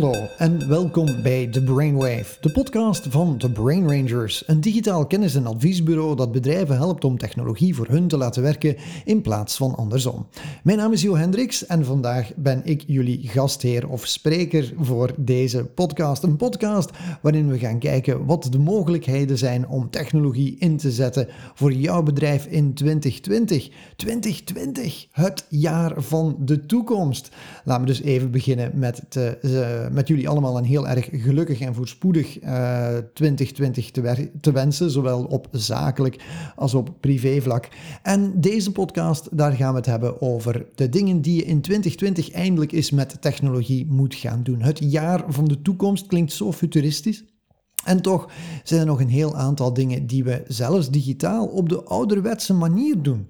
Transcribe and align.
Hallo 0.00 0.28
en 0.38 0.68
welkom 0.68 1.22
bij 1.22 1.46
The 1.46 1.62
Brainwave, 1.62 2.36
de 2.40 2.50
podcast 2.50 3.06
van 3.08 3.38
The 3.38 3.50
Brain 3.50 3.88
Rangers, 3.88 4.42
een 4.46 4.60
digitaal 4.60 5.06
kennis- 5.06 5.34
en 5.34 5.46
adviesbureau 5.46 6.16
dat 6.16 6.32
bedrijven 6.32 6.76
helpt 6.76 7.04
om 7.04 7.18
technologie 7.18 7.74
voor 7.74 7.86
hun 7.86 8.08
te 8.08 8.16
laten 8.16 8.42
werken 8.42 8.76
in 9.04 9.20
plaats 9.20 9.56
van 9.56 9.74
andersom. 9.74 10.26
Mijn 10.62 10.78
naam 10.78 10.92
is 10.92 11.02
Jo 11.02 11.16
Hendricks 11.16 11.66
en 11.66 11.84
vandaag 11.84 12.32
ben 12.36 12.60
ik 12.64 12.84
jullie 12.86 13.28
gastheer 13.28 13.88
of 13.88 14.06
spreker 14.06 14.72
voor 14.78 15.14
deze 15.16 15.64
podcast. 15.64 16.22
Een 16.22 16.36
podcast 16.36 16.90
waarin 17.22 17.48
we 17.48 17.58
gaan 17.58 17.78
kijken 17.78 18.26
wat 18.26 18.48
de 18.50 18.58
mogelijkheden 18.58 19.38
zijn 19.38 19.68
om 19.68 19.90
technologie 19.90 20.56
in 20.58 20.76
te 20.76 20.90
zetten 20.90 21.28
voor 21.54 21.72
jouw 21.72 22.02
bedrijf 22.02 22.46
in 22.46 22.74
2020. 22.74 23.68
2020, 23.96 25.06
het 25.10 25.46
jaar 25.48 26.02
van 26.02 26.36
de 26.38 26.66
toekomst. 26.66 27.28
Laten 27.64 27.82
we 27.82 27.88
dus 27.88 28.02
even 28.02 28.30
beginnen 28.30 28.70
met 28.74 29.02
te 29.08 29.38
uh, 29.42 29.89
met 29.92 30.08
jullie 30.08 30.28
allemaal 30.28 30.58
een 30.58 30.64
heel 30.64 30.88
erg 30.88 31.08
gelukkig 31.12 31.60
en 31.60 31.74
voorspoedig 31.74 32.42
uh, 32.42 32.96
2020 33.14 33.90
te, 33.90 34.30
te, 34.40 34.52
wensen, 34.52 34.90
zowel 34.90 35.24
op 35.24 35.48
zakelijk 35.50 36.22
als 36.56 36.74
op 36.74 36.94
privévlak. 37.00 37.68
En 38.02 38.40
deze 38.40 38.72
podcast, 38.72 39.28
daar 39.36 39.52
gaan 39.52 39.70
we 39.70 39.76
het 39.76 39.86
hebben 39.86 40.20
over 40.20 40.66
de 40.74 40.88
dingen 40.88 41.20
die 41.20 41.36
je 41.36 41.44
in 41.44 41.60
2020 41.60 42.30
eindelijk 42.30 42.72
eens 42.72 42.90
met 42.90 43.16
technologie 43.20 43.86
moet 43.86 44.14
gaan 44.14 44.42
doen. 44.42 44.62
Het 44.62 44.78
jaar 44.78 45.24
van 45.28 45.44
de 45.44 45.62
toekomst 45.62 46.06
klinkt 46.06 46.32
zo 46.32 46.52
futuristisch. 46.52 47.24
En 47.84 48.02
toch 48.02 48.28
zijn 48.64 48.80
er 48.80 48.86
nog 48.86 49.00
een 49.00 49.08
heel 49.08 49.36
aantal 49.36 49.72
dingen 49.72 50.06
die 50.06 50.24
we 50.24 50.42
zelfs 50.48 50.90
digitaal 50.90 51.46
op 51.46 51.68
de 51.68 51.82
ouderwetse 51.82 52.54
manier 52.54 53.02
doen. 53.02 53.28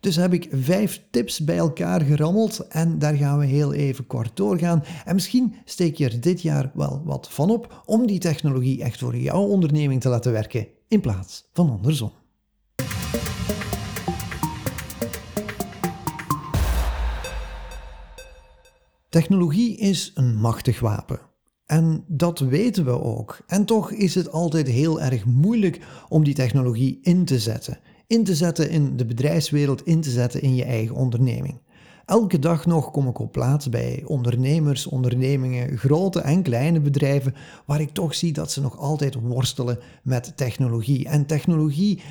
Dus 0.00 0.16
heb 0.16 0.32
ik 0.32 0.48
vijf 0.52 1.02
tips 1.10 1.40
bij 1.40 1.56
elkaar 1.56 2.00
gerammeld 2.00 2.66
en 2.68 2.98
daar 2.98 3.14
gaan 3.14 3.38
we 3.38 3.46
heel 3.46 3.72
even 3.72 4.06
kort 4.06 4.36
doorgaan. 4.36 4.84
En 5.04 5.14
misschien 5.14 5.54
steek 5.64 5.96
je 5.96 6.04
er 6.04 6.20
dit 6.20 6.42
jaar 6.42 6.70
wel 6.74 7.02
wat 7.04 7.28
van 7.30 7.50
op 7.50 7.82
om 7.86 8.06
die 8.06 8.18
technologie 8.18 8.82
echt 8.82 8.98
voor 8.98 9.16
jouw 9.16 9.42
onderneming 9.42 10.00
te 10.00 10.08
laten 10.08 10.32
werken 10.32 10.66
in 10.88 11.00
plaats 11.00 11.48
van 11.52 11.70
andersom. 11.70 12.12
Technologie 19.08 19.76
is 19.76 20.10
een 20.14 20.36
machtig 20.36 20.80
wapen. 20.80 21.20
En 21.66 22.04
dat 22.06 22.38
weten 22.38 22.84
we 22.84 23.02
ook. 23.02 23.38
En 23.46 23.64
toch 23.64 23.90
is 23.90 24.14
het 24.14 24.32
altijd 24.32 24.68
heel 24.68 25.00
erg 25.00 25.24
moeilijk 25.24 25.80
om 26.08 26.24
die 26.24 26.34
technologie 26.34 26.98
in 27.02 27.24
te 27.24 27.38
zetten 27.38 27.78
in 28.10 28.24
te 28.24 28.34
zetten 28.34 28.70
in 28.70 28.96
de 28.96 29.06
bedrijfswereld, 29.06 29.86
in 29.86 30.00
te 30.00 30.10
zetten 30.10 30.42
in 30.42 30.54
je 30.54 30.64
eigen 30.64 30.96
onderneming. 30.96 31.60
Elke 32.04 32.38
dag 32.38 32.66
nog 32.66 32.90
kom 32.90 33.08
ik 33.08 33.18
op 33.18 33.32
plaats 33.32 33.68
bij 33.68 34.02
ondernemers, 34.06 34.86
ondernemingen, 34.86 35.78
grote 35.78 36.20
en 36.20 36.42
kleine 36.42 36.80
bedrijven, 36.80 37.34
waar 37.66 37.80
ik 37.80 37.90
toch 37.90 38.14
zie 38.14 38.32
dat 38.32 38.52
ze 38.52 38.60
nog 38.60 38.78
altijd 38.78 39.14
worstelen 39.14 39.78
met 40.02 40.36
technologie. 40.36 41.08
En 41.08 41.26
technologie, 41.26 42.02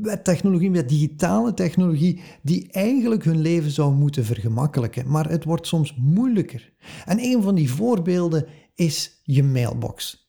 met 0.00 0.24
technologie, 0.24 0.70
met 0.70 0.88
digitale 0.88 1.54
technologie, 1.54 2.20
die 2.42 2.72
eigenlijk 2.72 3.24
hun 3.24 3.40
leven 3.40 3.70
zou 3.70 3.94
moeten 3.94 4.24
vergemakkelijken. 4.24 5.08
Maar 5.08 5.30
het 5.30 5.44
wordt 5.44 5.66
soms 5.66 5.94
moeilijker. 5.96 6.72
En 7.04 7.18
een 7.18 7.42
van 7.42 7.54
die 7.54 7.70
voorbeelden 7.70 8.46
is 8.74 9.20
je 9.22 9.42
mailbox. 9.42 10.19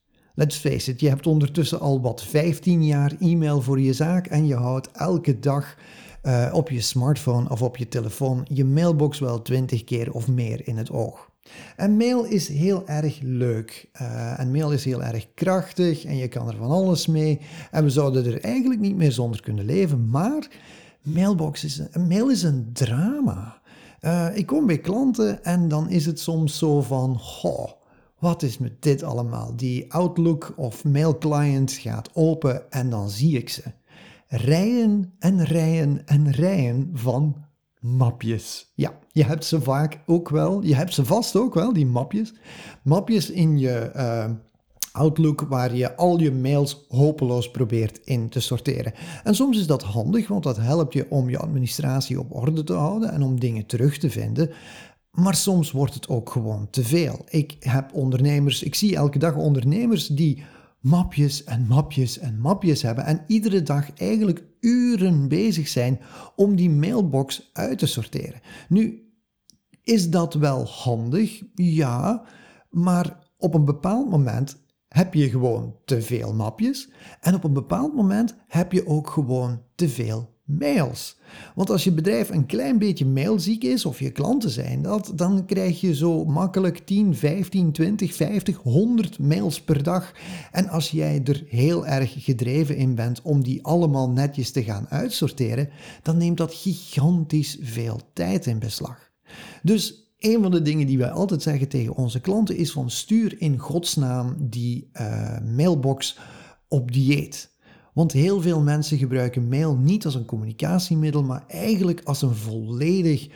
Let's 0.42 0.58
face 0.58 0.92
it, 0.92 1.00
je 1.00 1.10
hebt 1.10 1.28
ondertussen 1.28 1.80
al 1.80 2.02
wat 2.02 2.24
15 2.24 2.86
jaar 2.86 3.14
e-mail 3.20 3.62
voor 3.62 3.80
je 3.80 3.94
zaak 3.94 4.28
en 4.28 4.48
je 4.48 4.56
houdt 4.56 4.92
elke 4.92 5.40
dag 5.40 5.76
uh, 6.24 6.50
op 6.54 6.70
je 6.70 6.82
smartphone 6.82 7.50
of 7.50 7.62
op 7.62 7.78
je 7.78 7.88
telefoon 7.88 8.46
je 8.50 8.66
mailbox 8.66 9.20
wel 9.20 9.42
20 9.42 9.84
keer 9.84 10.12
of 10.12 10.28
meer 10.28 10.68
in 10.68 10.78
het 10.78 10.92
oog. 10.92 11.30
En 11.76 11.98
mail 11.98 12.24
is 12.24 12.48
heel 12.48 12.88
erg 12.88 13.20
leuk. 13.22 13.90
Uh, 14.02 14.40
en 14.40 14.52
mail 14.52 14.72
is 14.72 14.86
heel 14.86 15.04
erg 15.04 15.28
krachtig 15.34 16.06
en 16.06 16.18
je 16.18 16.28
kan 16.28 16.48
er 16.48 16.56
van 16.56 16.72
alles 16.72 17.08
mee. 17.08 17.40
En 17.72 17.84
we 17.84 17.90
zouden 17.90 18.26
er 18.26 18.44
eigenlijk 18.44 18.82
niet 18.82 18.96
meer 18.96 19.12
zonder 19.12 19.42
kunnen 19.42 19.66
leven. 19.66 20.10
Maar 20.10 20.48
mailbox 21.02 21.64
is 21.64 21.82
een, 21.92 22.08
mail 22.08 22.30
is 22.30 22.44
een 22.44 22.70
drama. 22.74 23.62
Uh, 24.02 24.28
ik 24.34 24.46
kom 24.46 24.66
bij 24.66 24.80
klanten 24.80 25.44
en 25.44 25.68
dan 25.68 25.90
is 25.90 26.06
het 26.06 26.20
soms 26.20 26.58
zo 26.58 26.82
van... 26.82 27.20
wat 28.22 28.44
is 28.44 28.58
met 28.58 28.82
dit 28.82 29.04
allemaal? 29.04 29.56
Die 29.56 29.94
Outlook 29.94 30.54
of 30.56 30.84
mail 30.84 31.18
client 31.18 31.72
gaat 31.72 32.10
open 32.14 32.72
en 32.72 32.90
dan 32.90 33.10
zie 33.10 33.38
ik 33.38 33.50
ze. 33.50 33.64
Rijen 34.28 35.14
en 35.20 35.44
rijen 35.44 36.06
en 36.06 36.32
rijen 36.32 36.90
van 36.94 37.36
mapjes. 37.80 38.72
Ja, 38.76 39.00
je 39.12 39.24
hebt 39.24 39.46
ze 39.46 39.62
vaak 39.62 40.00
ook 40.06 40.30
wel. 40.30 40.64
Je 40.64 40.76
hebt 40.76 40.94
ze 40.94 41.06
vast 41.06 41.36
ook 41.36 41.54
wel, 41.54 41.74
die 41.74 41.86
mapjes. 41.86 42.34
Mapjes 42.84 43.30
in 43.30 43.58
je 43.58 43.92
uh, 43.96 44.26
Outlook 44.92 45.42
waar 45.42 45.76
je 45.76 45.96
al 45.96 46.20
je 46.20 46.32
mails 46.32 46.86
hopeloos 46.88 47.52
probeert 47.52 48.00
in 48.04 48.30
te 48.30 48.40
sorteren. 48.40 48.94
En 49.24 49.36
soms 49.36 49.58
is 49.58 49.68
dat 49.68 49.84
handig, 49.84 50.28
want 50.28 50.44
dat 50.44 50.58
helpt 50.58 50.94
je 50.94 51.06
om 51.10 51.30
je 51.30 51.38
administratie 51.38 52.20
op 52.20 52.36
orde 52.36 52.64
te 52.64 52.74
houden 52.74 53.12
en 53.12 53.22
om 53.22 53.40
dingen 53.40 53.66
terug 53.66 53.98
te 53.98 54.10
vinden. 54.10 54.50
Maar 55.12 55.36
soms 55.36 55.72
wordt 55.72 55.94
het 55.94 56.08
ook 56.08 56.30
gewoon 56.30 56.70
te 56.70 56.84
veel. 56.84 57.26
Ik 57.30 57.56
heb 57.60 57.94
ondernemers, 57.94 58.64
ik 58.64 58.76
zie 58.76 58.96
elke 58.96 59.20
dag 59.20 59.36
ondernemers 59.36 60.08
die 60.08 60.44
mapjes 60.80 61.44
en 61.44 61.66
mapjes 61.68 62.18
en 62.18 62.40
mapjes 62.40 62.82
hebben 62.82 63.06
en 63.06 63.24
iedere 63.28 63.64
dag 63.64 63.94
eigenlijk 63.94 64.44
uren 64.60 65.28
bezig 65.28 65.68
zijn 65.68 66.00
om 66.36 66.56
die 66.56 66.70
mailbox 66.70 67.50
uit 67.54 67.80
te 67.80 67.86
sorteren. 67.86 68.42
Nu, 68.70 69.12
is 69.84 70.10
dat 70.10 70.34
wel 70.34 70.66
handig? 70.66 71.42
Ja, 71.56 72.24
maar 72.70 73.20
op 73.38 73.54
een 73.54 73.66
bepaald 73.66 74.10
moment 74.10 74.64
heb 74.88 75.14
je 75.14 75.30
gewoon 75.30 75.76
te 75.86 76.02
veel 76.02 76.34
mapjes 76.34 76.90
en 77.22 77.36
op 77.36 77.44
een 77.44 77.54
bepaald 77.54 77.96
moment 77.96 78.36
heb 78.48 78.72
je 78.72 78.88
ook 78.88 79.10
gewoon 79.10 79.62
te 79.76 79.90
veel 79.90 80.40
mails. 80.60 81.20
Want 81.56 81.70
als 81.70 81.84
je 81.84 81.92
bedrijf 81.92 82.30
een 82.30 82.46
klein 82.46 82.78
beetje 82.78 83.06
mailziek 83.06 83.64
is, 83.64 83.86
of 83.86 84.00
je 84.00 84.12
klanten 84.12 84.50
zijn 84.50 84.82
dat, 84.82 85.12
dan 85.16 85.46
krijg 85.46 85.82
je 85.82 85.96
zo 85.96 86.26
makkelijk 86.26 86.80
10, 86.80 87.16
15, 87.16 87.72
20, 87.72 88.14
50, 88.14 88.58
100 88.58 89.20
mails 89.20 89.62
per 89.62 89.84
dag. 89.84 90.12
En 90.52 90.70
als 90.70 90.92
jij 90.92 91.22
er 91.24 91.44
heel 91.48 91.88
erg 91.88 92.24
gedreven 92.24 92.76
in 92.76 92.96
bent 92.96 93.22
om 93.22 93.44
die 93.44 93.64
allemaal 93.66 94.10
netjes 94.10 94.52
te 94.52 94.64
gaan 94.64 94.90
uitsorteren, 94.90 95.70
dan 96.04 96.18
neemt 96.18 96.38
dat 96.38 96.54
gigantisch 96.54 97.58
veel 97.62 98.00
tijd 98.14 98.46
in 98.46 98.60
beslag. 98.60 99.12
Dus 99.64 100.02
een 100.20 100.42
van 100.42 100.52
de 100.52 100.62
dingen 100.62 100.88
die 100.88 100.98
wij 100.98 101.12
altijd 101.12 101.42
zeggen 101.42 101.68
tegen 101.68 101.96
onze 101.96 102.20
klanten 102.20 102.56
is 102.56 102.72
van 102.72 102.90
stuur 102.90 103.42
in 103.42 103.58
godsnaam 103.58 104.36
die 104.40 104.90
uh, 104.94 105.40
mailbox 105.56 106.18
op 106.68 106.92
dieet. 106.92 107.51
Want 107.94 108.12
heel 108.12 108.42
veel 108.42 108.62
mensen 108.62 108.98
gebruiken 108.98 109.48
mail 109.48 109.76
niet 109.76 110.06
als 110.06 110.16
een 110.16 110.26
communicatiemiddel, 110.26 111.24
maar 111.24 111.44
eigenlijk 111.48 112.02
als 112.04 112.22
een 112.22 112.36
volledig, 112.36 113.28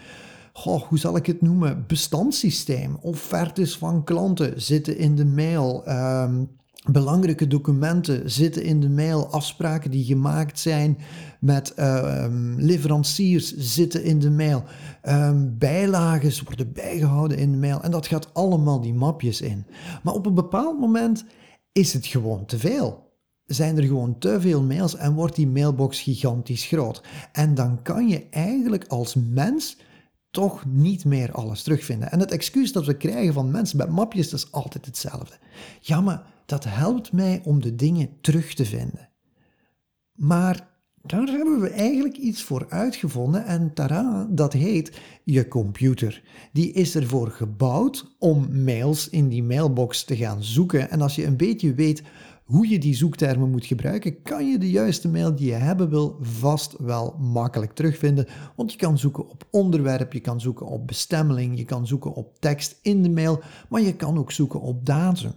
goh, 0.53 0.81
hoe 0.81 0.97
zal 0.97 1.15
ik 1.15 1.25
het 1.25 1.41
noemen, 1.41 1.83
bestandssysteem. 1.87 2.97
Offertes 3.01 3.77
van 3.77 4.03
klanten 4.03 4.61
zitten 4.61 4.97
in 4.97 5.15
de 5.15 5.25
mail. 5.25 5.83
Um, 5.89 6.49
belangrijke 6.91 7.47
documenten 7.47 8.31
zitten 8.31 8.63
in 8.63 8.79
de 8.79 8.89
mail. 8.89 9.27
Afspraken 9.31 9.91
die 9.91 10.03
gemaakt 10.03 10.59
zijn 10.59 10.97
met 11.39 11.73
uh, 11.79 12.25
leveranciers 12.57 13.55
zitten 13.55 14.03
in 14.03 14.19
de 14.19 14.31
mail. 14.31 14.63
Um, 15.03 15.57
bijlagen 15.57 16.43
worden 16.45 16.73
bijgehouden 16.73 17.37
in 17.37 17.51
de 17.51 17.57
mail. 17.57 17.81
En 17.81 17.91
dat 17.91 18.07
gaat 18.07 18.33
allemaal 18.33 18.81
die 18.81 18.93
mapjes 18.93 19.41
in. 19.41 19.65
Maar 20.03 20.13
op 20.13 20.25
een 20.25 20.33
bepaald 20.33 20.79
moment 20.79 21.25
is 21.71 21.93
het 21.93 22.05
gewoon 22.05 22.45
te 22.45 22.59
veel 22.59 23.04
zijn 23.45 23.77
er 23.77 23.83
gewoon 23.83 24.17
te 24.17 24.41
veel 24.41 24.63
mails 24.63 24.95
en 24.95 25.13
wordt 25.13 25.35
die 25.35 25.47
mailbox 25.47 26.01
gigantisch 26.01 26.65
groot. 26.65 27.03
En 27.31 27.55
dan 27.55 27.81
kan 27.81 28.07
je 28.07 28.29
eigenlijk 28.29 28.87
als 28.87 29.15
mens 29.15 29.77
toch 30.31 30.65
niet 30.65 31.05
meer 31.05 31.31
alles 31.31 31.63
terugvinden. 31.63 32.11
En 32.11 32.19
het 32.19 32.31
excuus 32.31 32.71
dat 32.71 32.85
we 32.85 32.97
krijgen 32.97 33.33
van 33.33 33.51
mensen 33.51 33.77
met 33.77 33.89
mapjes, 33.89 34.29
dat 34.29 34.39
is 34.39 34.51
altijd 34.51 34.85
hetzelfde. 34.85 35.37
Ja, 35.79 36.01
maar 36.01 36.23
dat 36.45 36.63
helpt 36.63 37.11
mij 37.11 37.41
om 37.43 37.61
de 37.61 37.75
dingen 37.75 38.09
terug 38.21 38.53
te 38.53 38.65
vinden. 38.65 39.09
Maar 40.13 40.67
daar 41.01 41.27
hebben 41.27 41.59
we 41.59 41.69
eigenlijk 41.69 42.17
iets 42.17 42.43
voor 42.43 42.65
uitgevonden 42.69 43.45
en 43.45 43.73
tada, 43.73 44.27
dat 44.29 44.53
heet 44.53 44.99
je 45.23 45.47
computer. 45.47 46.23
Die 46.51 46.71
is 46.71 46.95
ervoor 46.95 47.31
gebouwd 47.31 48.15
om 48.19 48.63
mails 48.63 49.09
in 49.09 49.29
die 49.29 49.43
mailbox 49.43 50.03
te 50.03 50.15
gaan 50.15 50.43
zoeken. 50.43 50.89
En 50.89 51.01
als 51.01 51.15
je 51.15 51.25
een 51.25 51.37
beetje 51.37 51.73
weet 51.73 52.03
hoe 52.45 52.69
je 52.69 52.79
die 52.79 52.95
zoektermen 52.95 53.49
moet 53.49 53.65
gebruiken, 53.65 54.21
kan 54.21 54.49
je 54.49 54.57
de 54.57 54.69
juiste 54.69 55.07
mail 55.07 55.35
die 55.35 55.47
je 55.47 55.53
hebben 55.53 55.89
wil 55.89 56.17
vast 56.21 56.75
wel 56.77 57.15
makkelijk 57.19 57.73
terugvinden. 57.73 58.27
Want 58.55 58.71
je 58.71 58.77
kan 58.77 58.97
zoeken 58.97 59.29
op 59.29 59.47
onderwerp, 59.51 60.13
je 60.13 60.19
kan 60.19 60.41
zoeken 60.41 60.65
op 60.65 60.87
bestemmeling, 60.87 61.57
je 61.57 61.65
kan 61.65 61.87
zoeken 61.87 62.13
op 62.13 62.39
tekst 62.39 62.79
in 62.81 63.03
de 63.03 63.09
mail, 63.09 63.41
maar 63.69 63.81
je 63.81 63.95
kan 63.95 64.17
ook 64.17 64.31
zoeken 64.31 64.61
op 64.61 64.85
datum. 64.85 65.33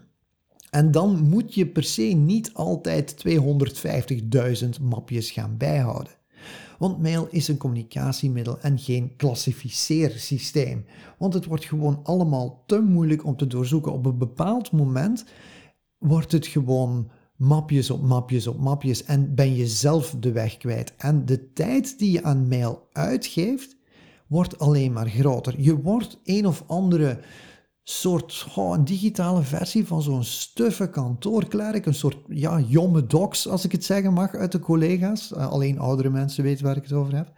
En 0.71 0.91
dan 0.91 1.29
moet 1.29 1.55
je 1.55 1.67
per 1.67 1.85
se 1.85 2.03
niet 2.03 2.51
altijd 2.55 3.25
250.000 3.29 4.69
mapjes 4.83 5.31
gaan 5.31 5.57
bijhouden. 5.57 6.13
Want 6.79 7.03
mail 7.03 7.29
is 7.31 7.49
een 7.49 7.57
communicatiemiddel 7.57 8.59
en 8.61 8.79
geen 8.79 9.17
klassificeersysteem. 9.17 10.85
Want 11.19 11.35
het 11.35 11.45
wordt 11.45 11.65
gewoon 11.65 12.01
allemaal 12.03 12.63
te 12.67 12.81
moeilijk 12.81 13.25
om 13.25 13.37
te 13.37 13.47
doorzoeken. 13.47 13.93
Op 13.93 14.07
een 14.07 14.19
bepaald 14.19 14.73
moment 14.73 15.25
wordt 15.99 16.33
het 16.33 16.47
gewoon 16.47 17.11
mapjes 17.37 17.91
op 17.91 18.03
mapjes 18.03 18.47
op 18.47 18.59
mapjes 18.59 19.05
en 19.05 19.35
ben 19.35 19.55
je 19.55 19.67
zelf 19.67 20.15
de 20.19 20.33
weg 20.33 20.57
kwijt. 20.57 20.95
En 20.97 21.27
de 21.27 21.53
tijd 21.53 21.99
die 21.99 22.11
je 22.11 22.23
aan 22.23 22.49
mail 22.49 22.89
uitgeeft, 22.93 23.77
wordt 24.27 24.59
alleen 24.59 24.93
maar 24.93 25.09
groter. 25.09 25.55
Je 25.61 25.81
wordt 25.81 26.19
een 26.25 26.47
of 26.47 26.65
andere 26.67 27.21
soort 27.91 28.47
oh, 28.55 28.85
digitale 28.85 29.43
versie 29.43 29.87
van 29.87 30.03
zo'n 30.03 30.25
stuffe 30.25 30.91
kantoorklerk, 30.91 31.87
een 31.87 31.95
soort 31.95 32.17
ja, 32.29 32.61
jomme 32.61 33.07
docs, 33.07 33.49
als 33.49 33.65
ik 33.65 33.73
het 33.73 33.85
zeggen 33.85 34.13
mag, 34.13 34.35
uit 34.35 34.53
de 34.53 34.59
collega's. 34.59 35.33
Uh, 35.33 35.51
alleen 35.51 35.79
oudere 35.79 36.11
mensen 36.11 36.45
weten 36.45 36.65
waar 36.65 36.77
ik 36.77 36.83
het 36.83 36.93
over 36.93 37.17
heb. 37.17 37.33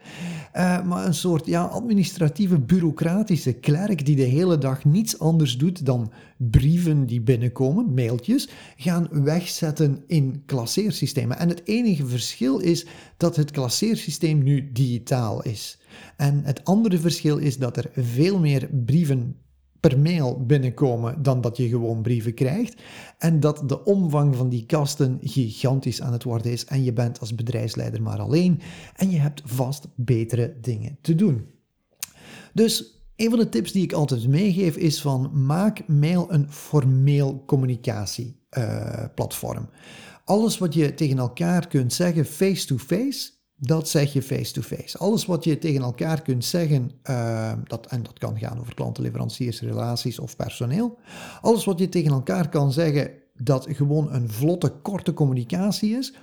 Uh, 0.56 0.84
maar 0.84 1.06
een 1.06 1.14
soort 1.14 1.46
ja, 1.46 1.62
administratieve, 1.62 2.60
bureaucratische 2.60 3.52
klerk 3.52 4.06
die 4.06 4.16
de 4.16 4.22
hele 4.22 4.58
dag 4.58 4.84
niets 4.84 5.18
anders 5.18 5.58
doet 5.58 5.86
dan 5.86 6.12
brieven 6.36 7.06
die 7.06 7.20
binnenkomen, 7.20 7.94
mailtjes, 7.94 8.48
gaan 8.76 9.08
wegzetten 9.10 10.04
in 10.06 10.42
klasseersystemen. 10.46 11.38
En 11.38 11.48
het 11.48 11.62
enige 11.64 12.06
verschil 12.06 12.58
is 12.58 12.86
dat 13.16 13.36
het 13.36 13.50
klasseersysteem 13.50 14.42
nu 14.42 14.72
digitaal 14.72 15.42
is. 15.42 15.78
En 16.16 16.44
het 16.44 16.64
andere 16.64 16.98
verschil 16.98 17.36
is 17.36 17.58
dat 17.58 17.76
er 17.76 17.90
veel 17.94 18.38
meer 18.38 18.68
brieven 18.84 19.36
per 19.80 19.98
mail 19.98 20.44
binnenkomen 20.46 21.22
dan 21.22 21.40
dat 21.40 21.56
je 21.56 21.68
gewoon 21.68 22.02
brieven 22.02 22.34
krijgt. 22.34 22.82
En 23.18 23.40
dat 23.40 23.62
de 23.66 23.84
omvang 23.84 24.36
van 24.36 24.48
die 24.48 24.66
kasten 24.66 25.18
gigantisch 25.22 26.02
aan 26.02 26.12
het 26.12 26.22
worden 26.22 26.52
is. 26.52 26.64
En 26.64 26.84
je 26.84 26.92
bent 26.92 27.20
als 27.20 27.34
bedrijfsleider 27.34 28.02
maar 28.02 28.18
alleen. 28.18 28.60
En 28.96 29.10
je 29.10 29.18
hebt 29.18 29.42
vast 29.44 29.88
betere 29.94 30.56
dingen 30.60 30.98
te 31.00 31.14
doen. 31.14 31.46
Dus 32.52 33.02
een 33.16 33.30
van 33.30 33.38
de 33.38 33.48
tips 33.48 33.72
die 33.72 33.82
ik 33.82 33.92
altijd 33.92 34.28
meegeef 34.28 34.76
is 34.76 35.00
van 35.00 35.46
maak 35.46 35.88
mail 35.88 36.32
een 36.32 36.52
formeel 36.52 37.42
communicatieplatform. 37.46 39.68
Alles 40.24 40.58
wat 40.58 40.74
je 40.74 40.94
tegen 40.94 41.18
elkaar 41.18 41.68
kunt 41.68 41.92
zeggen 41.92 42.24
face-to-face, 42.24 43.30
dat 43.62 43.88
zeg 43.88 44.12
je 44.12 44.22
face-to-face. 44.22 44.98
Alles 44.98 45.26
wat 45.26 45.44
je 45.44 45.58
tegen 45.58 45.82
elkaar 45.82 46.22
kunt 46.22 46.44
zeggen, 46.44 46.90
uh, 47.10 47.52
dat, 47.64 47.86
en 47.86 48.02
dat 48.02 48.18
kan 48.18 48.38
gaan 48.38 48.60
over 48.60 48.74
klanten, 48.74 49.02
leveranciers, 49.02 49.60
relaties 49.60 50.18
of 50.18 50.36
personeel. 50.36 50.98
Alles 51.40 51.64
wat 51.64 51.78
je 51.78 51.88
tegen 51.88 52.10
elkaar 52.10 52.48
kan 52.48 52.72
zeggen, 52.72 53.10
dat 53.34 53.66
gewoon 53.70 54.12
een 54.12 54.30
vlotte, 54.30 54.72
korte 54.82 55.12
communicatie 55.12 55.96
is, 55.96 56.14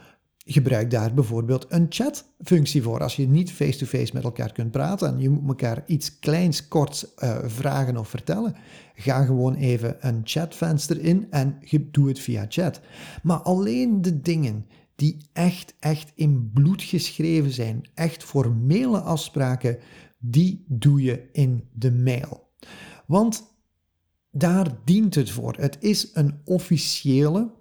gebruik 0.46 0.92
daar 0.92 1.14
bijvoorbeeld 1.14 1.66
een 1.70 1.86
chatfunctie 1.90 2.84
voor. 2.84 3.02
Als 3.02 3.16
je 3.16 3.28
niet 3.28 3.52
face-to-face 3.52 4.14
met 4.14 4.24
elkaar 4.24 4.52
kunt 4.52 4.72
praten 4.72 5.08
en 5.08 5.20
je 5.20 5.30
moet 5.30 5.48
elkaar 5.48 5.84
iets 5.86 6.20
kleins, 6.20 6.68
korts 6.68 7.06
uh, 7.24 7.38
vragen 7.46 7.98
of 7.98 8.10
vertellen, 8.10 8.56
ga 8.96 9.24
gewoon 9.24 9.56
even 9.56 9.96
een 10.00 10.22
chatvenster 10.24 11.02
in 11.02 11.28
en 11.30 11.60
doe 11.92 12.08
het 12.08 12.20
via 12.20 12.46
chat. 12.50 12.80
Maar 13.24 13.38
alleen 13.38 14.02
de 14.02 14.22
dingen 14.22 14.66
die 14.98 15.18
echt, 15.34 15.76
echt 15.80 16.12
in 16.16 16.52
bloed 16.54 16.82
geschreven 16.82 17.52
zijn, 17.52 17.90
echt 17.94 18.24
formele 18.24 19.00
afspraken, 19.00 19.78
die 20.20 20.66
doe 20.68 21.02
je 21.02 21.30
in 21.32 21.70
de 21.74 21.92
mail. 21.92 22.50
Want 23.06 23.56
daar 24.32 24.80
dient 24.86 25.16
het 25.16 25.30
voor. 25.30 25.56
Het 25.58 25.78
is 25.80 26.10
een 26.14 26.42
officiële, 26.44 27.54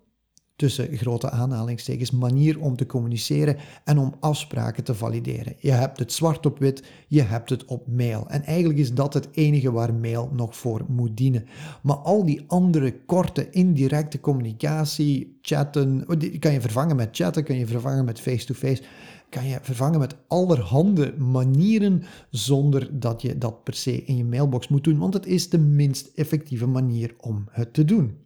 tussen 0.56 0.96
grote 0.96 1.30
aanhalingstekens, 1.30 2.10
manier 2.10 2.60
om 2.60 2.76
te 2.76 2.86
communiceren 2.86 3.56
en 3.84 3.98
om 3.98 4.14
afspraken 4.20 4.84
te 4.84 4.94
valideren. 4.94 5.54
Je 5.58 5.70
hebt 5.70 5.98
het 5.98 6.12
zwart 6.12 6.46
op 6.46 6.58
wit, 6.58 6.84
je 7.08 7.22
hebt 7.22 7.50
het 7.50 7.64
op 7.64 7.86
mail. 7.86 8.28
En 8.28 8.42
eigenlijk 8.42 8.78
is 8.78 8.94
dat 8.94 9.14
het 9.14 9.28
enige 9.32 9.72
waar 9.72 9.94
mail 9.94 10.30
nog 10.32 10.56
voor 10.56 10.84
moet 10.88 11.16
dienen. 11.16 11.46
Maar 11.82 11.96
al 11.96 12.24
die 12.24 12.44
andere 12.46 13.04
korte, 13.06 13.50
indirecte 13.50 14.20
communicatie, 14.20 15.38
chatten, 15.42 16.04
oh, 16.06 16.38
kan 16.38 16.52
je 16.52 16.60
vervangen 16.60 16.96
met 16.96 17.16
chatten, 17.16 17.44
kan 17.44 17.58
je 17.58 17.66
vervangen 17.66 18.04
met 18.04 18.20
face-to-face. 18.20 18.82
kan 19.28 19.46
je 19.46 19.58
vervangen 19.62 19.98
met 19.98 20.16
allerhande 20.28 21.14
manieren 21.18 22.02
zonder 22.30 23.00
dat 23.00 23.22
je 23.22 23.38
dat 23.38 23.64
per 23.64 23.74
se 23.74 24.04
in 24.04 24.16
je 24.16 24.24
mailbox 24.24 24.68
moet 24.68 24.84
doen, 24.84 24.98
want 24.98 25.14
het 25.14 25.26
is 25.26 25.48
de 25.48 25.58
minst 25.58 26.10
effectieve 26.14 26.66
manier 26.66 27.14
om 27.18 27.44
het 27.50 27.74
te 27.74 27.84
doen. 27.84 28.16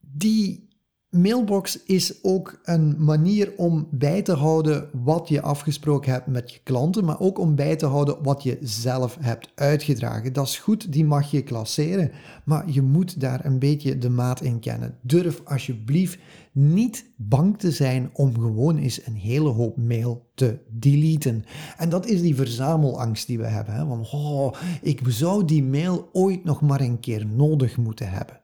Die 0.00 0.70
Mailbox 1.16 1.82
is 1.84 2.24
ook 2.24 2.60
een 2.62 3.04
manier 3.04 3.52
om 3.56 3.88
bij 3.90 4.22
te 4.22 4.32
houden 4.32 4.88
wat 5.04 5.28
je 5.28 5.42
afgesproken 5.42 6.12
hebt 6.12 6.26
met 6.26 6.50
je 6.52 6.60
klanten, 6.62 7.04
maar 7.04 7.20
ook 7.20 7.38
om 7.38 7.54
bij 7.54 7.76
te 7.76 7.86
houden 7.86 8.22
wat 8.22 8.42
je 8.42 8.58
zelf 8.60 9.16
hebt 9.20 9.52
uitgedragen. 9.54 10.32
Dat 10.32 10.46
is 10.46 10.58
goed, 10.58 10.92
die 10.92 11.04
mag 11.04 11.30
je 11.30 11.42
klasseren, 11.42 12.10
maar 12.44 12.70
je 12.70 12.82
moet 12.82 13.20
daar 13.20 13.44
een 13.44 13.58
beetje 13.58 13.98
de 13.98 14.08
maat 14.08 14.40
in 14.40 14.60
kennen. 14.60 14.98
Durf 15.00 15.40
alsjeblieft 15.44 16.18
niet 16.52 17.10
bang 17.16 17.58
te 17.58 17.70
zijn 17.70 18.10
om 18.12 18.40
gewoon 18.40 18.76
eens 18.76 19.06
een 19.06 19.16
hele 19.16 19.48
hoop 19.48 19.76
mail 19.76 20.30
te 20.34 20.58
deleten. 20.70 21.44
En 21.76 21.88
dat 21.88 22.06
is 22.06 22.20
die 22.20 22.36
verzamelangst 22.36 23.26
die 23.26 23.38
we 23.38 23.46
hebben. 23.46 23.74
Hè? 23.74 23.86
Van, 23.86 24.06
oh, 24.12 24.54
ik 24.82 25.00
zou 25.06 25.44
die 25.44 25.64
mail 25.64 26.08
ooit 26.12 26.44
nog 26.44 26.60
maar 26.60 26.80
een 26.80 27.00
keer 27.00 27.26
nodig 27.26 27.76
moeten 27.76 28.10
hebben. 28.10 28.41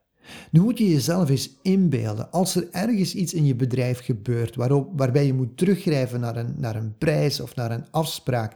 Nu 0.51 0.61
moet 0.61 0.79
je 0.79 0.89
jezelf 0.89 1.29
eens 1.29 1.51
inbeelden, 1.63 2.31
als 2.31 2.55
er 2.55 2.69
ergens 2.71 3.15
iets 3.15 3.35
in 3.35 3.45
je 3.45 3.55
bedrijf 3.55 4.05
gebeurt 4.05 4.55
waarop, 4.55 4.91
waarbij 4.97 5.27
je 5.27 5.35
moet 5.35 5.57
teruggrijpen 5.57 6.21
naar 6.21 6.37
een, 6.37 6.55
naar 6.57 6.77
een 6.77 6.99
prijs 6.99 7.41
of 7.41 7.55
naar 7.55 7.71
een 7.71 7.91
afspraak 7.91 8.55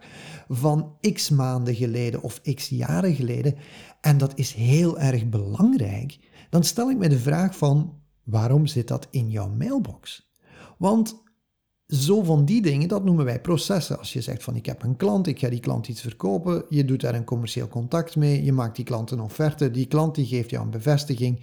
van 0.48 0.96
x 1.12 1.30
maanden 1.30 1.74
geleden 1.74 2.22
of 2.22 2.40
x 2.40 2.68
jaren 2.68 3.14
geleden, 3.14 3.54
en 4.00 4.18
dat 4.18 4.32
is 4.34 4.52
heel 4.52 4.98
erg 4.98 5.28
belangrijk, 5.28 6.18
dan 6.50 6.64
stel 6.64 6.90
ik 6.90 6.98
me 6.98 7.08
de 7.08 7.18
vraag 7.18 7.56
van 7.56 8.00
waarom 8.24 8.66
zit 8.66 8.88
dat 8.88 9.08
in 9.10 9.30
jouw 9.30 9.48
mailbox? 9.48 10.30
Want 10.78 11.22
zo 11.92 12.22
van 12.22 12.44
die 12.44 12.62
dingen, 12.62 12.88
dat 12.88 13.04
noemen 13.04 13.24
wij 13.24 13.40
processen. 13.40 13.98
Als 13.98 14.12
je 14.12 14.20
zegt 14.20 14.42
van 14.42 14.56
ik 14.56 14.66
heb 14.66 14.82
een 14.82 14.96
klant, 14.96 15.26
ik 15.26 15.38
ga 15.38 15.48
die 15.48 15.60
klant 15.60 15.88
iets 15.88 16.00
verkopen, 16.00 16.64
je 16.68 16.84
doet 16.84 17.00
daar 17.00 17.14
een 17.14 17.24
commercieel 17.24 17.68
contact 17.68 18.16
mee, 18.16 18.44
je 18.44 18.52
maakt 18.52 18.76
die 18.76 18.84
klant 18.84 19.10
een 19.10 19.20
offerte, 19.20 19.70
die 19.70 19.86
klant 19.86 20.14
die 20.14 20.26
geeft 20.26 20.50
jou 20.50 20.64
een 20.64 20.70
bevestiging, 20.70 21.40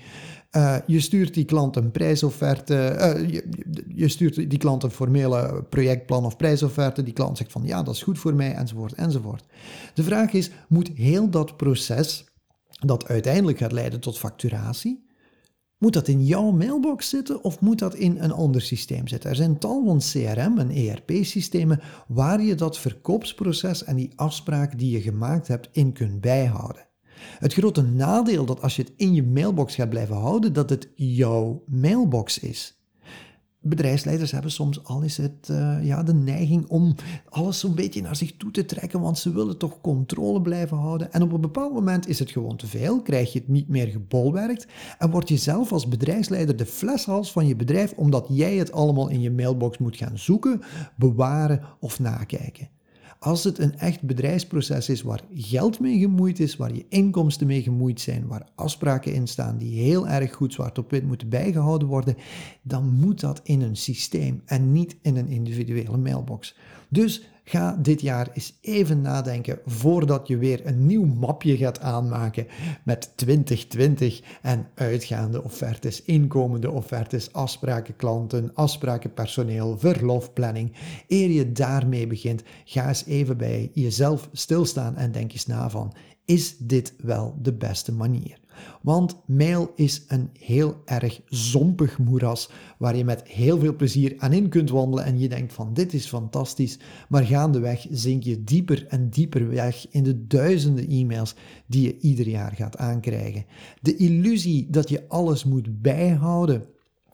uh, 0.51 0.75
je 0.87 0.99
stuurt 0.99 1.33
die 1.33 1.45
klant 1.45 1.75
een 1.75 1.91
prijsofferte, 1.91 2.95
uh, 2.99 3.29
je, 3.29 3.49
je, 3.95 4.07
stuurt 4.07 4.49
die 4.49 4.59
klant 4.59 4.83
een 4.83 4.91
formele 4.91 5.63
projectplan 5.69 6.25
of 6.25 6.37
prijsofferte, 6.37 7.03
die 7.03 7.13
klant 7.13 7.37
zegt 7.37 7.51
van 7.51 7.63
ja, 7.65 7.83
dat 7.83 7.95
is 7.95 8.03
goed 8.03 8.19
voor 8.19 8.33
mij, 8.33 8.53
enzovoort, 8.53 8.93
enzovoort. 8.93 9.45
De 9.93 10.03
vraag 10.03 10.31
is, 10.31 10.49
moet 10.67 10.91
heel 10.95 11.29
dat 11.29 11.57
proces, 11.57 12.25
dat 12.69 13.07
uiteindelijk 13.07 13.57
gaat 13.57 13.71
leiden 13.71 13.99
tot 13.99 14.17
facturatie, 14.17 15.08
moet 15.79 15.93
dat 15.93 16.07
in 16.07 16.25
jouw 16.25 16.51
mailbox 16.51 17.09
zitten 17.09 17.43
of 17.43 17.59
moet 17.59 17.79
dat 17.79 17.95
in 17.95 18.17
een 18.19 18.31
ander 18.31 18.61
systeem 18.61 19.07
zitten? 19.07 19.29
Er 19.29 19.35
zijn 19.35 19.57
tal 19.57 19.85
van 19.85 19.99
CRM 19.99 20.57
en 20.57 20.69
ERP-systemen 20.69 21.81
waar 22.07 22.41
je 22.41 22.55
dat 22.55 22.77
verkoopsproces 22.77 23.83
en 23.83 23.95
die 23.95 24.11
afspraak 24.15 24.77
die 24.77 24.91
je 24.91 25.01
gemaakt 25.01 25.47
hebt 25.47 25.69
in 25.71 25.91
kunt 25.91 26.21
bijhouden. 26.21 26.87
Het 27.39 27.53
grote 27.53 27.81
nadeel 27.81 28.45
dat 28.45 28.61
als 28.61 28.75
je 28.75 28.81
het 28.81 28.93
in 28.95 29.13
je 29.13 29.23
mailbox 29.23 29.75
gaat 29.75 29.89
blijven 29.89 30.15
houden, 30.15 30.53
dat 30.53 30.69
het 30.69 30.89
jouw 30.95 31.63
mailbox 31.67 32.39
is 32.39 32.78
bedrijfsleiders 33.61 34.31
hebben 34.31 34.51
soms 34.51 34.83
al 34.83 35.03
eens 35.03 35.17
het, 35.17 35.47
uh, 35.51 35.83
ja, 35.83 36.03
de 36.03 36.13
neiging 36.13 36.67
om 36.67 36.95
alles 37.29 37.59
zo'n 37.59 37.75
beetje 37.75 38.01
naar 38.01 38.15
zich 38.15 38.37
toe 38.37 38.51
te 38.51 38.65
trekken, 38.65 39.01
want 39.01 39.17
ze 39.17 39.33
willen 39.33 39.57
toch 39.57 39.81
controle 39.81 40.41
blijven 40.41 40.77
houden. 40.77 41.11
En 41.11 41.21
op 41.21 41.31
een 41.31 41.41
bepaald 41.41 41.73
moment 41.73 42.07
is 42.07 42.19
het 42.19 42.31
gewoon 42.31 42.55
te 42.55 42.67
veel, 42.67 43.01
krijg 43.01 43.33
je 43.33 43.39
het 43.39 43.47
niet 43.47 43.67
meer 43.67 43.87
gebolwerkt 43.87 44.67
en 44.97 45.09
word 45.11 45.29
je 45.29 45.37
zelf 45.37 45.71
als 45.71 45.87
bedrijfsleider 45.87 46.55
de 46.55 46.65
fleshals 46.65 47.31
van 47.31 47.47
je 47.47 47.55
bedrijf, 47.55 47.93
omdat 47.95 48.25
jij 48.29 48.55
het 48.55 48.71
allemaal 48.71 49.09
in 49.09 49.21
je 49.21 49.31
mailbox 49.31 49.77
moet 49.77 49.97
gaan 49.97 50.17
zoeken, 50.17 50.61
bewaren 50.95 51.61
of 51.79 51.99
nakijken. 51.99 52.78
Als 53.19 53.43
het 53.43 53.57
een 53.59 53.77
echt 53.77 54.01
bedrijfsproces 54.01 54.89
is 54.89 55.01
waar 55.01 55.21
geld 55.33 55.79
mee 55.79 55.99
gemoeid 55.99 56.39
is, 56.39 56.55
waar 56.55 56.75
je 56.75 56.85
inkomsten 56.89 57.47
mee 57.47 57.61
gemoeid 57.61 58.01
zijn, 58.01 58.27
waar 58.27 58.47
afspraken 58.55 59.13
in 59.13 59.27
staan 59.27 59.57
die 59.57 59.81
heel 59.81 60.07
erg 60.07 60.33
goed 60.33 60.53
zwart 60.53 60.77
op 60.77 60.91
wit 60.91 61.03
moeten 61.03 61.29
bijgehouden 61.29 61.87
worden, 61.87 62.15
dan 62.61 62.93
moet 62.93 63.19
dat 63.19 63.41
in 63.43 63.61
een 63.61 63.75
systeem 63.75 64.41
en 64.45 64.71
niet 64.71 64.95
in 65.01 65.15
een 65.15 65.27
individuele 65.27 65.97
mailbox. 65.97 66.55
Dus 66.89 67.29
Ga 67.49 67.77
dit 67.79 68.01
jaar 68.01 68.29
eens 68.33 68.57
even 68.61 69.01
nadenken 69.01 69.59
voordat 69.65 70.27
je 70.27 70.37
weer 70.37 70.65
een 70.65 70.85
nieuw 70.85 71.05
mapje 71.05 71.57
gaat 71.57 71.79
aanmaken 71.79 72.47
met 72.83 73.11
2020 73.15 74.21
en 74.41 74.67
uitgaande 74.75 75.43
offertes, 75.43 76.03
inkomende 76.03 76.71
offertes, 76.71 77.33
afspraken 77.33 77.95
klanten, 77.95 78.51
afspraken 78.53 79.13
personeel, 79.13 79.77
verlofplanning. 79.79 80.71
Eer 81.07 81.29
je 81.29 81.51
daarmee 81.51 82.07
begint, 82.07 82.43
ga 82.65 82.87
eens 82.87 83.05
even 83.05 83.37
bij 83.37 83.71
jezelf 83.73 84.29
stilstaan 84.31 84.95
en 84.95 85.11
denk 85.11 85.31
eens 85.31 85.45
na 85.45 85.69
van, 85.69 85.93
is 86.25 86.57
dit 86.57 86.93
wel 86.97 87.35
de 87.41 87.53
beste 87.53 87.91
manier? 87.91 88.38
Want 88.81 89.21
mail 89.25 89.71
is 89.75 90.03
een 90.07 90.29
heel 90.39 90.81
erg 90.85 91.21
zompig 91.25 91.97
moeras 91.97 92.49
waar 92.77 92.95
je 92.95 93.05
met 93.05 93.27
heel 93.27 93.59
veel 93.59 93.75
plezier 93.75 94.15
aan 94.17 94.33
in 94.33 94.49
kunt 94.49 94.69
wandelen 94.69 95.05
en 95.05 95.19
je 95.19 95.29
denkt 95.29 95.53
van 95.53 95.73
dit 95.73 95.93
is 95.93 96.07
fantastisch, 96.07 96.79
maar 97.09 97.25
gaandeweg 97.25 97.85
zink 97.89 98.23
je 98.23 98.43
dieper 98.43 98.85
en 98.87 99.09
dieper 99.09 99.49
weg 99.49 99.87
in 99.89 100.03
de 100.03 100.27
duizenden 100.27 100.89
e-mails 100.89 101.35
die 101.65 101.81
je 101.81 101.97
ieder 101.99 102.27
jaar 102.27 102.51
gaat 102.55 102.77
aankrijgen. 102.77 103.45
De 103.81 103.95
illusie 103.95 104.67
dat 104.69 104.89
je 104.89 105.07
alles 105.07 105.43
moet 105.43 105.81
bijhouden 105.81 106.65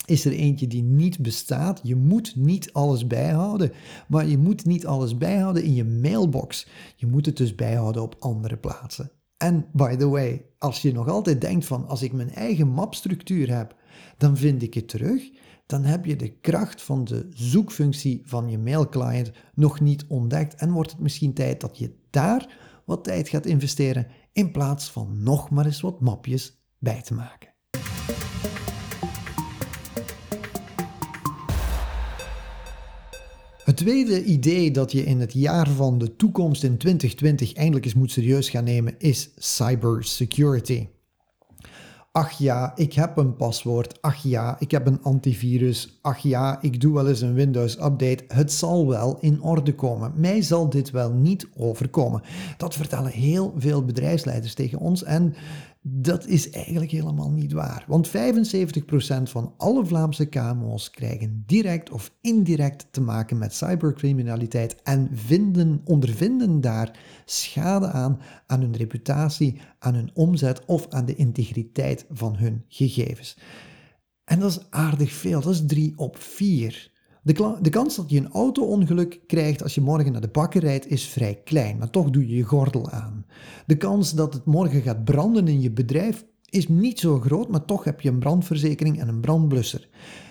is 0.06 0.26
er 0.26 0.32
eentje 0.32 0.68
die 0.68 0.84
niet 0.84 1.20
bestaat. 1.20 1.80
Je 1.84 1.96
moet 1.96 2.36
niet 2.36 2.74
alles 2.74 3.08
bijhouden, 3.08 3.72
maar 4.08 4.28
je 4.28 4.38
moet 4.38 4.66
niet 4.66 4.86
alles 4.86 5.18
bijhouden 5.18 5.64
in 5.64 5.74
je 5.74 5.84
mailbox. 5.84 6.68
Je 6.96 7.08
moet 7.08 7.26
het 7.26 7.38
dus 7.38 7.56
bijhouden 7.56 8.02
op 8.02 8.16
andere 8.20 8.58
plaatsen. 8.58 9.12
En 9.38 9.66
by 9.74 9.96
the 9.96 10.08
way, 10.08 10.46
als 10.66 10.82
je 10.82 10.92
nog 10.92 11.08
altijd 11.08 11.42
denkt 11.42 11.66
van 11.66 11.88
als 11.88 12.02
ik 12.02 12.14
mijn 12.14 12.34
eigen 12.34 12.68
mapstructuur 12.68 13.56
heb, 13.56 13.76
dan 14.18 14.38
vind 14.38 14.62
ik 14.62 14.74
het 14.74 14.88
terug, 14.88 15.30
dan 15.66 15.84
heb 15.84 16.06
je 16.06 16.16
de 16.16 16.40
kracht 16.40 16.82
van 16.82 17.04
de 17.04 17.28
zoekfunctie 17.30 18.22
van 18.26 18.50
je 18.50 18.58
mailclient 18.58 19.32
nog 19.54 19.80
niet 19.80 20.06
ontdekt 20.08 20.56
en 20.56 20.72
wordt 20.72 20.92
het 20.92 21.00
misschien 21.00 21.34
tijd 21.34 21.62
dat 21.62 21.78
je 21.78 21.96
daar 22.10 22.58
wat 22.86 23.04
tijd 23.04 23.30
gaat 23.30 23.46
investeren 23.46 24.08
in 24.32 24.52
plaats 24.52 24.92
van 24.92 25.24
nog 25.24 25.50
maar 25.50 25.66
eens 25.66 25.82
wat 25.82 26.02
mapjes 26.02 26.62
bij 26.80 27.02
te 27.02 27.14
maken. 27.14 27.55
Het 33.66 33.78
tweede 33.78 34.24
idee 34.24 34.72
dat 34.72 34.92
je 34.92 35.04
in 35.04 35.20
het 35.20 35.34
jaar 35.34 35.70
van 35.70 35.98
de 35.98 36.16
toekomst 36.16 36.64
in 36.64 36.78
2020 36.78 37.54
eindelijk 37.54 37.86
eens 37.86 37.94
moet 37.94 38.12
serieus 38.12 38.50
gaan 38.50 38.64
nemen 38.64 38.96
is 38.98 39.30
cybersecurity. 39.38 40.88
Ach 42.12 42.32
ja, 42.32 42.72
ik 42.76 42.94
heb 42.94 43.18
een 43.18 43.36
paswoord. 43.36 44.02
Ach 44.02 44.24
ja, 44.24 44.56
ik 44.60 44.72
heb 44.72 44.88
een 44.88 45.04
antivirus. 45.04 46.00
Ach 46.02 46.18
ja, 46.18 46.62
ik 46.62 46.82
doe 46.82 46.94
wel 46.94 47.08
eens 47.08 47.22
een 47.22 47.34
Windows 47.34 47.74
update. 47.76 48.24
Het 48.28 48.52
zal 48.52 48.88
wel 48.88 49.18
in 49.20 49.42
orde 49.42 49.76
komen. 49.76 50.14
Mij 50.16 50.42
zal 50.42 50.70
dit 50.70 50.92
wel 50.92 51.12
niet 51.12 51.48
overkomen. 51.58 52.22
Dat 52.58 52.76
vertellen 52.76 53.12
heel 53.12 53.54
veel 53.58 53.86
bedrijfsleiders 53.86 54.54
tegen 54.54 54.80
ons 54.80 55.04
en 55.04 55.36
dat 55.88 56.28
is 56.28 56.50
eigenlijk 56.50 56.92
helemaal 56.92 57.32
niet 57.32 57.52
waar. 57.52 57.86
Want 57.88 58.10
75% 58.10 58.12
van 59.24 59.54
alle 59.58 59.86
Vlaamse 59.86 60.26
KMO's 60.26 60.90
krijgen 60.90 61.44
direct 61.46 61.92
of 61.92 62.12
indirect 62.22 62.88
te 62.92 63.02
maken 63.02 63.38
met 63.38 63.54
cybercriminaliteit 63.54 64.82
en 64.84 65.10
vinden, 65.14 65.82
ondervinden 65.84 66.62
daar 66.62 67.00
schade 67.26 67.88
aan 67.88 68.20
aan 68.48 68.62
hun 68.62 68.76
reputatie, 68.76 69.62
aan 69.80 69.94
hun 69.94 70.12
omzet 70.14 70.66
of 70.66 70.90
aan 70.90 71.06
de 71.06 71.16
integriteit 71.16 72.06
van 72.10 72.36
hun 72.38 72.64
gegevens. 72.68 73.38
En 74.24 74.40
dat 74.40 74.52
is 74.52 74.68
aardig 74.70 75.12
veel, 75.12 75.42
dat 75.42 75.54
is 75.54 75.66
3 75.66 75.94
op 75.98 76.18
4. 76.18 76.92
De, 77.26 77.58
de 77.62 77.70
kans 77.70 77.96
dat 77.96 78.10
je 78.10 78.18
een 78.18 78.32
auto-ongeluk 78.32 79.20
krijgt 79.28 79.64
als 79.64 79.76
je 79.76 79.82
morgen 79.82 80.12
naar 80.12 80.22
de 80.22 80.28
bakker 80.28 80.62
rijdt 80.62 80.90
is 80.90 81.08
vrij 81.08 81.42
klein, 81.44 81.78
maar 81.78 81.90
toch 81.90 82.10
doe 82.10 82.28
je 82.28 82.36
je 82.36 82.44
gordel 82.44 82.90
aan. 82.90 83.26
De 83.66 83.78
kans 83.78 84.12
dat 84.12 84.34
het 84.34 84.46
morgen 84.46 84.82
gaat 84.82 85.04
branden 85.04 85.48
in 85.48 85.62
je 85.62 85.72
bedrijf 85.72 86.26
is 86.50 86.68
niet 86.68 87.00
zo 87.00 87.20
groot, 87.20 87.50
maar 87.50 87.66
toch 87.66 87.84
heb 87.84 88.02
je 88.02 88.10
een 88.10 88.20
brandverzekering 88.20 89.00
en 89.00 89.08
een 89.08 89.20
brandblusser. 89.20 89.90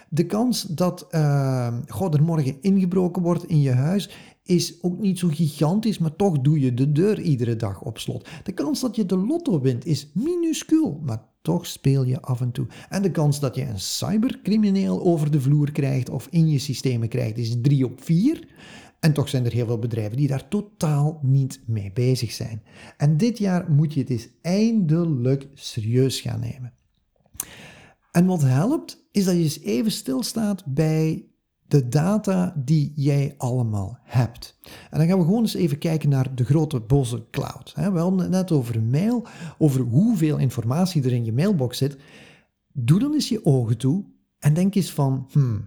De 0.08 0.26
kans 0.26 0.62
dat 0.62 1.06
uh, 1.10 1.74
God, 1.86 2.14
er 2.14 2.22
morgen 2.22 2.56
ingebroken 2.60 3.22
wordt 3.22 3.48
in 3.48 3.60
je 3.60 3.72
huis 3.72 4.10
is 4.42 4.82
ook 4.82 4.98
niet 4.98 5.18
zo 5.18 5.28
gigantisch, 5.28 5.98
maar 5.98 6.16
toch 6.16 6.40
doe 6.40 6.60
je 6.60 6.74
de 6.74 6.92
deur 6.92 7.20
iedere 7.20 7.56
dag 7.56 7.82
op 7.82 7.98
slot. 7.98 8.28
De 8.44 8.52
kans 8.52 8.80
dat 8.80 8.96
je 8.96 9.06
de 9.06 9.16
lotto 9.16 9.60
wint 9.60 9.86
is 9.86 10.10
minuscuul, 10.12 11.00
maar 11.02 11.22
toch 11.44 11.66
speel 11.66 12.04
je 12.04 12.20
af 12.20 12.40
en 12.40 12.52
toe. 12.52 12.66
En 12.88 13.02
de 13.02 13.10
kans 13.10 13.40
dat 13.40 13.54
je 13.54 13.62
een 13.62 13.80
cybercrimineel 13.80 15.02
over 15.02 15.30
de 15.30 15.40
vloer 15.40 15.72
krijgt 15.72 16.10
of 16.10 16.26
in 16.30 16.48
je 16.48 16.58
systemen 16.58 17.08
krijgt 17.08 17.38
is 17.38 17.56
3 17.60 17.84
op 17.84 18.02
4. 18.02 18.48
En 19.00 19.12
toch 19.12 19.28
zijn 19.28 19.44
er 19.44 19.52
heel 19.52 19.66
veel 19.66 19.78
bedrijven 19.78 20.16
die 20.16 20.28
daar 20.28 20.48
totaal 20.48 21.18
niet 21.22 21.60
mee 21.66 21.90
bezig 21.92 22.32
zijn. 22.32 22.62
En 22.96 23.16
dit 23.16 23.38
jaar 23.38 23.70
moet 23.70 23.94
je 23.94 24.00
het 24.00 24.10
eens 24.10 24.28
eindelijk 24.42 25.48
serieus 25.54 26.20
gaan 26.20 26.40
nemen. 26.40 26.72
En 28.12 28.26
wat 28.26 28.42
helpt, 28.42 29.06
is 29.10 29.24
dat 29.24 29.34
je 29.34 29.42
eens 29.42 29.60
even 29.60 29.92
stilstaat 29.92 30.64
bij 30.66 31.24
de 31.74 31.88
data 31.88 32.54
die 32.64 32.92
jij 32.94 33.34
allemaal 33.38 33.98
hebt. 34.02 34.58
En 34.90 34.98
dan 34.98 35.08
gaan 35.08 35.18
we 35.18 35.24
gewoon 35.24 35.40
eens 35.40 35.54
even 35.54 35.78
kijken 35.78 36.08
naar 36.08 36.34
de 36.34 36.44
grote 36.44 36.80
boze 36.80 37.26
cloud. 37.30 37.72
We 37.74 37.82
hadden 37.82 38.18
het 38.18 38.30
net 38.30 38.52
over 38.52 38.82
mail, 38.82 39.26
over 39.58 39.80
hoeveel 39.80 40.38
informatie 40.38 41.04
er 41.04 41.12
in 41.12 41.24
je 41.24 41.32
mailbox 41.32 41.78
zit. 41.78 41.96
Doe 42.72 42.98
dan 42.98 43.12
eens 43.12 43.28
je 43.28 43.44
ogen 43.44 43.78
toe 43.78 44.04
en 44.38 44.54
denk 44.54 44.74
eens 44.74 44.92
van, 44.92 45.28
hmm, 45.32 45.66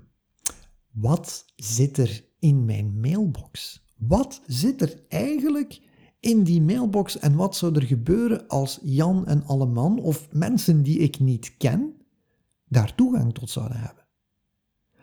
wat 0.92 1.46
zit 1.56 1.98
er 1.98 2.24
in 2.40 2.66
mijn 2.66 3.00
mailbox? 3.00 3.86
Wat 3.98 4.42
zit 4.46 4.82
er 4.82 5.04
eigenlijk 5.08 5.82
in 6.20 6.44
die 6.44 6.62
mailbox 6.62 7.20
en 7.20 7.36
wat 7.36 7.56
zou 7.56 7.76
er 7.76 7.84
gebeuren 7.84 8.48
als 8.48 8.80
Jan 8.82 9.26
en 9.26 9.46
Alleman 9.46 10.00
of 10.00 10.28
mensen 10.32 10.84
die 10.84 11.00
ik 11.00 11.20
niet 11.20 11.58
ken 11.58 11.94
daar 12.68 12.96
toegang 12.96 13.34
tot 13.34 13.50
zouden 13.50 13.80
hebben? 13.80 14.07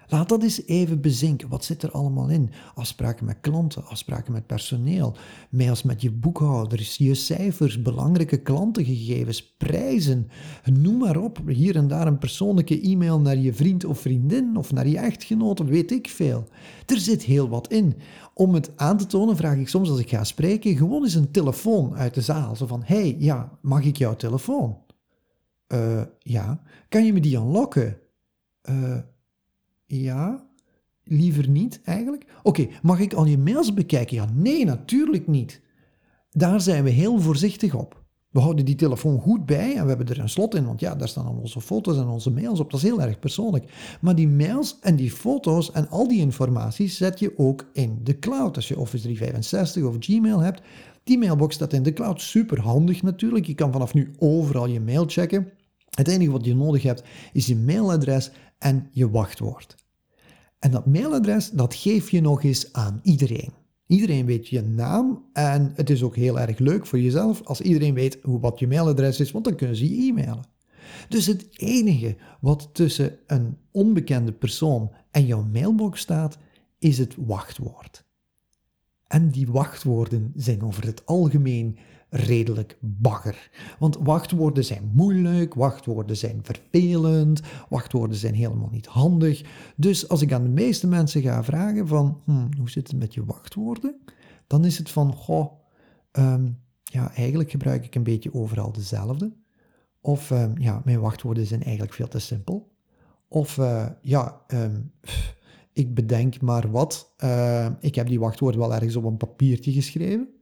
Laat 0.09 0.29
dat 0.29 0.43
eens 0.43 0.67
even 0.67 1.01
bezinken. 1.01 1.49
Wat 1.49 1.65
zit 1.65 1.83
er 1.83 1.91
allemaal 1.91 2.29
in? 2.29 2.51
Afspraken 2.75 3.27
met 3.27 3.37
klanten, 3.41 3.85
afspraken 3.87 4.33
met 4.33 4.47
personeel, 4.47 5.17
mails 5.51 5.83
met 5.83 6.03
je 6.03 6.11
boekhouders, 6.11 6.97
je 6.97 7.15
cijfers, 7.15 7.83
belangrijke 7.83 8.37
klantengegevens, 8.37 9.55
prijzen. 9.57 10.29
Noem 10.73 10.99
maar 10.99 11.17
op. 11.17 11.41
Hier 11.47 11.77
en 11.77 11.89
daar 11.89 12.07
een 12.07 12.19
persoonlijke 12.19 12.81
e-mail 12.81 13.21
naar 13.21 13.37
je 13.37 13.55
vriend 13.55 13.85
of 13.85 14.01
vriendin 14.01 14.57
of 14.57 14.73
naar 14.73 14.89
je 14.89 14.99
echtgenoot, 14.99 15.59
weet 15.59 15.91
ik 15.91 16.09
veel. 16.09 16.49
Er 16.87 16.99
zit 16.99 17.23
heel 17.23 17.49
wat 17.49 17.69
in. 17.69 17.95
Om 18.35 18.55
het 18.55 18.73
aan 18.77 18.97
te 18.97 19.07
tonen 19.07 19.37
vraag 19.37 19.57
ik 19.57 19.69
soms 19.69 19.91
als 19.91 19.99
ik 19.99 20.09
ga 20.09 20.25
spreken 20.25 20.77
gewoon 20.77 21.03
eens 21.03 21.15
een 21.15 21.31
telefoon 21.31 21.95
uit 21.95 22.15
de 22.15 22.21
zaal. 22.21 22.57
Zo 22.57 22.67
van, 22.67 22.83
hey, 22.85 23.17
ja, 23.19 23.59
mag 23.61 23.85
ik 23.85 23.97
jouw 23.97 24.17
telefoon? 24.17 24.77
Uh, 25.69 26.03
ja. 26.19 26.63
Kan 26.89 27.05
je 27.07 27.13
me 27.13 27.21
die 27.21 27.37
unlocken? 27.37 27.99
Uh, 28.71 28.97
ja, 30.03 30.47
liever 31.05 31.49
niet 31.49 31.81
eigenlijk. 31.85 32.27
Oké, 32.43 32.69
mag 32.83 33.01
ik 33.01 33.13
al 33.13 33.25
je 33.25 33.39
mails 33.39 33.75
bekijken? 33.75 34.17
Ja, 34.17 34.29
nee, 34.35 34.65
natuurlijk 34.65 35.27
niet. 35.27 35.61
Daar 36.31 36.61
zijn 36.61 36.85
we 36.85 36.91
heel 36.91 37.21
voorzichtig 37.21 37.75
op. 37.75 38.03
We 38.35 38.41
houden 38.41 38.65
die 38.65 38.75
telefoon 38.75 39.21
goed 39.21 39.47
bij 39.47 39.77
en 39.77 39.83
we 39.83 39.89
hebben 39.89 40.09
er 40.09 40.19
een 40.19 40.29
slot 40.29 40.55
in, 40.55 40.67
want 40.67 40.81
ja, 40.81 40.95
daar 40.95 41.09
staan 41.09 41.27
al 41.27 41.39
onze 41.41 41.61
foto's 41.61 41.97
en 41.97 42.07
onze 42.07 42.31
mails 42.31 42.61
op. 42.61 42.71
Dat 42.71 42.81
is 42.81 42.87
heel 42.87 43.03
erg 43.03 43.19
persoonlijk. 43.19 43.97
Maar 44.01 44.15
die 44.15 44.29
mails 44.29 44.79
en 44.81 44.97
die 44.97 45.11
foto's 45.11 45.73
en 45.73 45.89
al 45.89 46.09
die 46.09 46.21
informatie 46.21 46.89
zet 46.89 47.19
je 47.19 47.39
ook 47.39 47.71
in 47.73 48.01
de 48.03 48.19
cloud. 48.19 48.57
Als 48.57 48.69
je 48.69 48.79
Office 48.79 49.03
365 49.03 49.83
of 49.83 49.97
Gmail 49.99 50.39
hebt, 50.39 50.63
die 51.05 51.19
mailbox 51.19 51.55
staat 51.55 51.73
in 51.73 51.83
de 51.83 51.93
cloud. 51.93 52.21
Super 52.21 52.61
handig 52.61 53.03
natuurlijk. 53.03 53.47
Je 53.47 53.55
kan 53.55 53.73
vanaf 53.73 53.95
nu 53.95 54.11
overal 54.19 54.67
je 54.67 54.81
mail 54.81 55.05
checken. 55.07 55.49
Het 55.91 56.09
enige 56.09 56.31
wat 56.31 56.45
je 56.45 56.55
nodig 56.55 56.83
hebt 56.83 57.03
is 57.33 57.47
je 57.47 57.57
mailadres 57.57 58.31
en 58.59 58.89
je 58.93 59.11
wachtwoord. 59.11 59.84
En 60.65 60.71
dat 60.71 60.87
mailadres, 60.87 61.51
dat 61.51 61.75
geef 61.75 62.11
je 62.11 62.21
nog 62.21 62.43
eens 62.43 62.73
aan 62.73 63.01
iedereen. 63.03 63.53
Iedereen 63.87 64.27
weet 64.27 64.49
je 64.49 64.63
naam 64.63 65.25
en 65.33 65.73
het 65.75 65.91
is 65.91 66.03
ook 66.03 66.17
heel 66.17 66.41
erg 66.41 66.59
leuk 66.59 66.87
voor 66.87 67.01
jezelf 67.01 67.43
als 67.43 67.61
iedereen 67.61 67.95
weet 67.95 68.19
wat 68.23 68.59
je 68.59 68.67
mailadres 68.67 69.21
is, 69.21 69.31
want 69.31 69.45
dan 69.45 69.55
kunnen 69.55 69.77
ze 69.77 69.97
je 69.97 70.09
e-mailen. 70.09 70.45
Dus 71.09 71.27
het 71.27 71.47
enige 71.51 72.17
wat 72.41 72.71
tussen 72.73 73.19
een 73.27 73.57
onbekende 73.71 74.33
persoon 74.33 74.93
en 75.11 75.27
jouw 75.27 75.43
mailbox 75.53 76.01
staat, 76.01 76.39
is 76.79 76.99
het 76.99 77.15
wachtwoord. 77.19 78.05
En 79.07 79.31
die 79.31 79.47
wachtwoorden 79.47 80.33
zijn 80.37 80.63
over 80.63 80.85
het 80.85 81.07
algemeen 81.07 81.79
redelijk 82.15 82.77
bagger. 82.81 83.51
Want 83.79 83.99
wachtwoorden 84.01 84.65
zijn 84.65 84.91
moeilijk, 84.93 85.55
wachtwoorden 85.55 86.17
zijn 86.17 86.41
vervelend, 86.43 87.41
wachtwoorden 87.69 88.17
zijn 88.17 88.35
helemaal 88.35 88.69
niet 88.71 88.87
handig. 88.87 89.45
Dus 89.77 90.09
als 90.09 90.23
ik 90.23 90.33
aan 90.33 90.43
de 90.43 90.49
meeste 90.49 90.87
mensen 90.87 91.23
ga 91.23 91.45
vragen 91.45 91.89
van, 91.89 92.21
hmm, 92.25 92.49
hoe 92.59 92.71
zit 92.71 92.89
het 92.91 93.01
met 93.01 93.15
je 93.15 93.25
wachtwoorden? 93.25 93.97
Dan 94.47 94.65
is 94.65 94.79
het 94.79 94.91
van, 94.91 95.15
goh, 95.15 95.53
ehm, 96.11 96.49
ja, 96.83 97.15
eigenlijk 97.15 97.51
gebruik 97.51 97.85
ik 97.85 97.95
een 97.95 98.03
beetje 98.03 98.35
overal 98.35 98.73
dezelfde. 98.73 99.33
Of 100.01 100.31
ehm, 100.31 100.53
ja, 100.59 100.83
mijn 100.85 101.01
wachtwoorden 101.01 101.47
zijn 101.47 101.63
eigenlijk 101.63 101.95
veel 101.95 102.09
te 102.09 102.19
simpel. 102.19 102.73
Of 103.29 103.57
uh, 103.57 103.87
ja, 104.01 104.41
ehm, 104.47 104.81
ik 105.73 105.95
bedenk 105.95 106.41
maar 106.41 106.71
wat. 106.71 107.15
Uh, 107.25 107.67
ik 107.81 107.95
heb 107.95 108.07
die 108.07 108.21
wachtwoorden 108.21 108.61
wel 108.61 108.75
ergens 108.75 108.97
op 108.97 109.05
een 109.05 109.17
papiertje 109.17 109.73
geschreven. 109.73 110.34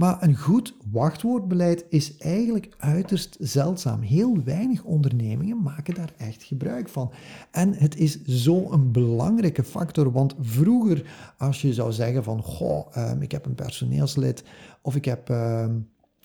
Maar 0.00 0.22
een 0.22 0.36
goed 0.36 0.74
wachtwoordbeleid 0.90 1.84
is 1.88 2.16
eigenlijk 2.16 2.68
uiterst 2.78 3.36
zeldzaam. 3.40 4.00
Heel 4.00 4.42
weinig 4.44 4.82
ondernemingen 4.82 5.62
maken 5.62 5.94
daar 5.94 6.12
echt 6.16 6.42
gebruik 6.42 6.88
van. 6.88 7.12
En 7.50 7.74
het 7.74 7.96
is 7.96 8.22
zo'n 8.24 8.92
belangrijke 8.92 9.64
factor, 9.64 10.12
want 10.12 10.34
vroeger 10.40 11.32
als 11.38 11.62
je 11.62 11.74
zou 11.74 11.92
zeggen 11.92 12.24
van, 12.24 12.42
goh, 12.42 12.86
ehm, 12.92 13.22
ik 13.22 13.32
heb 13.32 13.46
een 13.46 13.54
personeelslid 13.54 14.44
of 14.82 14.96
ik 14.96 15.04
heb... 15.04 15.30
Ehm, 15.30 15.74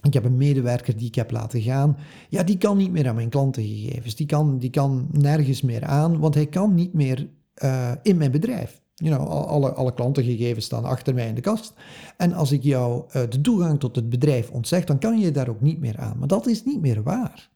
Ik 0.01 0.13
heb 0.13 0.25
een 0.25 0.37
medewerker 0.37 0.97
die 0.97 1.07
ik 1.07 1.15
heb 1.15 1.31
laten 1.31 1.61
gaan. 1.61 1.97
Ja, 2.29 2.43
die 2.43 2.57
kan 2.57 2.77
niet 2.77 2.91
meer 2.91 3.07
aan 3.07 3.15
mijn 3.15 3.29
klantengegevens. 3.29 4.15
Die 4.15 4.25
kan, 4.25 4.59
die 4.59 4.69
kan 4.69 5.07
nergens 5.11 5.61
meer 5.61 5.85
aan, 5.85 6.19
want 6.19 6.33
hij 6.33 6.45
kan 6.45 6.73
niet 6.73 6.93
meer 6.93 7.27
uh, 7.63 7.91
in 8.03 8.17
mijn 8.17 8.31
bedrijf. 8.31 8.81
You 8.95 9.15
alle, 9.19 9.71
alle 9.71 9.93
klantengegevens 9.93 10.65
staan 10.65 10.85
achter 10.85 11.13
mij 11.13 11.27
in 11.27 11.35
de 11.35 11.41
kast. 11.41 11.73
En 12.17 12.33
als 12.33 12.51
ik 12.51 12.63
jou 12.63 13.03
uh, 13.07 13.11
de 13.29 13.41
toegang 13.41 13.79
tot 13.79 13.95
het 13.95 14.09
bedrijf 14.09 14.49
ontzeg, 14.49 14.83
dan 14.83 14.99
kan 14.99 15.19
je 15.19 15.31
daar 15.31 15.49
ook 15.49 15.61
niet 15.61 15.79
meer 15.79 15.99
aan. 15.99 16.17
Maar 16.17 16.27
dat 16.27 16.47
is 16.47 16.63
niet 16.63 16.81
meer 16.81 17.03
waar. 17.03 17.49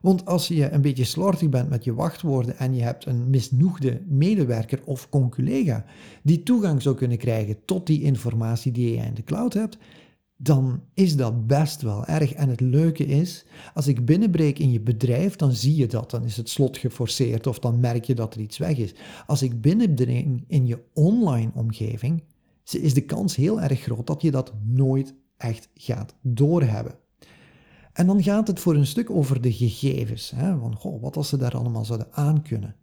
Want 0.00 0.26
als 0.26 0.48
je 0.48 0.70
een 0.70 0.80
beetje 0.80 1.04
slordig 1.04 1.48
bent 1.48 1.68
met 1.68 1.84
je 1.84 1.94
wachtwoorden 1.94 2.58
en 2.58 2.74
je 2.74 2.82
hebt 2.82 3.06
een 3.06 3.30
misnoegde 3.30 4.02
medewerker 4.08 4.80
of 4.84 5.08
conculega 5.08 5.84
die 6.22 6.42
toegang 6.42 6.82
zou 6.82 6.94
kunnen 6.94 7.18
krijgen 7.18 7.64
tot 7.64 7.86
die 7.86 8.02
informatie 8.02 8.72
die 8.72 8.90
je 8.90 9.02
in 9.02 9.14
de 9.14 9.24
cloud 9.24 9.52
hebt, 9.52 9.78
dan 10.42 10.82
is 10.94 11.16
dat 11.16 11.46
best 11.46 11.82
wel 11.82 12.06
erg. 12.06 12.32
En 12.32 12.48
het 12.48 12.60
leuke 12.60 13.06
is, 13.06 13.44
als 13.74 13.86
ik 13.86 14.04
binnenbreek 14.04 14.58
in 14.58 14.70
je 14.70 14.80
bedrijf, 14.80 15.36
dan 15.36 15.52
zie 15.52 15.76
je 15.76 15.86
dat. 15.86 16.10
Dan 16.10 16.24
is 16.24 16.36
het 16.36 16.48
slot 16.48 16.78
geforceerd 16.78 17.46
of 17.46 17.58
dan 17.58 17.80
merk 17.80 18.04
je 18.04 18.14
dat 18.14 18.34
er 18.34 18.40
iets 18.40 18.58
weg 18.58 18.76
is. 18.76 18.94
Als 19.26 19.42
ik 19.42 19.60
binnendring 19.60 20.44
in 20.46 20.66
je 20.66 20.82
online 20.94 21.50
omgeving, 21.54 22.22
is 22.70 22.94
de 22.94 23.04
kans 23.04 23.36
heel 23.36 23.60
erg 23.60 23.80
groot 23.80 24.06
dat 24.06 24.22
je 24.22 24.30
dat 24.30 24.52
nooit 24.64 25.14
echt 25.36 25.68
gaat 25.74 26.14
doorhebben. 26.22 26.94
En 27.92 28.06
dan 28.06 28.22
gaat 28.22 28.46
het 28.46 28.60
voor 28.60 28.74
een 28.74 28.86
stuk 28.86 29.10
over 29.10 29.40
de 29.40 29.52
gegevens. 29.52 30.32
Hè? 30.36 30.58
Van, 30.58 30.98
wat 31.00 31.16
als 31.16 31.28
ze 31.28 31.36
daar 31.36 31.56
allemaal 31.56 31.84
zouden 31.84 32.12
aankunnen? 32.12 32.76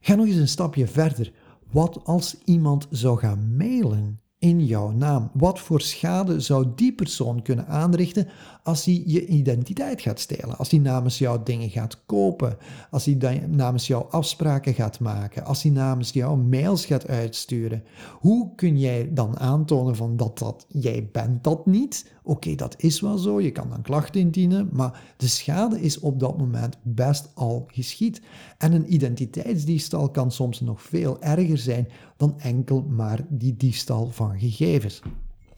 Ga 0.00 0.14
nog 0.14 0.26
eens 0.26 0.36
een 0.36 0.48
stapje 0.48 0.86
verder. 0.86 1.32
Wat 1.72 2.04
als 2.04 2.36
iemand 2.44 2.86
zou 2.90 3.18
gaan 3.18 3.56
mailen 3.56 4.20
in 4.38 4.66
jouw 4.66 4.90
naam. 4.90 5.30
Wat 5.32 5.60
voor 5.60 5.80
schade 5.80 6.40
zou 6.40 6.66
die 6.74 6.92
persoon 6.92 7.42
kunnen 7.42 7.66
aanrichten 7.66 8.28
als 8.62 8.84
hij 8.84 9.02
je 9.06 9.26
identiteit 9.26 10.00
gaat 10.00 10.20
stelen? 10.20 10.58
Als 10.58 10.70
hij 10.70 10.80
namens 10.80 11.18
jou 11.18 11.40
dingen 11.44 11.70
gaat 11.70 12.04
kopen? 12.06 12.56
Als 12.90 13.04
hij 13.04 13.46
namens 13.48 13.86
jou 13.86 14.04
afspraken 14.10 14.74
gaat 14.74 15.00
maken? 15.00 15.44
Als 15.44 15.62
hij 15.62 15.72
namens 15.72 16.10
jou 16.10 16.38
mails 16.38 16.86
gaat 16.86 17.08
uitsturen? 17.08 17.84
Hoe 18.12 18.54
kun 18.54 18.78
jij 18.78 19.10
dan 19.12 19.38
aantonen 19.38 19.96
van 19.96 20.16
dat, 20.16 20.38
dat 20.38 20.66
jij 20.68 21.08
bent 21.12 21.44
dat 21.44 21.66
niet? 21.66 22.14
Oké, 22.22 22.54
dat 22.54 22.74
is 22.78 23.00
wel 23.00 23.18
zo, 23.18 23.40
je 23.40 23.52
kan 23.52 23.70
dan 23.70 23.82
klachten 23.82 24.20
indienen, 24.20 24.68
maar 24.72 25.02
de 25.16 25.28
schade 25.28 25.80
is 25.80 25.98
op 25.98 26.20
dat 26.20 26.38
moment 26.38 26.76
best 26.82 27.30
al 27.34 27.64
geschied. 27.72 28.22
En 28.58 28.72
een 28.72 28.94
identiteitsdiefstal 28.94 30.10
kan 30.10 30.30
soms 30.32 30.60
nog 30.60 30.82
veel 30.82 31.22
erger 31.22 31.58
zijn 31.58 31.88
dan 32.16 32.40
enkel 32.40 32.82
maar 32.82 33.24
die 33.28 33.56
diefstal 33.56 34.10
van 34.10 34.38
gegevens. 34.38 35.02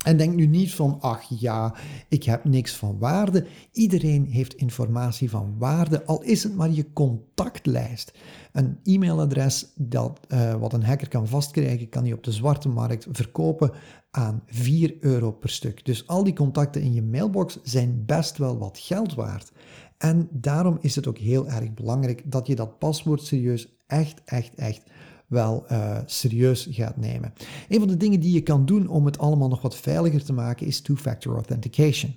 En 0.05 0.17
denk 0.17 0.35
nu 0.35 0.47
niet 0.47 0.75
van, 0.75 0.97
ach 1.00 1.23
ja, 1.40 1.75
ik 2.09 2.25
heb 2.25 2.45
niks 2.45 2.75
van 2.75 2.99
waarde. 2.99 3.47
Iedereen 3.73 4.26
heeft 4.26 4.55
informatie 4.55 5.31
van 5.31 5.55
waarde, 5.59 6.05
al 6.05 6.23
is 6.23 6.43
het 6.43 6.55
maar 6.55 6.71
je 6.71 6.93
contactlijst. 6.93 8.12
Een 8.52 8.78
e-mailadres 8.85 9.73
dat, 9.75 10.21
uh, 10.28 10.55
wat 10.55 10.73
een 10.73 10.85
hacker 10.85 11.09
kan 11.09 11.28
vastkrijgen, 11.28 11.88
kan 11.88 12.02
hij 12.02 12.12
op 12.12 12.25
de 12.25 12.33
zwarte 12.33 12.69
markt 12.69 13.07
verkopen 13.11 13.71
aan 14.11 14.43
4 14.47 14.97
euro 15.00 15.33
per 15.33 15.50
stuk. 15.50 15.85
Dus 15.85 16.07
al 16.07 16.25
die 16.25 16.35
contacten 16.35 16.83
in 16.83 16.93
je 16.93 17.02
mailbox 17.02 17.59
zijn 17.62 18.02
best 18.07 18.38
wel 18.38 18.59
wat 18.59 18.78
geld 18.78 19.14
waard. 19.14 19.52
En 19.99 20.28
daarom 20.33 20.78
is 20.81 20.95
het 20.97 21.07
ook 21.07 21.19
heel 21.19 21.49
erg 21.49 21.75
belangrijk 21.75 22.23
dat 22.25 22.47
je 22.47 22.55
dat 22.55 22.78
paswoord 22.78 23.23
serieus 23.23 23.76
echt, 23.87 24.23
echt, 24.25 24.55
echt 24.55 24.83
wel 25.26 25.64
uh, 25.73 25.99
serieus 26.07 26.69
gaat 26.71 26.97
nemen. 26.97 27.33
Een 27.69 27.78
van 27.78 27.88
de 27.88 27.97
dingen 27.97 28.21
die 28.21 28.33
je 28.33 28.43
kan 28.43 28.67
doen 28.67 28.88
om 28.88 29.05
het 29.05 29.19
allemaal 29.19 29.49
nog 29.49 29.62
wat 29.62 29.76
veiliger 29.76 30.25
te 30.25 30.33
maken 30.33 30.67
is 30.67 30.81
two-factor 30.81 31.35
authentication. 31.35 32.14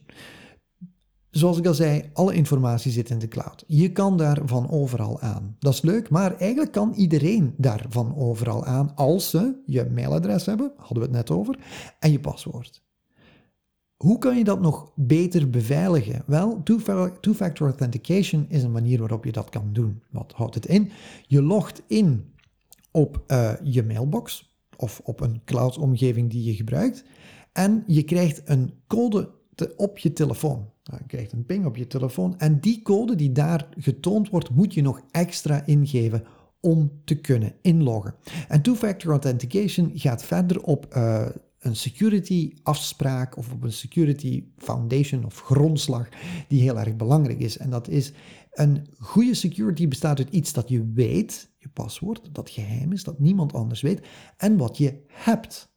Zoals 1.29 1.57
ik 1.57 1.67
al 1.67 1.73
zei, 1.73 2.09
alle 2.13 2.33
informatie 2.33 2.91
zit 2.91 3.09
in 3.09 3.19
de 3.19 3.27
cloud. 3.27 3.63
Je 3.67 3.91
kan 3.91 4.17
daar 4.17 4.41
van 4.45 4.69
overal 4.69 5.19
aan. 5.19 5.55
Dat 5.59 5.73
is 5.73 5.81
leuk, 5.81 6.09
maar 6.09 6.37
eigenlijk 6.37 6.71
kan 6.71 6.93
iedereen 6.93 7.53
daar 7.57 7.85
van 7.89 8.15
overal 8.15 8.65
aan 8.65 8.95
als 8.95 9.29
ze 9.29 9.61
je 9.65 9.89
mailadres 9.93 10.45
hebben, 10.45 10.73
hadden 10.77 10.97
we 10.97 11.03
het 11.03 11.11
net 11.11 11.31
over, 11.37 11.59
en 11.99 12.11
je 12.11 12.19
paswoord. 12.19 12.83
Hoe 14.01 14.17
kan 14.17 14.37
je 14.37 14.43
dat 14.43 14.61
nog 14.61 14.91
beter 14.95 15.49
beveiligen? 15.49 16.23
Wel, 16.25 16.63
two-factor 17.19 17.67
authentication 17.67 18.45
is 18.49 18.63
een 18.63 18.71
manier 18.71 18.99
waarop 18.99 19.25
je 19.25 19.31
dat 19.31 19.49
kan 19.49 19.69
doen. 19.73 20.01
Wat 20.09 20.33
houdt 20.35 20.55
het 20.55 20.65
in? 20.65 20.91
Je 21.27 21.41
logt 21.41 21.81
in 21.87 22.33
op 22.91 23.23
uh, 23.27 23.53
je 23.63 23.83
mailbox 23.83 24.55
of 24.77 25.01
op 25.03 25.19
een 25.19 25.41
cloud-omgeving 25.45 26.29
die 26.29 26.43
je 26.43 26.55
gebruikt 26.55 27.03
en 27.51 27.83
je 27.87 28.03
krijgt 28.03 28.41
een 28.45 28.73
code 28.87 29.29
te, 29.55 29.73
op 29.77 29.97
je 29.97 30.13
telefoon. 30.13 30.69
Nou, 30.83 30.99
je 31.01 31.07
krijgt 31.07 31.31
een 31.31 31.45
ping 31.45 31.65
op 31.65 31.77
je 31.77 31.87
telefoon 31.87 32.39
en 32.39 32.59
die 32.59 32.81
code 32.81 33.15
die 33.15 33.31
daar 33.31 33.67
getoond 33.77 34.29
wordt, 34.29 34.49
moet 34.49 34.73
je 34.73 34.81
nog 34.81 35.01
extra 35.11 35.65
ingeven 35.65 36.23
om 36.59 36.91
te 37.03 37.15
kunnen 37.15 37.53
inloggen. 37.61 38.15
En 38.47 38.61
two-factor 38.61 39.11
authentication 39.11 39.91
gaat 39.93 40.23
verder 40.23 40.63
op 40.63 40.95
uh, 40.95 41.25
een 41.61 41.75
security 41.75 42.53
afspraak 42.63 43.37
of 43.37 43.51
op 43.51 43.63
een 43.63 43.73
security 43.73 44.43
foundation 44.57 45.25
of 45.25 45.41
grondslag 45.41 46.09
die 46.47 46.61
heel 46.61 46.79
erg 46.79 46.95
belangrijk 46.95 47.39
is. 47.39 47.57
En 47.57 47.69
dat 47.69 47.87
is 47.87 48.11
een 48.51 48.87
goede 48.99 49.33
security 49.33 49.87
bestaat 49.87 50.17
uit 50.17 50.29
iets 50.29 50.53
dat 50.53 50.69
je 50.69 50.91
weet, 50.93 51.49
je 51.57 51.69
paswoord, 51.69 52.29
dat 52.31 52.49
geheim 52.49 52.91
is, 52.91 53.03
dat 53.03 53.19
niemand 53.19 53.53
anders 53.53 53.81
weet, 53.81 54.01
en 54.37 54.57
wat 54.57 54.77
je 54.77 55.03
hebt. 55.07 55.69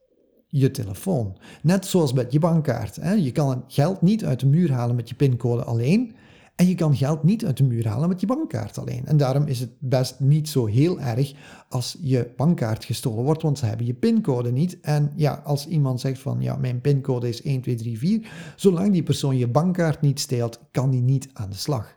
Je 0.46 0.70
telefoon. 0.70 1.36
Net 1.62 1.86
zoals 1.86 2.12
met 2.12 2.32
je 2.32 2.38
bankkaart. 2.38 2.96
Hè? 2.96 3.12
Je 3.12 3.32
kan 3.32 3.64
geld 3.68 4.02
niet 4.02 4.24
uit 4.24 4.40
de 4.40 4.46
muur 4.46 4.72
halen 4.72 4.96
met 4.96 5.08
je 5.08 5.14
pincode 5.14 5.64
alleen. 5.64 6.14
En 6.56 6.68
je 6.68 6.74
kan 6.74 6.96
geld 6.96 7.22
niet 7.22 7.44
uit 7.44 7.56
de 7.56 7.64
muur 7.64 7.88
halen 7.88 8.08
met 8.08 8.20
je 8.20 8.26
bankkaart 8.26 8.78
alleen. 8.78 9.06
En 9.06 9.16
daarom 9.16 9.46
is 9.46 9.60
het 9.60 9.70
best 9.78 10.20
niet 10.20 10.48
zo 10.48 10.66
heel 10.66 11.00
erg 11.00 11.34
als 11.68 11.98
je 12.00 12.30
bankkaart 12.36 12.84
gestolen 12.84 13.24
wordt, 13.24 13.42
want 13.42 13.58
ze 13.58 13.66
hebben 13.66 13.86
je 13.86 13.94
pincode 13.94 14.52
niet. 14.52 14.80
En 14.80 15.12
ja, 15.16 15.42
als 15.44 15.66
iemand 15.66 16.00
zegt 16.00 16.20
van 16.20 16.40
ja, 16.40 16.56
mijn 16.56 16.80
pincode 16.80 17.28
is 17.28 17.42
1234, 17.42 18.54
zolang 18.56 18.92
die 18.92 19.02
persoon 19.02 19.36
je 19.36 19.48
bankkaart 19.48 20.00
niet 20.00 20.20
steelt, 20.20 20.60
kan 20.70 20.90
die 20.90 21.02
niet 21.02 21.28
aan 21.32 21.50
de 21.50 21.56
slag. 21.56 21.96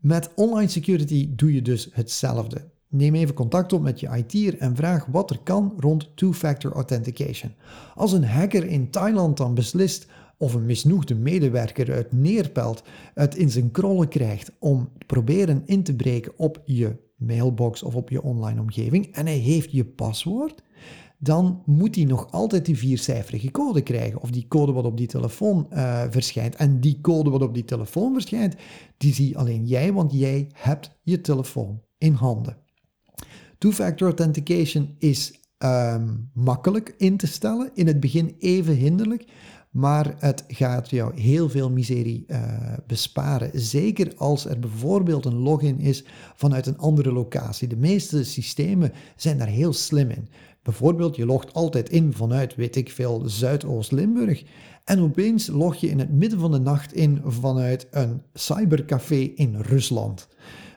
Met 0.00 0.30
online 0.34 0.68
security 0.68 1.30
doe 1.34 1.54
je 1.54 1.62
dus 1.62 1.88
hetzelfde. 1.92 2.72
Neem 2.88 3.14
even 3.14 3.34
contact 3.34 3.72
op 3.72 3.82
met 3.82 4.00
je 4.00 4.24
IT'er 4.26 4.58
en 4.58 4.76
vraag 4.76 5.06
wat 5.06 5.30
er 5.30 5.38
kan 5.42 5.74
rond 5.78 6.16
two-factor 6.16 6.72
authentication. 6.72 7.54
Als 7.94 8.12
een 8.12 8.24
hacker 8.24 8.66
in 8.66 8.90
Thailand 8.90 9.36
dan 9.36 9.54
beslist 9.54 10.06
of 10.38 10.54
een 10.54 10.66
misnoegde 10.66 11.14
medewerker 11.14 11.92
uit 11.92 12.12
Neerpelt 12.12 12.82
het 13.14 13.36
in 13.36 13.50
zijn 13.50 13.70
krollen 13.70 14.08
krijgt 14.08 14.50
om 14.58 14.88
proberen 15.06 15.62
in 15.64 15.82
te 15.82 15.96
breken 15.96 16.32
op 16.36 16.62
je 16.64 16.96
mailbox 17.16 17.82
of 17.82 17.94
op 17.94 18.10
je 18.10 18.22
online 18.22 18.60
omgeving 18.60 19.14
en 19.14 19.26
hij 19.26 19.36
heeft 19.36 19.72
je 19.72 19.84
paswoord, 19.84 20.62
dan 21.18 21.62
moet 21.66 21.94
hij 21.94 22.04
nog 22.04 22.30
altijd 22.30 22.66
die 22.66 22.78
viercijferige 22.78 23.50
code 23.50 23.82
krijgen. 23.82 24.20
Of 24.20 24.30
die 24.30 24.48
code 24.48 24.72
wat 24.72 24.84
op 24.84 24.96
die 24.96 25.06
telefoon 25.06 25.66
uh, 25.72 26.04
verschijnt. 26.10 26.56
En 26.56 26.80
die 26.80 27.00
code 27.00 27.30
wat 27.30 27.42
op 27.42 27.54
die 27.54 27.64
telefoon 27.64 28.12
verschijnt, 28.12 28.54
die 28.96 29.14
zie 29.14 29.38
alleen 29.38 29.66
jij, 29.66 29.92
want 29.92 30.12
jij 30.12 30.48
hebt 30.52 30.90
je 31.02 31.20
telefoon 31.20 31.80
in 31.98 32.12
handen. 32.12 32.56
Two-factor 33.58 34.06
authentication 34.06 34.94
is 34.98 35.40
um, 35.58 36.30
makkelijk 36.34 36.94
in 36.98 37.16
te 37.16 37.26
stellen. 37.26 37.70
In 37.74 37.86
het 37.86 38.00
begin 38.00 38.34
even 38.38 38.74
hinderlijk. 38.74 39.24
Maar 39.74 40.14
het 40.18 40.44
gaat 40.48 40.90
jou 40.90 41.20
heel 41.20 41.48
veel 41.48 41.70
miserie 41.70 42.24
uh, 42.28 42.38
besparen. 42.86 43.50
Zeker 43.52 44.12
als 44.16 44.46
er 44.46 44.58
bijvoorbeeld 44.58 45.24
een 45.24 45.38
login 45.38 45.78
is 45.80 46.04
vanuit 46.34 46.66
een 46.66 46.78
andere 46.78 47.12
locatie. 47.12 47.68
De 47.68 47.76
meeste 47.76 48.24
systemen 48.24 48.92
zijn 49.16 49.38
daar 49.38 49.46
heel 49.46 49.72
slim 49.72 50.10
in. 50.10 50.28
Bijvoorbeeld, 50.62 51.16
je 51.16 51.26
logt 51.26 51.52
altijd 51.52 51.88
in 51.88 52.12
vanuit, 52.12 52.54
weet 52.54 52.76
ik 52.76 52.90
veel, 52.90 53.22
Zuidoost-Limburg. 53.26 54.44
En 54.84 55.00
opeens 55.00 55.46
log 55.46 55.74
je 55.74 55.88
in 55.88 55.98
het 55.98 56.12
midden 56.12 56.38
van 56.38 56.50
de 56.50 56.58
nacht 56.58 56.92
in 56.92 57.20
vanuit 57.24 57.86
een 57.90 58.22
cybercafé 58.32 59.32
in 59.34 59.56
Rusland. 59.60 60.28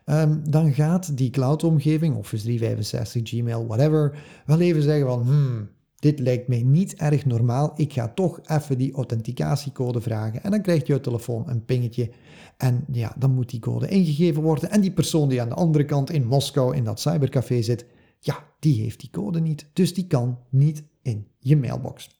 Um, 0.06 0.50
dan 0.50 0.74
gaat 0.74 1.18
die 1.18 1.30
cloud-omgeving, 1.30 2.16
Office 2.16 2.44
365, 2.44 3.30
Gmail, 3.30 3.68
whatever, 3.68 4.18
wel 4.46 4.60
even 4.60 4.82
zeggen 4.82 5.08
van, 5.08 5.22
hmm, 5.22 5.70
dit 6.00 6.20
lijkt 6.20 6.48
mij 6.48 6.64
niet 6.64 6.96
erg 6.96 7.26
normaal. 7.26 7.74
Ik 7.76 7.94
ga 7.94 8.08
toch 8.08 8.40
even 8.46 8.78
die 8.78 8.94
authenticatiecode 8.94 10.02
vragen. 10.02 10.44
En 10.44 10.52
dan 10.52 10.62
krijgt 10.62 10.88
je 10.88 11.00
telefoon 11.00 11.50
een 11.50 11.66
pingetje. 11.66 12.12
En 12.58 12.86
ja, 12.92 13.14
dan 13.18 13.34
moet 13.34 13.50
die 13.50 13.60
code 13.60 13.88
ingegeven 13.88 14.42
worden. 14.42 14.70
En 14.70 14.82
die 14.82 14.92
persoon 14.92 15.30
die 15.30 15.42
aan 15.42 15.50
de 15.50 15.56
andere 15.56 15.86
kant 15.86 16.12
in 16.12 16.26
Moskou 16.26 16.76
in 16.76 16.84
dat 16.84 17.00
cybercafé 17.00 17.62
zit, 17.62 17.86
ja, 18.20 18.44
die 18.60 18.82
heeft 18.82 19.00
die 19.00 19.10
code 19.10 19.40
niet. 19.40 19.70
Dus 19.74 19.94
die 19.94 20.08
kan 20.08 20.40
niet 20.50 20.84
in 21.02 21.28
je 21.40 21.58
mailbox. 21.58 22.16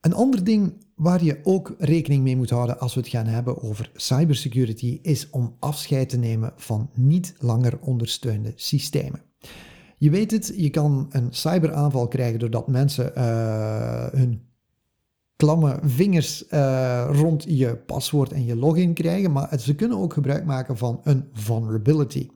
Een 0.00 0.14
ander 0.14 0.44
ding 0.44 0.72
waar 0.94 1.24
je 1.24 1.40
ook 1.42 1.74
rekening 1.78 2.22
mee 2.22 2.36
moet 2.36 2.50
houden 2.50 2.78
als 2.78 2.94
we 2.94 3.00
het 3.00 3.08
gaan 3.08 3.26
hebben 3.26 3.62
over 3.62 3.90
cybersecurity 3.94 4.98
is 5.02 5.30
om 5.30 5.56
afscheid 5.58 6.08
te 6.08 6.18
nemen 6.18 6.52
van 6.56 6.90
niet 6.94 7.34
langer 7.38 7.78
ondersteunde 7.80 8.52
systemen. 8.54 9.22
Je 9.96 10.10
weet 10.10 10.30
het, 10.30 10.52
je 10.56 10.70
kan 10.70 11.06
een 11.10 11.28
cyberaanval 11.30 12.08
krijgen 12.08 12.38
doordat 12.38 12.68
mensen 12.68 13.12
uh, 13.18 14.06
hun 14.06 14.42
klamme 15.36 15.78
vingers 15.82 16.44
uh, 16.50 17.08
rond 17.12 17.44
je 17.48 17.76
paswoord 17.76 18.32
en 18.32 18.44
je 18.44 18.56
login 18.56 18.94
krijgen, 18.94 19.32
maar 19.32 19.58
ze 19.58 19.74
kunnen 19.74 19.98
ook 19.98 20.12
gebruik 20.12 20.44
maken 20.44 20.76
van 20.76 21.00
een 21.04 21.28
vulnerability. 21.32 22.28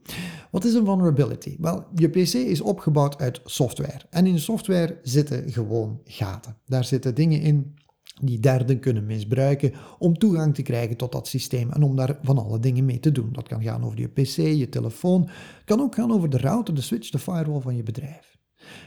Wat 0.50 0.64
is 0.64 0.74
een 0.74 0.84
vulnerability? 0.84 1.56
Wel, 1.58 1.84
je 1.94 2.08
PC 2.08 2.32
is 2.32 2.60
opgebouwd 2.60 3.18
uit 3.18 3.40
software. 3.44 4.00
En 4.10 4.26
in 4.26 4.38
software 4.38 4.98
zitten 5.02 5.50
gewoon 5.50 6.00
gaten. 6.04 6.56
Daar 6.66 6.84
zitten 6.84 7.14
dingen 7.14 7.40
in 7.40 7.74
die 8.22 8.40
derden 8.40 8.80
kunnen 8.80 9.06
misbruiken 9.06 9.72
om 9.98 10.18
toegang 10.18 10.54
te 10.54 10.62
krijgen 10.62 10.96
tot 10.96 11.12
dat 11.12 11.28
systeem 11.28 11.70
en 11.70 11.82
om 11.82 11.96
daar 11.96 12.18
van 12.22 12.38
alle 12.38 12.58
dingen 12.58 12.84
mee 12.84 13.00
te 13.00 13.12
doen. 13.12 13.32
Dat 13.32 13.48
kan 13.48 13.62
gaan 13.62 13.84
over 13.84 14.00
je 14.00 14.08
PC, 14.08 14.36
je 14.36 14.68
telefoon, 14.68 15.22
het 15.22 15.64
kan 15.64 15.80
ook 15.80 15.94
gaan 15.94 16.12
over 16.12 16.30
de 16.30 16.38
router, 16.38 16.74
de 16.74 16.80
switch, 16.80 17.10
de 17.10 17.18
firewall 17.18 17.60
van 17.60 17.76
je 17.76 17.82
bedrijf. 17.82 18.38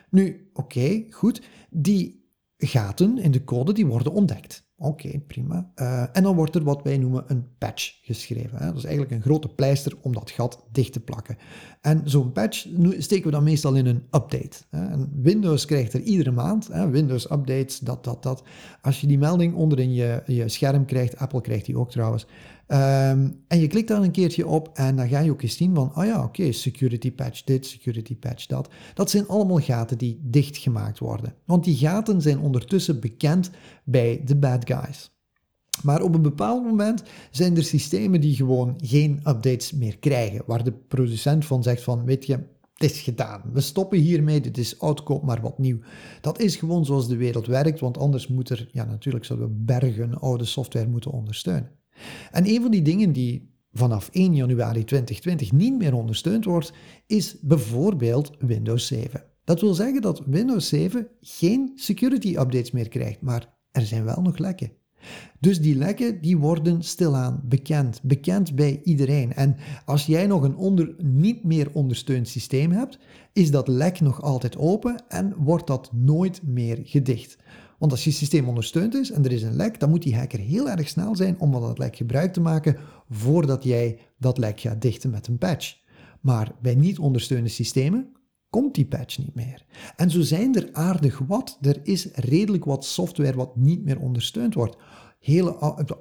Nu, 0.09 0.49
oké, 0.53 1.05
goed, 1.09 1.41
die 1.69 2.29
gaten 2.57 3.17
in 3.17 3.31
de 3.31 3.43
code 3.43 3.73
die 3.73 3.85
worden 3.85 4.13
ontdekt. 4.13 4.69
Oké, 4.83 5.19
prima. 5.27 5.71
Uh, 5.75 6.03
en 6.13 6.23
dan 6.23 6.35
wordt 6.35 6.55
er 6.55 6.63
wat 6.63 6.83
wij 6.83 6.97
noemen 6.97 7.23
een 7.27 7.45
patch 7.57 7.99
geschreven. 8.01 8.57
Hè? 8.57 8.65
Dat 8.65 8.77
is 8.77 8.83
eigenlijk 8.83 9.13
een 9.13 9.21
grote 9.21 9.47
pleister 9.47 9.93
om 10.01 10.13
dat 10.13 10.31
gat 10.31 10.63
dicht 10.71 10.93
te 10.93 10.99
plakken. 10.99 11.37
En 11.81 12.01
zo'n 12.03 12.31
patch 12.31 12.67
steken 12.97 13.25
we 13.25 13.31
dan 13.31 13.43
meestal 13.43 13.73
in 13.73 13.85
een 13.85 14.03
update. 14.11 14.57
Hè? 14.69 14.87
En 14.87 15.09
Windows 15.21 15.65
krijgt 15.65 15.93
er 15.93 16.01
iedere 16.01 16.31
maand, 16.31 16.67
hè? 16.67 16.89
Windows 16.89 17.31
updates, 17.31 17.79
dat, 17.79 18.03
dat, 18.03 18.23
dat. 18.23 18.43
Als 18.81 19.01
je 19.01 19.07
die 19.07 19.17
melding 19.17 19.55
onderin 19.55 19.93
je, 19.93 20.23
je 20.25 20.49
scherm 20.49 20.85
krijgt, 20.85 21.17
Apple 21.17 21.41
krijgt 21.41 21.65
die 21.65 21.77
ook 21.77 21.91
trouwens, 21.91 22.27
Ehm, 22.71 23.29
en 23.47 23.59
je 23.59 23.67
klikt 23.67 23.87
daar 23.87 24.01
een 24.01 24.11
keertje 24.11 24.47
op 24.47 24.69
en 24.73 24.95
dan 24.95 25.07
ga 25.07 25.19
je 25.19 25.31
ook 25.31 25.41
eens 25.41 25.57
zien 25.57 25.75
van, 25.75 25.91
oh 25.95 26.05
ja, 26.05 26.23
oké, 26.23 26.51
security 26.51 27.11
patch 27.11 27.43
dit, 27.43 27.65
security 27.65 28.15
patch 28.15 28.45
dat. 28.45 28.69
Dat 28.93 29.09
zijn 29.09 29.27
allemaal 29.27 29.57
gaten 29.57 29.97
die 29.97 30.19
dichtgemaakt 30.23 30.99
worden. 30.99 31.33
Want 31.45 31.63
die 31.63 31.75
gaten 31.75 32.21
zijn 32.21 32.39
ondertussen 32.39 32.99
bekend 32.99 33.49
bij 33.83 34.21
de 34.25 34.35
bad 34.35 34.67
guys. 34.67 35.11
Maar 35.83 36.01
op 36.01 36.15
een 36.15 36.21
bepaald 36.21 36.63
moment 36.63 37.03
zijn 37.31 37.57
er 37.57 37.63
systemen 37.63 38.21
die 38.21 38.35
gewoon 38.35 38.73
geen 38.77 39.19
updates 39.27 39.71
meer 39.71 39.97
krijgen, 39.97 40.43
waar 40.45 40.63
de 40.63 40.73
producent 40.73 41.45
van 41.45 41.63
zegt 41.63 41.83
van, 41.83 42.05
weet 42.05 42.25
je, 42.25 42.33
het 42.73 42.91
is 42.91 43.01
gedaan. 43.01 43.41
We 43.53 43.61
stoppen 43.61 43.99
hiermee, 43.99 44.41
dit 44.41 44.57
is 44.57 44.79
oud, 44.79 45.03
koop 45.03 45.23
maar 45.23 45.41
wat 45.41 45.57
nieuw. 45.57 45.79
Dat 46.21 46.39
is 46.39 46.55
gewoon 46.55 46.85
zoals 46.85 47.07
de 47.07 47.17
wereld 47.17 47.47
werkt, 47.47 47.79
want 47.79 47.97
anders 47.97 48.27
moet 48.27 48.49
er, 48.49 48.67
ja 48.71 48.85
natuurlijk 48.85 49.25
zouden 49.25 49.47
we 49.47 49.53
bergen 49.53 50.19
oude 50.19 50.45
software 50.45 50.87
moeten 50.87 51.11
ondersteunen. 51.11 51.80
En 52.31 52.47
een 52.47 52.61
van 52.61 52.71
die 52.71 52.81
dingen 52.81 53.11
die 53.11 53.49
vanaf 53.73 54.09
1 54.11 54.35
januari 54.35 54.83
2020 54.83 55.51
niet 55.51 55.77
meer 55.77 55.93
ondersteund 55.93 56.45
wordt, 56.45 56.73
is 57.07 57.37
bijvoorbeeld 57.41 58.31
Windows 58.39 58.87
7. 58.87 59.23
Dat 59.43 59.61
wil 59.61 59.73
zeggen 59.73 60.01
dat 60.01 60.23
Windows 60.25 60.67
7 60.67 61.07
geen 61.21 61.71
security 61.75 62.27
updates 62.27 62.71
meer 62.71 62.87
krijgt, 62.89 63.21
maar 63.21 63.53
er 63.71 63.85
zijn 63.85 64.03
wel 64.03 64.21
nog 64.21 64.37
lekken. 64.37 64.71
Dus 65.39 65.61
die 65.61 65.75
lekken 65.75 66.21
die 66.21 66.37
worden 66.37 66.83
stilaan 66.83 67.41
bekend, 67.43 67.99
bekend 68.03 68.55
bij 68.55 68.81
iedereen. 68.83 69.33
En 69.33 69.55
als 69.85 70.05
jij 70.05 70.27
nog 70.27 70.43
een 70.43 70.55
onder, 70.55 70.95
niet 70.97 71.43
meer 71.43 71.69
ondersteund 71.73 72.27
systeem 72.27 72.71
hebt, 72.71 72.99
is 73.33 73.51
dat 73.51 73.67
lek 73.67 73.99
nog 73.99 74.21
altijd 74.21 74.57
open 74.57 75.03
en 75.07 75.35
wordt 75.37 75.67
dat 75.67 75.89
nooit 75.93 76.41
meer 76.43 76.79
gedicht. 76.83 77.37
Want 77.81 77.93
als 77.93 78.03
je 78.03 78.11
systeem 78.11 78.47
ondersteund 78.47 78.93
is 78.93 79.11
en 79.11 79.25
er 79.25 79.31
is 79.31 79.43
een 79.43 79.55
lek, 79.55 79.79
dan 79.79 79.89
moet 79.89 80.03
die 80.03 80.15
hacker 80.15 80.39
heel 80.39 80.69
erg 80.69 80.87
snel 80.87 81.15
zijn 81.15 81.39
om 81.39 81.51
van 81.51 81.61
dat 81.61 81.77
lek 81.77 81.95
gebruik 81.95 82.33
te 82.33 82.41
maken 82.41 82.77
voordat 83.09 83.63
jij 83.63 83.99
dat 84.17 84.37
lek 84.37 84.59
gaat 84.59 84.81
dichten 84.81 85.09
met 85.09 85.27
een 85.27 85.37
patch. 85.37 85.77
Maar 86.19 86.51
bij 86.61 86.75
niet 86.75 86.99
ondersteunde 86.99 87.49
systemen 87.49 88.11
komt 88.49 88.75
die 88.75 88.85
patch 88.85 89.17
niet 89.17 89.35
meer. 89.35 89.65
En 89.95 90.09
zo 90.09 90.21
zijn 90.21 90.55
er 90.55 90.69
aardig 90.73 91.17
wat. 91.27 91.57
Er 91.61 91.79
is 91.83 92.05
redelijk 92.13 92.65
wat 92.65 92.85
software 92.85 93.37
wat 93.37 93.55
niet 93.55 93.83
meer 93.83 93.99
ondersteund 93.99 94.53
wordt. 94.53 94.77
Hele 95.19 95.51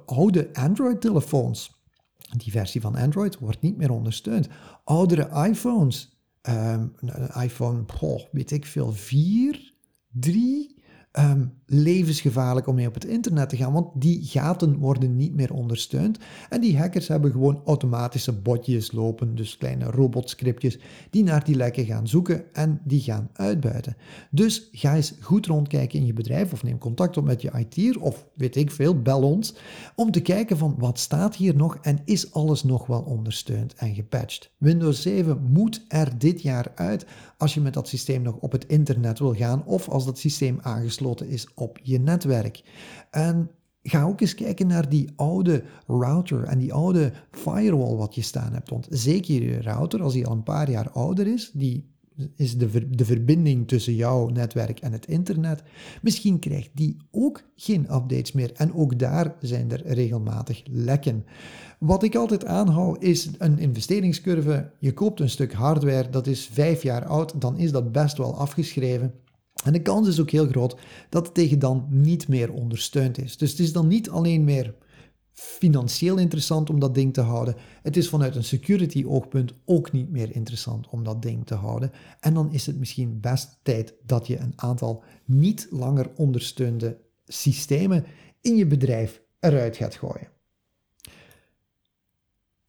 oude 0.05 0.49
Android-telefoons. 0.53 1.83
Die 2.37 2.51
versie 2.51 2.81
van 2.81 2.95
Android 2.95 3.39
wordt 3.39 3.61
niet 3.61 3.77
meer 3.77 3.91
ondersteund. 3.91 4.47
Oudere 4.83 5.47
iPhones. 5.47 6.19
Een 6.41 6.93
iPhone, 7.41 7.83
weet 8.31 8.51
ik 8.51 8.65
veel, 8.65 8.93
4, 8.93 9.73
3 10.11 10.79
um, 11.19 11.53
levensgevaarlijk 11.65 12.67
om 12.67 12.75
mee 12.75 12.87
op 12.87 12.93
het 12.93 13.05
internet 13.05 13.49
te 13.49 13.55
gaan, 13.55 13.73
want 13.73 13.87
die 14.01 14.25
gaten 14.25 14.77
worden 14.77 15.15
niet 15.15 15.35
meer 15.35 15.53
ondersteund. 15.53 16.17
En 16.49 16.61
die 16.61 16.77
hackers 16.77 17.07
hebben 17.07 17.31
gewoon 17.31 17.61
automatische 17.65 18.33
botjes 18.33 18.91
lopen, 18.91 19.35
dus 19.35 19.57
kleine 19.57 19.85
robotscriptjes, 19.85 20.79
die 21.09 21.23
naar 21.23 21.43
die 21.43 21.55
lekken 21.55 21.85
gaan 21.85 22.07
zoeken 22.07 22.53
en 22.53 22.81
die 22.83 23.01
gaan 23.01 23.29
uitbuiten. 23.33 23.95
Dus 24.29 24.69
ga 24.71 24.95
eens 24.95 25.13
goed 25.21 25.45
rondkijken 25.45 25.99
in 25.99 26.05
je 26.05 26.13
bedrijf 26.13 26.53
of 26.53 26.63
neem 26.63 26.77
contact 26.77 27.17
op 27.17 27.25
met 27.25 27.41
je 27.41 27.51
IT 27.67 27.97
of 27.97 28.25
weet 28.33 28.55
ik 28.55 28.71
veel, 28.71 29.01
bel 29.01 29.21
ons, 29.21 29.55
om 29.95 30.11
te 30.11 30.21
kijken 30.21 30.57
van 30.57 30.75
wat 30.77 30.99
staat 30.99 31.35
hier 31.35 31.55
nog 31.55 31.77
en 31.81 31.99
is 32.05 32.33
alles 32.33 32.63
nog 32.63 32.85
wel 32.85 33.01
ondersteund 33.01 33.73
en 33.73 33.95
gepatcht. 33.95 34.51
Windows 34.57 35.01
7 35.01 35.41
moet 35.41 35.85
er 35.87 36.17
dit 36.17 36.41
jaar 36.41 36.71
uit 36.75 37.05
als 37.37 37.53
je 37.53 37.61
met 37.61 37.73
dat 37.73 37.87
systeem 37.87 38.21
nog 38.21 38.35
op 38.35 38.51
het 38.51 38.65
internet 38.65 39.19
wil 39.19 39.33
gaan 39.33 39.65
of 39.65 39.89
als 39.89 40.05
dat 40.05 40.17
systeem 40.17 40.57
aangesloten 40.61 41.00
is 41.21 41.47
op 41.55 41.79
je 41.83 41.99
netwerk. 41.99 42.63
En 43.11 43.49
ga 43.83 44.03
ook 44.03 44.21
eens 44.21 44.35
kijken 44.35 44.67
naar 44.67 44.89
die 44.89 45.09
oude 45.15 45.63
router 45.87 46.43
en 46.43 46.57
die 46.57 46.73
oude 46.73 47.11
firewall 47.31 47.95
wat 47.95 48.15
je 48.15 48.21
staan 48.21 48.53
hebt. 48.53 48.69
Want 48.69 48.87
zeker 48.89 49.43
je 49.43 49.61
router, 49.61 50.01
als 50.01 50.13
die 50.13 50.27
al 50.27 50.35
een 50.35 50.43
paar 50.43 50.69
jaar 50.69 50.89
ouder 50.89 51.27
is, 51.27 51.51
die 51.53 51.89
is 52.35 52.57
de, 52.57 52.89
de 52.89 53.05
verbinding 53.05 53.67
tussen 53.67 53.95
jouw 53.95 54.27
netwerk 54.27 54.79
en 54.79 54.91
het 54.91 55.07
internet. 55.07 55.63
Misschien 56.01 56.39
krijgt 56.39 56.69
die 56.73 56.97
ook 57.11 57.43
geen 57.55 57.81
updates 57.81 58.31
meer. 58.31 58.51
En 58.53 58.73
ook 58.73 58.99
daar 58.99 59.35
zijn 59.39 59.71
er 59.71 59.81
regelmatig 59.85 60.63
lekken. 60.71 61.25
Wat 61.79 62.03
ik 62.03 62.15
altijd 62.15 62.45
aanhoud 62.45 63.03
is 63.03 63.29
een 63.37 63.59
investeringscurve. 63.59 64.71
Je 64.79 64.93
koopt 64.93 65.19
een 65.19 65.29
stuk 65.29 65.53
hardware, 65.53 66.09
dat 66.09 66.27
is 66.27 66.49
vijf 66.51 66.83
jaar 66.83 67.05
oud, 67.05 67.41
dan 67.41 67.57
is 67.57 67.71
dat 67.71 67.91
best 67.91 68.17
wel 68.17 68.35
afgeschreven. 68.35 69.13
En 69.63 69.73
de 69.73 69.81
kans 69.81 70.07
is 70.07 70.19
ook 70.19 70.29
heel 70.29 70.47
groot 70.47 70.75
dat 71.09 71.25
het 71.25 71.35
tegen 71.35 71.59
dan 71.59 71.85
niet 71.89 72.27
meer 72.27 72.53
ondersteund 72.53 73.17
is. 73.17 73.37
Dus 73.37 73.51
het 73.51 73.59
is 73.59 73.73
dan 73.73 73.87
niet 73.87 74.09
alleen 74.09 74.43
meer 74.43 74.75
financieel 75.33 76.17
interessant 76.17 76.69
om 76.69 76.79
dat 76.79 76.95
ding 76.95 77.13
te 77.13 77.21
houden. 77.21 77.55
Het 77.83 77.97
is 77.97 78.09
vanuit 78.09 78.35
een 78.35 78.43
security 78.43 79.05
oogpunt 79.05 79.53
ook 79.65 79.91
niet 79.91 80.09
meer 80.09 80.35
interessant 80.35 80.89
om 80.89 81.03
dat 81.03 81.21
ding 81.21 81.45
te 81.45 81.53
houden. 81.53 81.91
En 82.19 82.33
dan 82.33 82.51
is 82.51 82.65
het 82.65 82.79
misschien 82.79 83.19
best 83.19 83.59
tijd 83.61 83.93
dat 84.05 84.27
je 84.27 84.37
een 84.37 84.53
aantal 84.55 85.03
niet 85.25 85.67
langer 85.69 86.11
ondersteunde 86.15 86.97
systemen 87.25 88.05
in 88.41 88.55
je 88.55 88.67
bedrijf 88.67 89.21
eruit 89.39 89.77
gaat 89.77 89.95
gooien. 89.95 90.27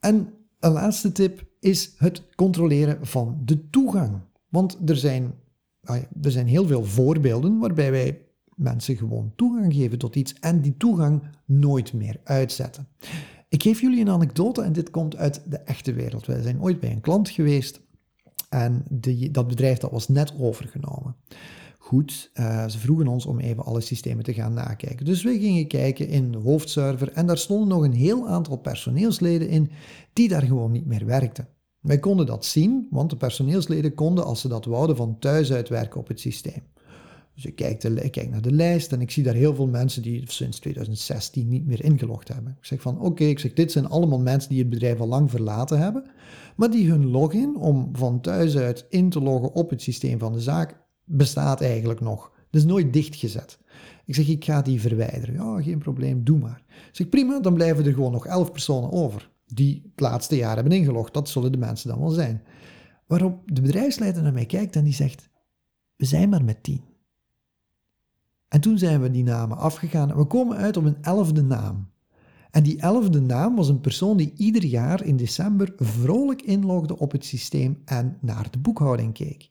En 0.00 0.34
een 0.60 0.72
laatste 0.72 1.12
tip 1.12 1.44
is 1.60 1.94
het 1.96 2.22
controleren 2.34 3.06
van 3.06 3.40
de 3.44 3.70
toegang. 3.70 4.20
Want 4.48 4.78
er 4.86 4.96
zijn, 4.96 5.34
er 6.22 6.30
zijn 6.30 6.46
heel 6.46 6.66
veel 6.66 6.84
voorbeelden 6.84 7.58
waarbij 7.58 7.90
wij 7.90 8.20
mensen 8.54 8.96
gewoon 8.96 9.32
toegang 9.36 9.74
geven 9.74 9.98
tot 9.98 10.16
iets 10.16 10.34
en 10.34 10.60
die 10.60 10.76
toegang 10.76 11.22
nooit 11.44 11.92
meer 11.92 12.20
uitzetten. 12.24 12.88
Ik 13.48 13.62
geef 13.62 13.80
jullie 13.80 14.00
een 14.00 14.10
anekdote 14.10 14.62
en 14.62 14.72
dit 14.72 14.90
komt 14.90 15.16
uit 15.16 15.42
de 15.50 15.58
echte 15.58 15.92
wereld. 15.92 16.26
Wij 16.26 16.42
zijn 16.42 16.62
ooit 16.62 16.80
bij 16.80 16.90
een 16.90 17.00
klant 17.00 17.30
geweest 17.30 17.80
en 18.48 18.84
dat 19.30 19.48
bedrijf 19.48 19.78
dat 19.78 19.90
was 19.90 20.08
net 20.08 20.34
overgenomen. 20.38 21.16
Goed, 21.78 22.30
uh, 22.34 22.68
ze 22.68 22.78
vroegen 22.78 23.06
ons 23.06 23.26
om 23.26 23.38
even 23.38 23.64
alle 23.64 23.80
systemen 23.80 24.24
te 24.24 24.34
gaan 24.34 24.54
nakijken. 24.54 25.04
Dus 25.04 25.22
we 25.22 25.38
gingen 25.38 25.66
kijken 25.66 26.08
in 26.08 26.32
de 26.32 26.38
hoofdserver 26.38 27.12
en 27.12 27.26
daar 27.26 27.38
stonden 27.38 27.68
nog 27.68 27.82
een 27.82 27.92
heel 27.92 28.28
aantal 28.28 28.56
personeelsleden 28.56 29.48
in 29.48 29.70
die 30.12 30.28
daar 30.28 30.42
gewoon 30.42 30.72
niet 30.72 30.86
meer 30.86 31.06
werkten. 31.06 31.48
Wij 31.82 31.98
konden 31.98 32.26
dat 32.26 32.44
zien, 32.44 32.86
want 32.90 33.10
de 33.10 33.16
personeelsleden 33.16 33.94
konden, 33.94 34.24
als 34.24 34.40
ze 34.40 34.48
dat 34.48 34.64
wouden, 34.64 34.96
van 34.96 35.18
thuis 35.18 35.52
uit 35.52 35.68
werken 35.68 36.00
op 36.00 36.08
het 36.08 36.20
systeem. 36.20 36.62
Dus 37.34 37.44
ik 37.44 37.54
kijk, 37.54 37.82
ik 37.84 38.12
kijk, 38.12 38.30
naar 38.30 38.42
de 38.42 38.52
lijst 38.52 38.92
en 38.92 39.00
ik 39.00 39.10
zie 39.10 39.22
daar 39.22 39.34
heel 39.34 39.54
veel 39.54 39.66
mensen 39.66 40.02
die 40.02 40.22
sinds 40.30 40.58
2016 40.58 41.48
niet 41.48 41.66
meer 41.66 41.84
ingelogd 41.84 42.28
hebben. 42.28 42.56
Ik 42.58 42.64
zeg 42.64 42.80
van 42.80 43.00
oké, 43.00 43.24
ik 43.24 43.38
zeg 43.38 43.52
dit 43.52 43.72
zijn 43.72 43.88
allemaal 43.88 44.20
mensen 44.20 44.50
die 44.50 44.58
het 44.58 44.68
bedrijf 44.68 45.00
al 45.00 45.06
lang 45.06 45.30
verlaten 45.30 45.78
hebben, 45.78 46.10
maar 46.56 46.70
die 46.70 46.90
hun 46.90 47.10
login 47.10 47.56
om 47.56 47.88
van 47.92 48.20
thuis 48.20 48.56
uit 48.56 48.86
in 48.88 49.10
te 49.10 49.20
loggen 49.20 49.52
op 49.52 49.70
het 49.70 49.82
systeem 49.82 50.18
van 50.18 50.32
de 50.32 50.40
zaak 50.40 50.80
bestaat 51.04 51.60
eigenlijk 51.60 52.00
nog. 52.00 52.32
Dat 52.50 52.60
is 52.60 52.66
nooit 52.66 52.92
dichtgezet. 52.92 53.58
Ik 54.06 54.14
zeg 54.14 54.28
ik 54.28 54.44
ga 54.44 54.62
die 54.62 54.80
verwijderen. 54.80 55.34
Ja, 55.34 55.62
geen 55.62 55.78
probleem, 55.78 56.24
doe 56.24 56.38
maar. 56.38 56.62
Ik 56.68 56.96
zeg 56.96 57.08
prima, 57.08 57.40
dan 57.40 57.54
blijven 57.54 57.84
er 57.84 57.92
gewoon 57.92 58.12
nog 58.12 58.26
elf 58.26 58.52
personen 58.52 58.92
over 58.92 59.30
die 59.56 59.82
het 59.90 60.00
laatste 60.00 60.36
jaar 60.36 60.54
hebben 60.54 60.72
ingelogd. 60.72 61.14
Dat 61.14 61.28
zullen 61.28 61.52
de 61.52 61.58
mensen 61.58 61.88
dan 61.88 62.00
wel 62.00 62.10
zijn. 62.10 62.42
Waarop 63.06 63.40
de 63.52 63.60
bedrijfsleider 63.60 64.22
naar 64.22 64.32
mij 64.32 64.46
kijkt 64.46 64.76
en 64.76 64.84
die 64.84 64.94
zegt, 64.94 65.30
we 65.96 66.04
zijn 66.04 66.28
maar 66.28 66.44
met 66.44 66.62
tien. 66.62 66.80
En 68.48 68.60
toen 68.60 68.78
zijn 68.78 69.00
we 69.00 69.10
die 69.10 69.22
namen 69.22 69.56
afgegaan 69.56 70.10
en 70.10 70.16
we 70.16 70.24
komen 70.24 70.56
uit 70.56 70.76
op 70.76 70.84
een 70.84 71.02
elfde 71.02 71.42
naam. 71.42 71.90
En 72.50 72.62
die 72.62 72.80
elfde 72.80 73.20
naam 73.20 73.56
was 73.56 73.68
een 73.68 73.80
persoon 73.80 74.16
die 74.16 74.32
ieder 74.36 74.64
jaar 74.64 75.04
in 75.04 75.16
december 75.16 75.72
vrolijk 75.76 76.42
inlogde 76.42 76.98
op 76.98 77.12
het 77.12 77.24
systeem 77.24 77.82
en 77.84 78.18
naar 78.20 78.50
de 78.50 78.58
boekhouding 78.58 79.14
keek. 79.14 79.50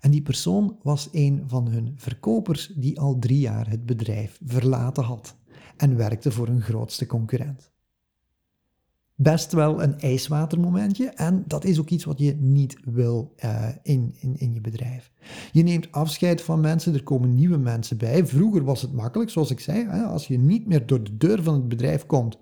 En 0.00 0.10
die 0.10 0.22
persoon 0.22 0.78
was 0.82 1.08
een 1.12 1.44
van 1.46 1.68
hun 1.68 1.92
verkopers 1.96 2.72
die 2.76 3.00
al 3.00 3.18
drie 3.18 3.38
jaar 3.38 3.70
het 3.70 3.86
bedrijf 3.86 4.40
verlaten 4.44 5.04
had 5.04 5.36
en 5.76 5.96
werkte 5.96 6.30
voor 6.30 6.46
hun 6.46 6.62
grootste 6.62 7.06
concurrent. 7.06 7.69
Best 9.22 9.52
wel 9.52 9.82
een 9.82 9.98
ijswatermomentje 9.98 11.06
en 11.06 11.44
dat 11.46 11.64
is 11.64 11.80
ook 11.80 11.90
iets 11.90 12.04
wat 12.04 12.18
je 12.18 12.36
niet 12.38 12.76
wil 12.84 13.34
uh, 13.44 13.68
in, 13.82 14.14
in, 14.20 14.34
in 14.38 14.54
je 14.54 14.60
bedrijf. 14.60 15.12
Je 15.52 15.62
neemt 15.62 15.92
afscheid 15.92 16.42
van 16.42 16.60
mensen, 16.60 16.94
er 16.94 17.02
komen 17.02 17.34
nieuwe 17.34 17.56
mensen 17.56 17.98
bij. 17.98 18.26
Vroeger 18.26 18.64
was 18.64 18.82
het 18.82 18.92
makkelijk, 18.92 19.30
zoals 19.30 19.50
ik 19.50 19.60
zei, 19.60 19.88
als 19.88 20.26
je 20.26 20.38
niet 20.38 20.66
meer 20.66 20.86
door 20.86 21.02
de 21.02 21.16
deur 21.16 21.42
van 21.42 21.54
het 21.54 21.68
bedrijf 21.68 22.06
komt, 22.06 22.38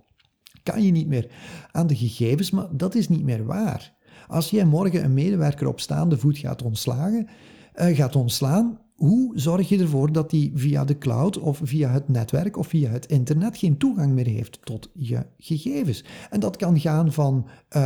kan 0.62 0.82
je 0.82 0.92
niet 0.92 1.08
meer 1.08 1.30
aan 1.72 1.86
de 1.86 1.96
gegevens, 1.96 2.50
maar 2.50 2.68
dat 2.76 2.94
is 2.94 3.08
niet 3.08 3.24
meer 3.24 3.44
waar. 3.44 3.96
Als 4.28 4.50
jij 4.50 4.64
morgen 4.64 5.04
een 5.04 5.14
medewerker 5.14 5.66
op 5.66 5.80
staande 5.80 6.18
voet 6.18 6.38
gaat 6.38 6.62
ontslagen, 6.62 7.28
uh, 7.74 7.96
gaat 7.96 8.16
ontslaan, 8.16 8.80
hoe 8.98 9.38
zorg 9.38 9.68
je 9.68 9.78
ervoor 9.78 10.12
dat 10.12 10.30
die 10.30 10.52
via 10.54 10.84
de 10.84 10.98
cloud 10.98 11.38
of 11.38 11.60
via 11.62 11.90
het 11.90 12.08
netwerk 12.08 12.56
of 12.56 12.66
via 12.66 12.90
het 12.90 13.06
internet 13.06 13.56
geen 13.56 13.76
toegang 13.76 14.12
meer 14.12 14.26
heeft 14.26 14.58
tot 14.64 14.90
je 14.94 15.26
gegevens? 15.38 16.04
En 16.30 16.40
dat 16.40 16.56
kan 16.56 16.80
gaan 16.80 17.12
van, 17.12 17.46
uh, 17.76 17.82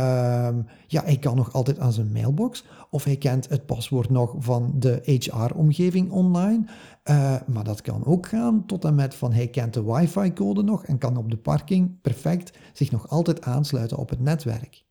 ja, 0.87 1.03
hij 1.03 1.17
kan 1.17 1.35
nog 1.35 1.53
altijd 1.53 1.79
aan 1.79 1.93
zijn 1.93 2.11
mailbox 2.11 2.65
of 2.89 3.03
hij 3.03 3.17
kent 3.17 3.49
het 3.49 3.65
paswoord 3.65 4.09
nog 4.09 4.35
van 4.39 4.73
de 4.75 5.01
HR-omgeving 5.03 6.11
online. 6.11 6.65
Uh, 7.03 7.35
maar 7.47 7.63
dat 7.63 7.81
kan 7.81 8.05
ook 8.05 8.27
gaan 8.27 8.65
tot 8.65 8.85
en 8.85 8.95
met 8.95 9.15
van 9.15 9.33
hij 9.33 9.47
kent 9.47 9.73
de 9.73 9.83
wifi-code 9.83 10.63
nog 10.63 10.85
en 10.85 10.97
kan 10.97 11.17
op 11.17 11.29
de 11.29 11.37
parking 11.37 12.01
perfect 12.01 12.57
zich 12.73 12.91
nog 12.91 13.09
altijd 13.09 13.41
aansluiten 13.41 13.97
op 13.97 14.09
het 14.09 14.19
netwerk. 14.19 14.83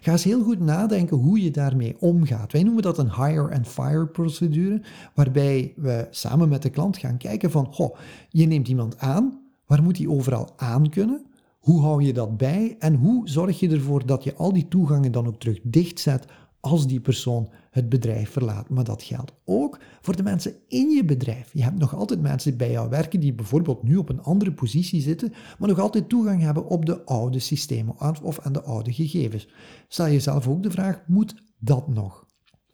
Ga 0.00 0.12
eens 0.12 0.24
heel 0.24 0.42
goed 0.42 0.60
nadenken 0.60 1.16
hoe 1.16 1.42
je 1.42 1.50
daarmee 1.50 1.96
omgaat. 1.98 2.52
Wij 2.52 2.62
noemen 2.62 2.82
dat 2.82 2.98
een 2.98 3.14
hire 3.14 3.54
and 3.54 3.68
fire 3.68 4.06
procedure, 4.06 4.82
waarbij 5.14 5.72
we 5.76 6.06
samen 6.10 6.48
met 6.48 6.62
de 6.62 6.70
klant 6.70 6.96
gaan 6.96 7.16
kijken 7.16 7.50
van, 7.50 7.66
goh, 7.70 7.96
je 8.28 8.46
neemt 8.46 8.68
iemand 8.68 8.98
aan, 8.98 9.40
waar 9.66 9.82
moet 9.82 9.98
hij 9.98 10.06
overal 10.06 10.48
aan 10.56 10.88
kunnen? 10.88 11.26
Hoe 11.58 11.80
hou 11.80 12.02
je 12.02 12.12
dat 12.12 12.36
bij? 12.36 12.76
En 12.78 12.94
hoe 12.94 13.28
zorg 13.28 13.60
je 13.60 13.68
ervoor 13.70 14.06
dat 14.06 14.24
je 14.24 14.34
al 14.34 14.52
die 14.52 14.68
toegangen 14.68 15.12
dan 15.12 15.26
ook 15.26 15.38
terug 15.38 15.58
dichtzet 15.62 16.24
als 16.60 16.86
die 16.86 17.00
persoon 17.00 17.50
het 17.70 17.88
bedrijf 17.88 18.30
verlaat. 18.30 18.68
Maar 18.68 18.84
dat 18.84 19.02
geldt 19.02 19.32
ook 19.44 19.78
voor 20.00 20.16
de 20.16 20.22
mensen 20.22 20.54
in 20.68 20.90
je 20.90 21.04
bedrijf. 21.04 21.50
Je 21.52 21.62
hebt 21.62 21.78
nog 21.78 21.94
altijd 21.94 22.20
mensen 22.20 22.56
bij 22.56 22.70
jou 22.70 22.88
werken 22.88 23.20
die 23.20 23.34
bijvoorbeeld 23.34 23.82
nu 23.82 23.96
op 23.96 24.08
een 24.08 24.22
andere 24.22 24.52
positie 24.52 25.00
zitten, 25.00 25.32
maar 25.58 25.68
nog 25.68 25.78
altijd 25.78 26.08
toegang 26.08 26.40
hebben 26.42 26.66
op 26.66 26.86
de 26.86 27.04
oude 27.04 27.38
systemen 27.38 27.94
of 28.22 28.40
aan 28.40 28.52
de 28.52 28.62
oude 28.62 28.92
gegevens. 28.92 29.48
Stel 29.88 30.06
jezelf 30.06 30.48
ook 30.48 30.62
de 30.62 30.70
vraag, 30.70 31.02
moet 31.06 31.34
dat 31.58 31.88
nog? 31.88 32.26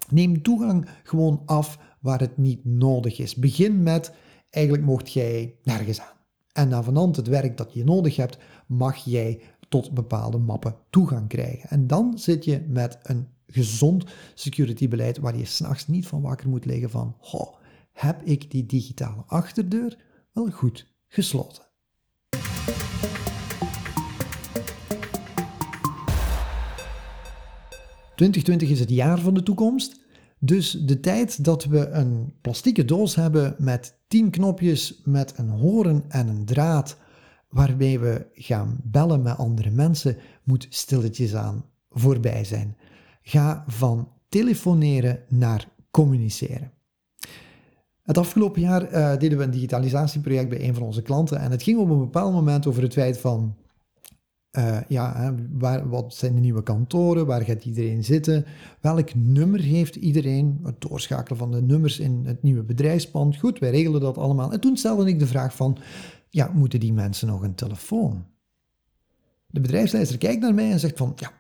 Neem 0.08 0.42
toegang 0.42 0.88
gewoon 1.02 1.42
af 1.44 1.78
waar 2.00 2.20
het 2.20 2.36
niet 2.36 2.64
nodig 2.64 3.18
is. 3.18 3.34
Begin 3.34 3.82
met, 3.82 4.12
eigenlijk 4.50 4.84
mocht 4.84 5.12
jij 5.12 5.54
nergens 5.62 6.00
aan. 6.00 6.16
En 6.52 6.68
na 6.68 6.82
vanand 6.82 7.16
het 7.16 7.26
werk 7.26 7.56
dat 7.56 7.72
je 7.72 7.84
nodig 7.84 8.16
hebt, 8.16 8.38
mag 8.66 8.96
jij 8.96 9.40
tot 9.68 9.94
bepaalde 9.94 10.38
mappen 10.38 10.76
toegang 10.90 11.28
krijgen. 11.28 11.68
En 11.68 11.86
dan 11.86 12.18
zit 12.18 12.44
je 12.44 12.64
met 12.68 12.98
een 13.02 13.28
gezond 13.54 14.04
security 14.34 14.88
beleid 14.88 15.18
waar 15.18 15.36
je 15.36 15.44
s'nachts 15.44 15.86
niet 15.86 16.06
van 16.06 16.22
wakker 16.22 16.48
moet 16.48 16.64
liggen 16.64 16.90
van, 16.90 17.16
heb 17.92 18.22
ik 18.22 18.50
die 18.50 18.66
digitale 18.66 19.22
achterdeur 19.26 19.98
wel 20.32 20.50
goed 20.50 20.86
gesloten? 21.08 21.62
...2020 28.14 28.56
is 28.56 28.80
het 28.80 28.90
jaar 28.90 29.18
van 29.20 29.34
de 29.34 29.42
toekomst. 29.42 30.02
Dus 30.38 30.70
de 30.70 31.00
tijd 31.00 31.44
dat 31.44 31.64
we 31.64 31.88
een 31.88 32.34
plastieke 32.40 32.84
doos 32.84 33.14
hebben 33.14 33.54
met 33.58 33.98
10 34.08 34.30
knopjes, 34.30 35.00
met 35.04 35.38
een 35.38 35.48
horen 35.48 36.04
en 36.08 36.28
een 36.28 36.44
draad, 36.44 36.96
waarbij 37.48 38.00
we 38.00 38.26
gaan 38.34 38.80
bellen 38.82 39.22
met 39.22 39.36
andere 39.36 39.70
mensen, 39.70 40.16
moet 40.44 40.66
stilletjes 40.70 41.34
aan 41.34 41.64
voorbij 41.90 42.44
zijn. 42.44 42.76
Ga 43.26 43.64
van 43.66 44.08
telefoneren 44.28 45.20
naar 45.28 45.68
communiceren. 45.90 46.72
Het 48.02 48.18
afgelopen 48.18 48.60
jaar 48.60 48.92
uh, 48.92 49.16
deden 49.18 49.38
we 49.38 49.44
een 49.44 49.50
digitalisatieproject 49.50 50.48
bij 50.48 50.68
een 50.68 50.74
van 50.74 50.82
onze 50.82 51.02
klanten 51.02 51.38
en 51.38 51.50
het 51.50 51.62
ging 51.62 51.78
op 51.78 51.90
een 51.90 51.98
bepaald 51.98 52.32
moment 52.32 52.66
over 52.66 52.82
het 52.82 52.92
feit 52.92 53.18
van, 53.18 53.56
uh, 54.58 54.78
ja, 54.88 55.34
waar, 55.52 55.88
wat 55.88 56.14
zijn 56.14 56.34
de 56.34 56.40
nieuwe 56.40 56.62
kantoren, 56.62 57.26
waar 57.26 57.42
gaat 57.42 57.64
iedereen 57.64 58.04
zitten, 58.04 58.44
welk 58.80 59.14
nummer 59.14 59.60
heeft 59.60 59.96
iedereen, 59.96 60.60
het 60.62 60.80
doorschakelen 60.80 61.38
van 61.38 61.50
de 61.50 61.62
nummers 61.62 61.98
in 61.98 62.22
het 62.24 62.42
nieuwe 62.42 62.62
bedrijfspand. 62.62 63.36
Goed, 63.36 63.58
wij 63.58 63.70
regelen 63.70 64.00
dat 64.00 64.18
allemaal. 64.18 64.52
En 64.52 64.60
toen 64.60 64.76
stelde 64.76 65.08
ik 65.08 65.18
de 65.18 65.26
vraag 65.26 65.56
van, 65.56 65.78
ja, 66.28 66.50
moeten 66.54 66.80
die 66.80 66.92
mensen 66.92 67.28
nog 67.28 67.42
een 67.42 67.54
telefoon? 67.54 68.24
De 69.54 69.60
bedrijfsleider 69.60 70.18
kijkt 70.18 70.40
naar 70.40 70.54
mij 70.54 70.70
en 70.70 70.80
zegt 70.80 70.96
van, 70.96 71.16
ja, 71.16 71.32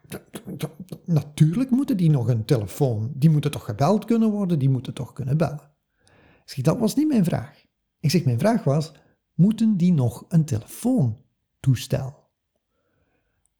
natuurlijk 1.04 1.70
moeten 1.70 1.96
die 1.96 2.10
nog 2.10 2.28
een 2.28 2.44
telefoon. 2.44 3.12
Die 3.14 3.30
moeten 3.30 3.50
toch 3.50 3.64
gebeld 3.64 4.04
kunnen 4.04 4.30
worden, 4.30 4.58
die 4.58 4.68
moeten 4.68 4.94
toch 4.94 5.12
kunnen 5.12 5.36
bellen. 5.36 5.70
Zeg, 6.44 6.64
dat 6.64 6.78
was 6.78 6.94
niet 6.94 7.08
mijn 7.08 7.24
vraag. 7.24 7.64
Ik 8.00 8.10
zeg, 8.10 8.24
mijn 8.24 8.38
vraag 8.38 8.64
was, 8.64 8.92
moeten 9.34 9.76
die 9.76 9.92
nog 9.92 10.24
een 10.28 10.44
telefoontoestel? 10.44 12.23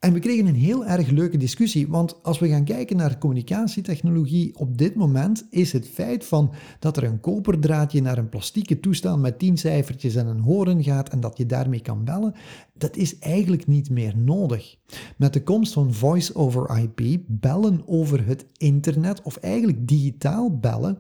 En 0.04 0.12
we 0.12 0.18
kregen 0.18 0.46
een 0.46 0.54
heel 0.54 0.86
erg 0.86 1.10
leuke 1.10 1.36
discussie, 1.36 1.88
want 1.88 2.22
als 2.22 2.38
we 2.38 2.48
gaan 2.48 2.64
kijken 2.64 2.96
naar 2.96 3.18
communicatietechnologie 3.18 4.58
op 4.58 4.78
dit 4.78 4.94
moment, 4.94 5.46
is 5.50 5.72
het 5.72 5.88
feit 5.88 6.24
van 6.24 6.52
dat 6.78 6.96
er 6.96 7.04
een 7.04 7.20
koperdraadje 7.20 8.02
naar 8.02 8.18
een 8.18 8.28
plastieke 8.28 8.80
toestel 8.80 9.18
met 9.18 9.38
tien 9.38 9.58
cijfertjes 9.58 10.14
en 10.14 10.26
een 10.26 10.40
horen 10.40 10.82
gaat 10.82 11.08
en 11.08 11.20
dat 11.20 11.36
je 11.36 11.46
daarmee 11.46 11.80
kan 11.80 12.04
bellen, 12.04 12.34
dat 12.72 12.96
is 12.96 13.18
eigenlijk 13.18 13.66
niet 13.66 13.90
meer 13.90 14.16
nodig. 14.16 14.76
Met 15.16 15.32
de 15.32 15.42
komst 15.42 15.72
van 15.72 15.94
voice 15.94 16.34
over 16.34 16.78
IP, 16.78 17.20
bellen 17.26 17.82
over 17.86 18.26
het 18.26 18.46
internet 18.56 19.22
of 19.22 19.36
eigenlijk 19.36 19.88
digitaal 19.88 20.58
bellen, 20.58 20.98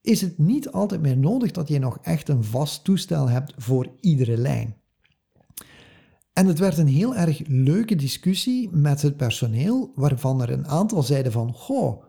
is 0.00 0.20
het 0.20 0.38
niet 0.38 0.70
altijd 0.70 1.00
meer 1.00 1.18
nodig 1.18 1.50
dat 1.50 1.68
je 1.68 1.78
nog 1.78 1.98
echt 2.02 2.28
een 2.28 2.44
vast 2.44 2.84
toestel 2.84 3.28
hebt 3.28 3.52
voor 3.56 3.88
iedere 4.00 4.36
lijn. 4.36 4.76
En 6.36 6.46
het 6.46 6.58
werd 6.58 6.78
een 6.78 6.86
heel 6.86 7.14
erg 7.14 7.40
leuke 7.46 7.94
discussie 7.94 8.68
met 8.72 9.02
het 9.02 9.16
personeel, 9.16 9.92
waarvan 9.94 10.42
er 10.42 10.50
een 10.50 10.68
aantal 10.68 11.02
zeiden 11.02 11.32
van, 11.32 11.52
goh, 11.52 12.02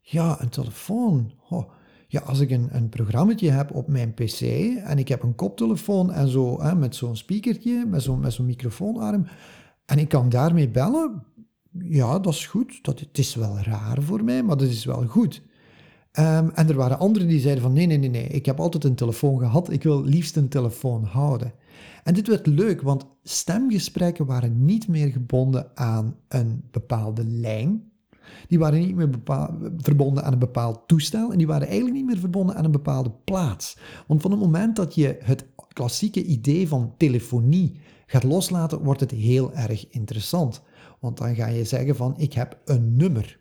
ja, 0.00 0.40
een 0.40 0.48
telefoon, 0.48 1.32
goh, 1.38 1.70
ja, 2.08 2.20
als 2.20 2.40
ik 2.40 2.50
een, 2.50 2.68
een 2.70 2.88
programmaatje 2.88 3.50
heb 3.50 3.74
op 3.74 3.88
mijn 3.88 4.14
pc 4.14 4.40
en 4.84 4.98
ik 4.98 5.08
heb 5.08 5.22
een 5.22 5.34
koptelefoon 5.34 6.12
en 6.12 6.28
zo, 6.28 6.62
hè, 6.62 6.74
met 6.74 6.96
zo'n 6.96 7.16
speakertje, 7.16 7.86
met 7.86 8.02
zo'n 8.02 8.20
met 8.20 8.32
zo'n 8.32 8.46
microfoonarm, 8.46 9.26
en 9.86 9.98
ik 9.98 10.08
kan 10.08 10.28
daarmee 10.28 10.68
bellen, 10.68 11.24
ja, 11.78 12.18
dat 12.18 12.32
is 12.32 12.46
goed. 12.46 12.78
Dat, 12.82 13.00
het 13.00 13.18
is 13.18 13.34
wel 13.34 13.58
raar 13.58 14.02
voor 14.02 14.24
mij, 14.24 14.42
maar 14.42 14.56
dat 14.56 14.68
is 14.68 14.84
wel 14.84 15.06
goed. 15.06 15.42
Um, 16.18 16.50
en 16.50 16.68
er 16.68 16.74
waren 16.74 16.98
anderen 16.98 17.28
die 17.28 17.40
zeiden 17.40 17.62
van 17.62 17.72
nee, 17.72 17.86
nee, 17.86 17.98
nee, 17.98 18.10
nee, 18.10 18.26
ik 18.26 18.46
heb 18.46 18.60
altijd 18.60 18.84
een 18.84 18.94
telefoon 18.94 19.38
gehad, 19.38 19.70
ik 19.70 19.82
wil 19.82 20.02
liefst 20.04 20.36
een 20.36 20.48
telefoon 20.48 21.04
houden. 21.04 21.52
En 22.04 22.14
dit 22.14 22.26
werd 22.26 22.46
leuk, 22.46 22.82
want 22.82 23.06
stemgesprekken 23.22 24.26
waren 24.26 24.64
niet 24.64 24.88
meer 24.88 25.08
gebonden 25.08 25.70
aan 25.74 26.16
een 26.28 26.64
bepaalde 26.70 27.24
lijn. 27.24 27.90
Die 28.48 28.58
waren 28.58 28.80
niet 28.80 28.94
meer 28.94 29.08
verbonden 29.76 30.24
aan 30.24 30.32
een 30.32 30.38
bepaald 30.38 30.88
toestel 30.88 31.32
en 31.32 31.38
die 31.38 31.46
waren 31.46 31.66
eigenlijk 31.66 31.96
niet 31.96 32.06
meer 32.06 32.18
verbonden 32.18 32.56
aan 32.56 32.64
een 32.64 32.70
bepaalde 32.70 33.12
plaats. 33.24 33.78
Want 34.06 34.22
van 34.22 34.30
het 34.30 34.40
moment 34.40 34.76
dat 34.76 34.94
je 34.94 35.18
het 35.22 35.46
klassieke 35.72 36.24
idee 36.24 36.68
van 36.68 36.94
telefonie 36.96 37.80
gaat 38.06 38.24
loslaten, 38.24 38.82
wordt 38.82 39.00
het 39.00 39.10
heel 39.10 39.52
erg 39.52 39.88
interessant. 39.90 40.62
Want 41.00 41.18
dan 41.18 41.34
ga 41.34 41.46
je 41.46 41.64
zeggen 41.64 41.96
van 41.96 42.14
ik 42.18 42.32
heb 42.32 42.60
een 42.64 42.96
nummer. 42.96 43.40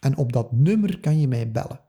En 0.00 0.16
op 0.16 0.32
dat 0.32 0.52
nummer 0.52 1.00
kan 1.00 1.20
je 1.20 1.28
mij 1.28 1.50
bellen. 1.50 1.80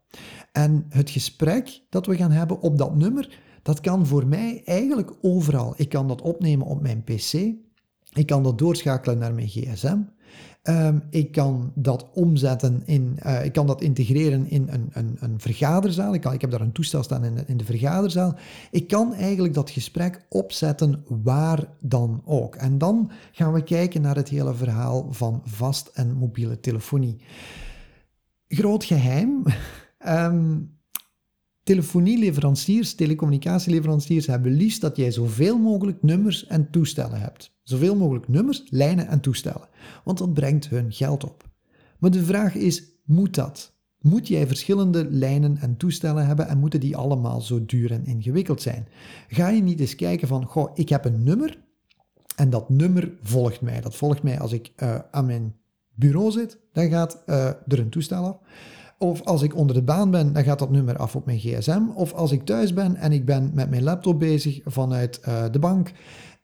En 0.51 0.85
het 0.89 1.09
gesprek 1.09 1.81
dat 1.89 2.05
we 2.05 2.15
gaan 2.15 2.31
hebben 2.31 2.61
op 2.61 2.77
dat 2.77 2.95
nummer, 2.95 3.39
dat 3.67 3.79
kan 3.79 4.05
voor 4.05 4.27
mij 4.27 4.61
eigenlijk 4.65 5.11
overal. 5.21 5.73
Ik 5.77 5.89
kan 5.89 6.07
dat 6.07 6.21
opnemen 6.21 6.67
op 6.67 6.81
mijn 6.81 7.03
PC. 7.03 7.33
Ik 8.13 8.25
kan 8.25 8.43
dat 8.43 8.57
doorschakelen 8.57 9.17
naar 9.17 9.33
mijn 9.33 9.47
gsm. 9.47 9.97
Ehm, 10.61 10.99
ik 11.09 11.31
kan 11.31 11.71
dat 11.75 12.09
omzetten 12.13 12.81
in, 12.85 13.19
uh, 13.25 13.45
ik 13.45 13.53
kan 13.53 13.67
dat 13.67 13.81
integreren 13.81 14.49
in 14.49 14.67
een, 14.69 14.89
een, 14.91 15.17
een 15.19 15.39
vergaderzaal. 15.39 16.13
Ik 16.13 16.41
heb 16.41 16.51
daar 16.51 16.61
een 16.61 16.71
toestel 16.71 17.03
staan 17.03 17.23
in 17.23 17.35
de, 17.35 17.43
in 17.47 17.57
de 17.57 17.63
vergaderzaal. 17.63 18.35
Ik 18.71 18.87
kan 18.87 19.13
eigenlijk 19.13 19.53
dat 19.53 19.69
gesprek 19.69 20.25
opzetten 20.29 21.03
waar 21.23 21.67
dan 21.79 22.21
ook. 22.25 22.55
En 22.55 22.77
dan 22.77 23.11
gaan 23.31 23.53
we 23.53 23.63
kijken 23.63 24.01
naar 24.01 24.15
het 24.15 24.29
hele 24.29 24.55
verhaal 24.55 25.07
van 25.09 25.41
vast 25.43 25.87
en 25.93 26.13
mobiele 26.13 26.59
telefonie. 26.59 27.21
Groot 28.47 28.83
geheim. 28.83 29.43
um, 30.07 30.71
Telefonieleveranciers, 31.67 32.95
telecommunicatieleveranciers 32.95 34.27
hebben 34.27 34.51
liefst 34.51 34.81
dat 34.81 34.97
jij 34.97 35.11
zoveel 35.11 35.57
mogelijk 35.57 36.03
nummers 36.03 36.47
en 36.47 36.69
toestellen 36.71 37.19
hebt. 37.19 37.55
Zoveel 37.63 37.95
mogelijk 37.95 38.27
nummers, 38.27 38.63
lijnen 38.69 39.07
en 39.07 39.19
toestellen. 39.19 39.67
Want 40.03 40.17
dat 40.17 40.33
brengt 40.33 40.69
hun 40.69 40.91
geld 40.91 41.23
op. 41.23 41.49
Maar 41.99 42.11
de 42.11 42.23
vraag 42.23 42.55
is, 42.55 42.83
moet 43.05 43.35
dat? 43.35 43.75
moet 44.01 44.27
jij 44.27 44.47
verschillende 44.47 45.07
lijnen 45.09 45.57
en 45.57 45.77
toestellen 45.77 46.25
hebben 46.25 46.47
en 46.47 46.57
moeten 46.57 46.79
die 46.79 46.97
allemaal 46.97 47.41
zo 47.41 47.65
duur 47.65 47.91
en 47.91 48.05
ingewikkeld 48.05 48.61
zijn? 48.61 48.87
Ga 49.27 49.49
je 49.49 49.61
niet 49.61 49.79
eens 49.79 49.95
kijken 49.95 50.27
van, 50.27 50.45
goh, 50.45 50.71
ik 50.73 50.89
heb 50.89 51.05
een 51.05 51.23
nummer 51.23 51.57
en 52.35 52.49
dat 52.49 52.69
nummer 52.69 53.11
volgt 53.21 53.61
mij. 53.61 53.81
Dat 53.81 53.95
volgt 53.95 54.23
mij 54.23 54.39
als 54.39 54.51
ik 54.51 54.71
uh, 54.77 54.99
aan 55.11 55.25
mijn 55.25 55.55
bureau 55.93 56.31
zit, 56.31 56.57
dan 56.73 56.89
gaat 56.89 57.23
uh, 57.25 57.45
er 57.47 57.79
een 57.79 57.89
toestel 57.89 58.25
af. 58.25 58.37
Of 58.97 59.21
als 59.21 59.41
ik 59.41 59.55
onder 59.55 59.75
de 59.75 59.81
baan 59.81 60.11
ben, 60.11 60.33
dan 60.33 60.43
gaat 60.43 60.59
dat 60.59 60.69
nummer 60.69 60.97
af 60.97 61.15
op 61.15 61.25
mijn 61.25 61.39
gsm. 61.39 61.81
Of 61.93 62.13
als 62.13 62.31
ik 62.31 62.45
thuis 62.45 62.73
ben 62.73 62.95
en 62.95 63.11
ik 63.11 63.25
ben 63.25 63.51
met 63.53 63.69
mijn 63.69 63.83
laptop 63.83 64.19
bezig 64.19 64.61
vanuit 64.65 65.21
uh, 65.27 65.43
de 65.51 65.59
bank, 65.59 65.91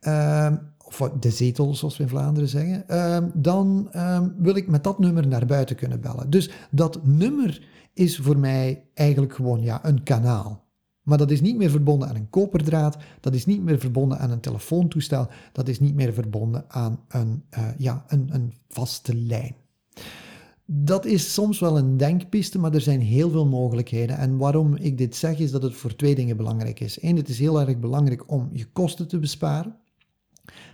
uh, 0.02 0.52
of 0.86 1.12
de 1.20 1.30
zetel, 1.30 1.76
zoals 1.76 1.98
we 1.98 2.04
in 2.04 2.10
Vlaanderen 2.10 2.50
zeggen, 2.50 2.84
uh, 2.88 3.18
dan 3.34 3.88
ehm, 3.92 4.30
wil 4.38 4.56
ik 4.56 4.68
met 4.68 4.84
dat 4.84 5.00
nummer 5.00 5.28
naar 5.28 5.46
buiten 5.46 5.76
kunnen 5.76 6.02
bellen. 6.02 6.30
Dus 6.30 6.50
dat 6.72 7.06
nummer 7.06 7.68
is 7.94 8.18
voor 8.18 8.38
mij 8.38 8.86
eigenlijk 8.94 9.34
gewoon 9.34 9.62
ja, 9.62 9.86
een 9.86 10.04
kanaal. 10.04 10.63
Maar 11.04 11.18
dat 11.18 11.32
is 11.32 11.42
niet 11.42 11.58
meer 11.58 11.70
verbonden 11.70 12.08
aan 12.10 12.16
een 12.16 12.30
koperdraad, 12.30 12.98
dat 13.20 13.34
is 13.34 13.46
niet 13.46 13.63
meer 13.63 13.80
verbonden 13.80 14.20
aan 14.20 14.32
een 14.32 14.39
telefoontoestel, 14.39 15.28
dat 15.52 15.68
is 15.68 15.80
niet 15.80 15.96
meer 15.96 16.13
verbonden 16.13 16.66
aan 16.68 17.00
een, 17.08 17.44
uh, 17.58 17.68
ja, 17.78 18.04
een, 18.08 18.30
een 18.32 18.54
vaste 18.68 19.16
lijn. 19.16 19.56
Dat 20.65 21.06
is 21.06 21.34
soms 21.34 21.60
wel 21.60 21.78
een 21.78 21.97
denkpiste, 21.97 22.60
maar 22.60 22.73
er 22.73 22.82
zijn 22.82 23.02
heel 23.02 23.30
veel 23.30 23.45
mogelijkheden. 23.45 24.17
En 24.17 24.38
waarom 24.38 24.76
ik 24.76 24.97
dit 24.97 25.15
zeg, 25.15 25.39
is 25.39 25.52
dat 25.52 25.63
het 25.63 25.73
voor 25.73 25.95
twee 25.95 26.15
dingen 26.15 26.38
belangrijk 26.38 26.80
is. 26.80 27.02
Eén, 27.02 27.15
het 27.15 27.30
is 27.30 27.39
heel 27.39 27.60
erg 27.62 27.80
belangrijk 27.80 28.32
om 28.32 28.49
je 28.52 28.65
kosten 28.65 29.08
te 29.08 29.19
besparen. 29.19 29.76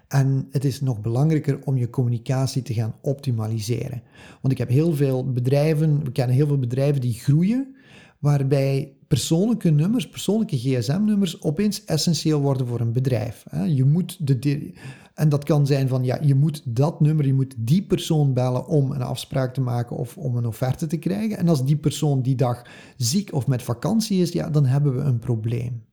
En 0.07 0.47
het 0.51 0.65
is 0.65 0.81
nog 0.81 1.01
belangrijker 1.01 1.59
om 1.63 1.77
je 1.77 1.89
communicatie 1.89 2.61
te 2.61 2.73
gaan 2.73 2.95
optimaliseren. 3.01 4.01
Want 4.41 4.53
ik 4.53 4.59
heb 4.59 4.69
heel 4.69 4.93
veel 4.93 5.31
bedrijven, 5.31 6.03
we 6.03 6.11
kennen 6.11 6.35
heel 6.35 6.47
veel 6.47 6.59
bedrijven 6.59 7.01
die 7.01 7.13
groeien, 7.13 7.75
waarbij 8.19 8.93
persoonlijke 9.07 9.69
nummers, 9.69 10.09
persoonlijke 10.09 10.57
gsm-nummers 10.57 11.41
opeens 11.41 11.85
essentieel 11.85 12.41
worden 12.41 12.67
voor 12.67 12.79
een 12.79 12.93
bedrijf. 12.93 13.45
Je 13.67 13.85
moet 13.85 14.27
de, 14.27 14.73
en 15.13 15.29
dat 15.29 15.43
kan 15.43 15.67
zijn 15.67 15.87
van, 15.87 16.03
ja, 16.03 16.19
je 16.21 16.35
moet 16.35 16.61
dat 16.65 16.99
nummer, 16.99 17.25
je 17.25 17.33
moet 17.33 17.55
die 17.57 17.83
persoon 17.83 18.33
bellen 18.33 18.67
om 18.67 18.91
een 18.91 19.01
afspraak 19.01 19.53
te 19.53 19.61
maken 19.61 19.95
of 19.95 20.17
om 20.17 20.35
een 20.35 20.45
offerte 20.45 20.87
te 20.87 20.97
krijgen. 20.97 21.37
En 21.37 21.49
als 21.49 21.65
die 21.65 21.77
persoon 21.77 22.21
die 22.21 22.35
dag 22.35 22.61
ziek 22.97 23.33
of 23.33 23.47
met 23.47 23.63
vakantie 23.63 24.21
is, 24.21 24.31
ja, 24.31 24.49
dan 24.49 24.65
hebben 24.65 24.95
we 24.95 25.01
een 25.01 25.19
probleem. 25.19 25.87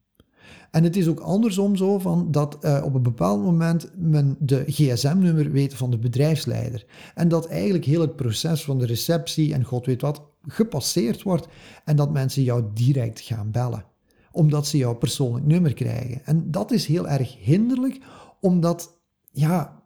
En 0.70 0.84
het 0.84 0.96
is 0.96 1.08
ook 1.08 1.20
andersom 1.20 1.76
zo 1.76 1.98
van 1.98 2.30
dat 2.30 2.58
uh, 2.60 2.82
op 2.84 2.94
een 2.94 3.02
bepaald 3.02 3.42
moment 3.42 3.90
men 3.96 4.36
de 4.38 4.64
gsm-nummer 4.66 5.50
weet 5.50 5.74
van 5.74 5.90
de 5.90 5.98
bedrijfsleider. 5.98 6.84
En 7.14 7.28
dat 7.28 7.46
eigenlijk 7.46 7.84
heel 7.84 8.00
het 8.00 8.16
proces 8.16 8.64
van 8.64 8.78
de 8.78 8.86
receptie 8.86 9.54
en 9.54 9.64
god 9.64 9.86
weet 9.86 10.00
wat 10.00 10.22
gepasseerd 10.46 11.22
wordt 11.22 11.48
en 11.84 11.96
dat 11.96 12.12
mensen 12.12 12.42
jou 12.42 12.64
direct 12.74 13.20
gaan 13.20 13.50
bellen. 13.50 13.84
Omdat 14.30 14.66
ze 14.66 14.76
jouw 14.76 14.94
persoonlijk 14.94 15.46
nummer 15.46 15.74
krijgen. 15.74 16.24
En 16.24 16.50
dat 16.50 16.70
is 16.70 16.86
heel 16.86 17.08
erg 17.08 17.36
hinderlijk, 17.38 17.98
omdat 18.40 19.00
ja, 19.32 19.82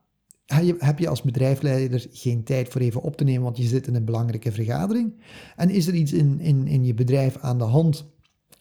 heb 0.79 0.99
je 0.99 1.09
als 1.09 1.23
bedrijfsleider 1.23 2.07
geen 2.11 2.45
tijd 2.45 2.69
voor 2.69 2.81
even 2.81 3.03
op 3.03 3.17
te 3.17 3.25
nemen, 3.25 3.43
want 3.43 3.57
je 3.57 3.63
zit 3.63 3.87
in 3.87 3.95
een 3.95 4.05
belangrijke 4.05 4.53
vergadering. 4.53 5.23
En 5.57 5.71
is 5.71 5.87
er 5.87 5.95
iets 5.95 6.13
in, 6.13 6.41
in, 6.41 6.67
in 6.67 6.85
je 6.85 6.95
bedrijf 6.95 7.37
aan 7.37 7.59
de 7.59 7.65
hand 7.65 8.09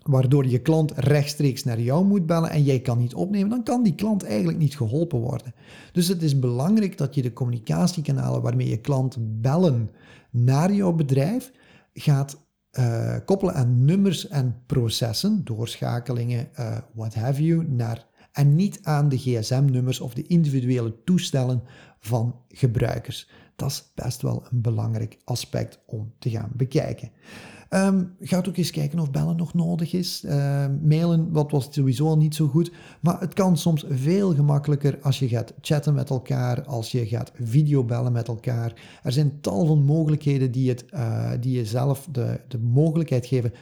waardoor 0.03 0.47
je 0.47 0.59
klant 0.59 0.91
rechtstreeks 0.95 1.63
naar 1.63 1.79
jou 1.79 2.05
moet 2.05 2.25
bellen 2.25 2.49
en 2.49 2.63
jij 2.63 2.79
kan 2.79 2.97
niet 2.97 3.13
opnemen, 3.13 3.49
dan 3.49 3.63
kan 3.63 3.83
die 3.83 3.95
klant 3.95 4.23
eigenlijk 4.23 4.57
niet 4.57 4.77
geholpen 4.77 5.19
worden. 5.19 5.53
Dus 5.91 6.07
het 6.07 6.21
is 6.21 6.39
belangrijk 6.39 6.97
dat 6.97 7.15
je 7.15 7.21
de 7.21 7.33
communicatiekanalen 7.33 8.41
waarmee 8.41 8.69
je 8.69 8.81
klanten 8.81 9.41
bellen 9.41 9.89
naar 10.29 10.73
jouw 10.73 10.93
bedrijf 10.93 11.51
gaat 12.01 12.47
uh, 12.71 13.15
koppelen 13.25 13.53
aan 13.53 13.85
nummers 13.85 14.27
en 14.27 14.63
processen, 14.65 15.43
doorschakelingen, 15.43 16.49
uh, 16.59 16.77
what 16.93 17.13
have 17.13 17.43
you, 17.43 17.65
naar, 17.69 18.05
en 18.31 18.55
niet 18.55 18.79
aan 18.83 19.09
de 19.09 19.17
gsm-nummers 19.17 19.99
of 19.99 20.13
de 20.13 20.27
individuele 20.27 21.03
toestellen 21.03 21.63
van 21.99 22.35
gebruikers. 22.47 23.29
Dat 23.55 23.69
is 23.69 23.91
best 23.95 24.21
wel 24.21 24.47
een 24.51 24.62
belangrijk 24.62 25.17
aspect 25.23 25.79
om 25.85 26.13
te 26.19 26.29
gaan 26.29 26.51
bekijken. 26.55 27.12
Um, 27.69 28.12
ga 28.19 28.38
ook 28.38 28.58
eens 28.58 28.71
kijken 28.71 28.99
of 28.99 29.12
bellen 29.12 29.36
nog 29.36 29.53
nodig 29.53 29.93
is. 29.93 30.23
Uh, 30.25 30.65
mailen, 30.82 31.32
wat 31.32 31.51
was 31.51 31.67
sowieso 31.71 32.08
al 32.08 32.17
niet 32.17 32.36
zo 32.36 32.47
goed. 32.47 32.71
Maar 32.99 33.19
het 33.19 33.34
kan 33.34 33.58
soms 33.58 33.86
veel 33.89 34.34
gemakkelijker 34.34 34.97
als 35.01 35.19
je 35.19 35.27
gaat 35.27 35.53
chatten 35.62 35.93
met 35.93 36.10
elkaar, 36.10 36.65
als 36.65 36.91
je 36.91 37.08
gaat 37.08 37.32
videobellen 37.41 38.12
met 38.12 38.27
elkaar. 38.27 38.73
Er 39.03 39.12
zijn 39.12 39.41
tal 39.41 39.65
van 39.65 39.84
mogelijkheden 39.84 40.51
die, 40.51 40.69
het, 40.69 40.86
uh, 40.93 41.32
die 41.39 41.58
je 41.58 41.65
zelf 41.65 42.08
de, 42.12 42.39
de 42.47 42.58
mogelijkheid 42.58 43.25
geven. 43.25 43.53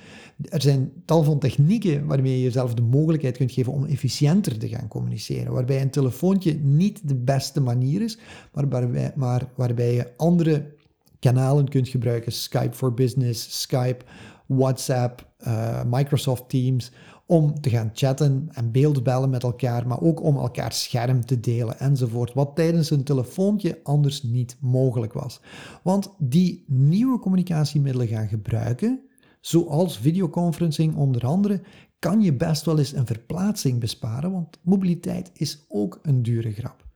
Er 0.49 0.61
zijn 0.61 0.91
tal 1.05 1.23
van 1.23 1.39
technieken 1.39 2.05
waarmee 2.05 2.37
je 2.37 2.43
jezelf 2.43 2.73
de 2.73 2.81
mogelijkheid 2.81 3.37
kunt 3.37 3.51
geven 3.51 3.73
om 3.73 3.85
efficiënter 3.85 4.57
te 4.57 4.67
gaan 4.67 4.87
communiceren. 4.87 5.53
Waarbij 5.53 5.81
een 5.81 5.89
telefoontje 5.89 6.53
niet 6.53 7.07
de 7.07 7.15
beste 7.15 7.61
manier 7.61 8.01
is, 8.01 8.17
maar 8.53 8.69
waarbij, 8.69 9.11
maar 9.15 9.47
waarbij 9.55 9.93
je 9.93 10.11
andere 10.17 10.75
kanalen 11.19 11.69
kunt 11.69 11.87
gebruiken. 11.87 12.31
Skype 12.31 12.73
for 12.75 12.93
Business, 12.93 13.61
Skype, 13.61 14.05
WhatsApp, 14.45 15.27
uh, 15.47 15.83
Microsoft 15.83 16.49
Teams. 16.49 16.91
Om 17.25 17.61
te 17.61 17.69
gaan 17.69 17.89
chatten 17.93 18.49
en 18.51 18.71
beeldbellen 18.71 19.29
met 19.29 19.43
elkaar, 19.43 19.87
maar 19.87 20.01
ook 20.01 20.23
om 20.23 20.37
elkaar 20.37 20.73
scherm 20.73 21.25
te 21.25 21.39
delen 21.39 21.79
enzovoort. 21.79 22.33
Wat 22.33 22.55
tijdens 22.55 22.89
een 22.89 23.03
telefoontje 23.03 23.79
anders 23.83 24.23
niet 24.23 24.57
mogelijk 24.59 25.13
was. 25.13 25.39
Want 25.83 26.13
die 26.17 26.63
nieuwe 26.67 27.19
communicatiemiddelen 27.19 28.07
gaan 28.07 28.27
gebruiken, 28.27 29.01
zoals 29.41 29.97
videoconferencing 29.97 30.95
onder 30.95 31.25
andere, 31.25 31.61
kan 31.99 32.21
je 32.21 32.33
best 32.33 32.65
wel 32.65 32.79
eens 32.79 32.93
een 32.93 33.05
verplaatsing 33.05 33.79
besparen, 33.79 34.31
want 34.31 34.59
mobiliteit 34.63 35.31
is 35.33 35.65
ook 35.67 35.99
een 36.01 36.23
dure 36.23 36.51
grap. 36.51 36.86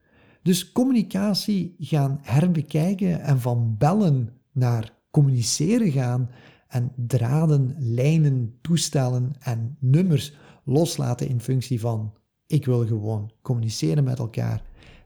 Dus 0.44 0.72
communicatie 0.72 1.76
gaan 1.80 2.20
herbekijken 2.22 3.22
en 3.22 3.40
van 3.40 3.76
bellen 3.78 4.30
naar 4.52 4.94
communiceren 5.12 5.92
gaan 5.92 6.30
en 6.68 6.92
draden, 6.96 7.76
lijnen, 7.78 8.58
toestellen 8.62 9.34
en 9.40 9.78
nummers 9.80 10.34
loslaten 10.64 11.28
in 11.28 11.42
functie 11.42 11.80
van 11.80 12.14
ik 12.48 12.66
wil 12.66 12.86
gewoon 12.86 13.32
communiceren 13.42 14.04
met 14.04 14.20
elkaar. 14.20 14.64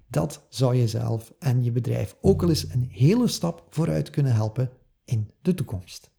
Dat 0.07 0.45
zou 0.49 0.75
jezelf 0.75 1.33
en 1.39 1.63
je 1.63 1.71
bedrijf 1.71 2.17
ook 2.21 2.43
al 2.43 2.49
eens 2.49 2.69
een 2.73 2.87
hele 2.89 3.27
stap 3.27 3.65
vooruit 3.69 4.09
kunnen 4.09 4.33
helpen 4.33 4.69
in 5.05 5.29
de 5.41 5.53
toekomst. 5.53 6.11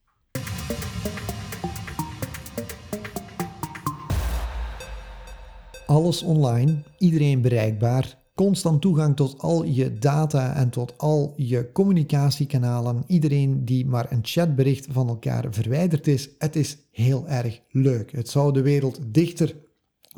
Alles 5.86 6.22
online, 6.22 6.82
iedereen 6.98 7.40
bereikbaar 7.40 8.25
constant 8.36 8.80
toegang 8.80 9.16
tot 9.16 9.38
al 9.38 9.64
je 9.64 9.98
data 9.98 10.54
en 10.54 10.70
tot 10.70 10.98
al 10.98 11.32
je 11.36 11.72
communicatiekanalen. 11.72 13.04
Iedereen 13.06 13.64
die 13.64 13.86
maar 13.86 14.12
een 14.12 14.20
chatbericht 14.22 14.86
van 14.90 15.08
elkaar 15.08 15.46
verwijderd 15.50 16.06
is. 16.06 16.28
Het 16.38 16.56
is 16.56 16.78
heel 16.90 17.28
erg 17.28 17.60
leuk. 17.70 18.12
Het 18.12 18.28
zou 18.28 18.52
de 18.52 18.62
wereld 18.62 19.00
dichter 19.06 19.56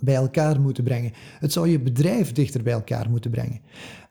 bij 0.01 0.15
elkaar 0.15 0.61
moeten 0.61 0.85
brengen. 0.85 1.13
Het 1.39 1.53
zou 1.53 1.69
je 1.69 1.81
bedrijf 1.81 2.33
dichter 2.33 2.63
bij 2.63 2.73
elkaar 2.73 3.11
moeten 3.11 3.31
brengen. 3.31 3.61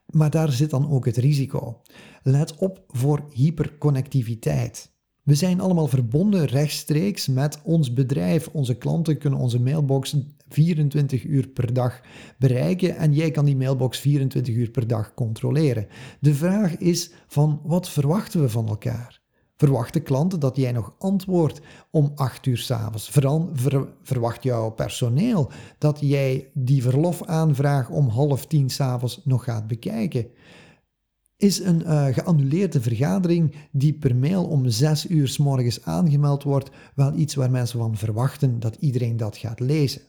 Maar 0.06 0.30
daar 0.30 0.52
zit 0.52 0.70
dan 0.70 0.90
ook 0.92 1.06
het 1.06 1.18
risico. 1.18 1.82
Let 2.24 2.56
op 2.56 2.84
voor 2.88 3.24
hyperconnectiviteit. 3.34 4.90
We 5.28 5.36
zijn 5.36 5.60
allemaal 5.60 5.88
verbonden 5.88 6.46
rechtstreeks 6.46 7.28
met 7.28 7.60
ons 7.64 7.94
bedrijf. 7.94 8.48
Onze 8.48 8.76
klanten 8.76 9.18
kunnen 9.18 9.40
onze 9.40 9.60
mailbox 9.60 10.16
24 10.50 11.24
uur 11.24 11.48
per 11.48 11.74
dag 11.74 12.02
bereiken 12.38 12.96
en 12.96 13.14
jij 13.14 13.32
kan 13.32 13.46
die 13.46 13.56
mailbox 13.56 14.00
24 14.00 14.56
uur 14.56 14.70
per 14.70 14.88
dag 14.88 15.14
controleren. 15.14 15.88
De 16.20 16.34
vraag 16.34 16.78
is 16.78 17.12
van 17.28 17.62
wat 17.64 17.90
verwachten 17.90 18.42
we 18.42 18.50
van 18.50 18.68
elkaar? 18.68 19.22
Verwachten 19.56 20.04
klanten 20.04 20.40
dat 20.40 20.56
jij 20.56 20.72
nog 20.72 20.94
antwoordt 20.98 21.62
om 21.92 22.12
8 22.16 22.46
uur 22.46 22.58
s'avonds? 22.58 23.10
Ver, 23.10 23.88
verwacht 24.04 24.44
jouw 24.44 24.70
personeel 24.70 25.52
dat 25.78 25.98
jij 26.02 26.50
die 26.54 26.82
verlofaanvraag 26.82 27.90
om 27.90 28.08
half 28.08 28.46
tien 28.46 28.70
s'avonds 28.70 29.22
nog 29.24 29.44
gaat 29.44 29.68
bekijken? 29.68 30.28
Is 31.38 31.60
een 31.60 31.82
uh, 31.82 32.06
geannuleerde 32.06 32.82
vergadering 32.82 33.56
die 33.72 33.94
per 33.94 34.16
mail 34.16 34.46
om 34.46 34.70
6 34.70 35.10
uur 35.10 35.28
s 35.28 35.38
morgens 35.38 35.84
aangemeld 35.84 36.44
wordt 36.44 36.70
wel 36.96 37.14
iets 37.16 37.36
waar 37.36 37.52
mensen 37.52 37.80
van 37.80 37.98
verwachten 37.98 38.60
dat 38.60 38.76
iedereen 38.76 39.18
dat 39.18 39.38
gaat 39.38 39.60
lezen? 39.60 40.02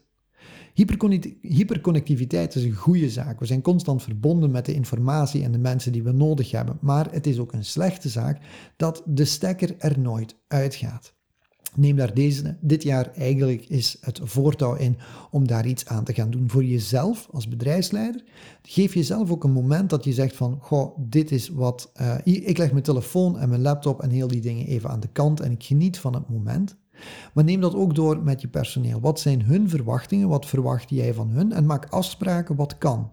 Hyperconnectiviteit 1.43 2.55
is 2.55 2.65
een 2.65 2.75
goede 2.75 3.11
zaak. 3.11 3.41
We 3.41 3.47
zijn 3.47 3.63
constant 3.63 4.03
verbonden 4.03 4.51
met 4.51 4.67
de 4.67 4.75
informatie 4.75 5.43
en 5.43 5.53
de 5.53 5.59
mensen 5.59 5.93
die 5.93 6.03
we 6.03 6.13
nodig 6.13 6.51
hebben. 6.51 6.79
Maar 6.81 7.13
het 7.13 7.27
is 7.27 7.39
ook 7.39 7.53
een 7.53 7.65
slechte 7.65 8.09
zaak 8.09 8.43
dat 8.77 9.03
de 9.07 9.25
stekker 9.25 9.75
er 9.79 9.99
nooit 9.99 10.37
uitgaat. 10.47 11.18
Neem 11.75 11.97
daar 11.97 12.15
deze, 12.15 12.57
dit 12.61 12.83
jaar 12.83 13.13
eigenlijk 13.15 13.65
is 13.69 13.97
het 14.01 14.21
voortouw 14.23 14.75
in 14.75 14.97
om 15.31 15.47
daar 15.47 15.67
iets 15.67 15.87
aan 15.87 16.05
te 16.05 16.15
gaan 16.15 16.31
doen 16.31 16.51
voor 16.51 16.65
jezelf 16.65 17.29
als 17.31 17.49
bedrijfsleider. 17.49 18.23
Geef 18.63 18.95
jezelf 18.95 19.31
ook 19.31 19.45
een 19.45 19.53
moment 19.53 19.91
dat 19.91 20.05
je 20.05 20.13
zegt 20.13 20.37
van, 20.37 20.59
goh, 20.61 20.99
dit 20.99 21.31
is 21.31 21.49
wat, 21.49 21.93
uh, 22.01 22.15
ik 22.25 22.59
leg 22.59 22.71
mijn 22.71 22.83
telefoon 22.83 23.39
en 23.39 23.49
mijn 23.49 23.61
laptop 23.61 24.03
en 24.03 24.11
heel 24.11 24.29
die 24.29 24.41
dingen 24.41 24.67
even 24.67 24.91
aan 24.91 25.01
de 25.01 25.09
kant 25.13 25.41
en 25.41 25.53
ik 25.53 25.65
geniet 25.65 25.99
van 25.99 26.15
het 26.15 26.29
moment. 26.29 26.77
Maar 27.33 27.45
neem 27.45 27.61
dat 27.61 27.75
ook 27.75 27.95
door 27.95 28.23
met 28.23 28.41
je 28.41 28.49
personeel. 28.49 29.01
Wat 29.01 29.21
zijn 29.21 29.43
hun 29.43 29.69
verwachtingen? 29.69 30.29
Wat 30.29 30.47
verwacht 30.47 30.91
jij 30.91 31.15
van 31.15 31.31
hun? 31.31 31.53
En 31.53 31.67
maak 31.67 31.87
afspraken 31.87 32.57
wat 32.57 32.79
kan. 32.79 33.11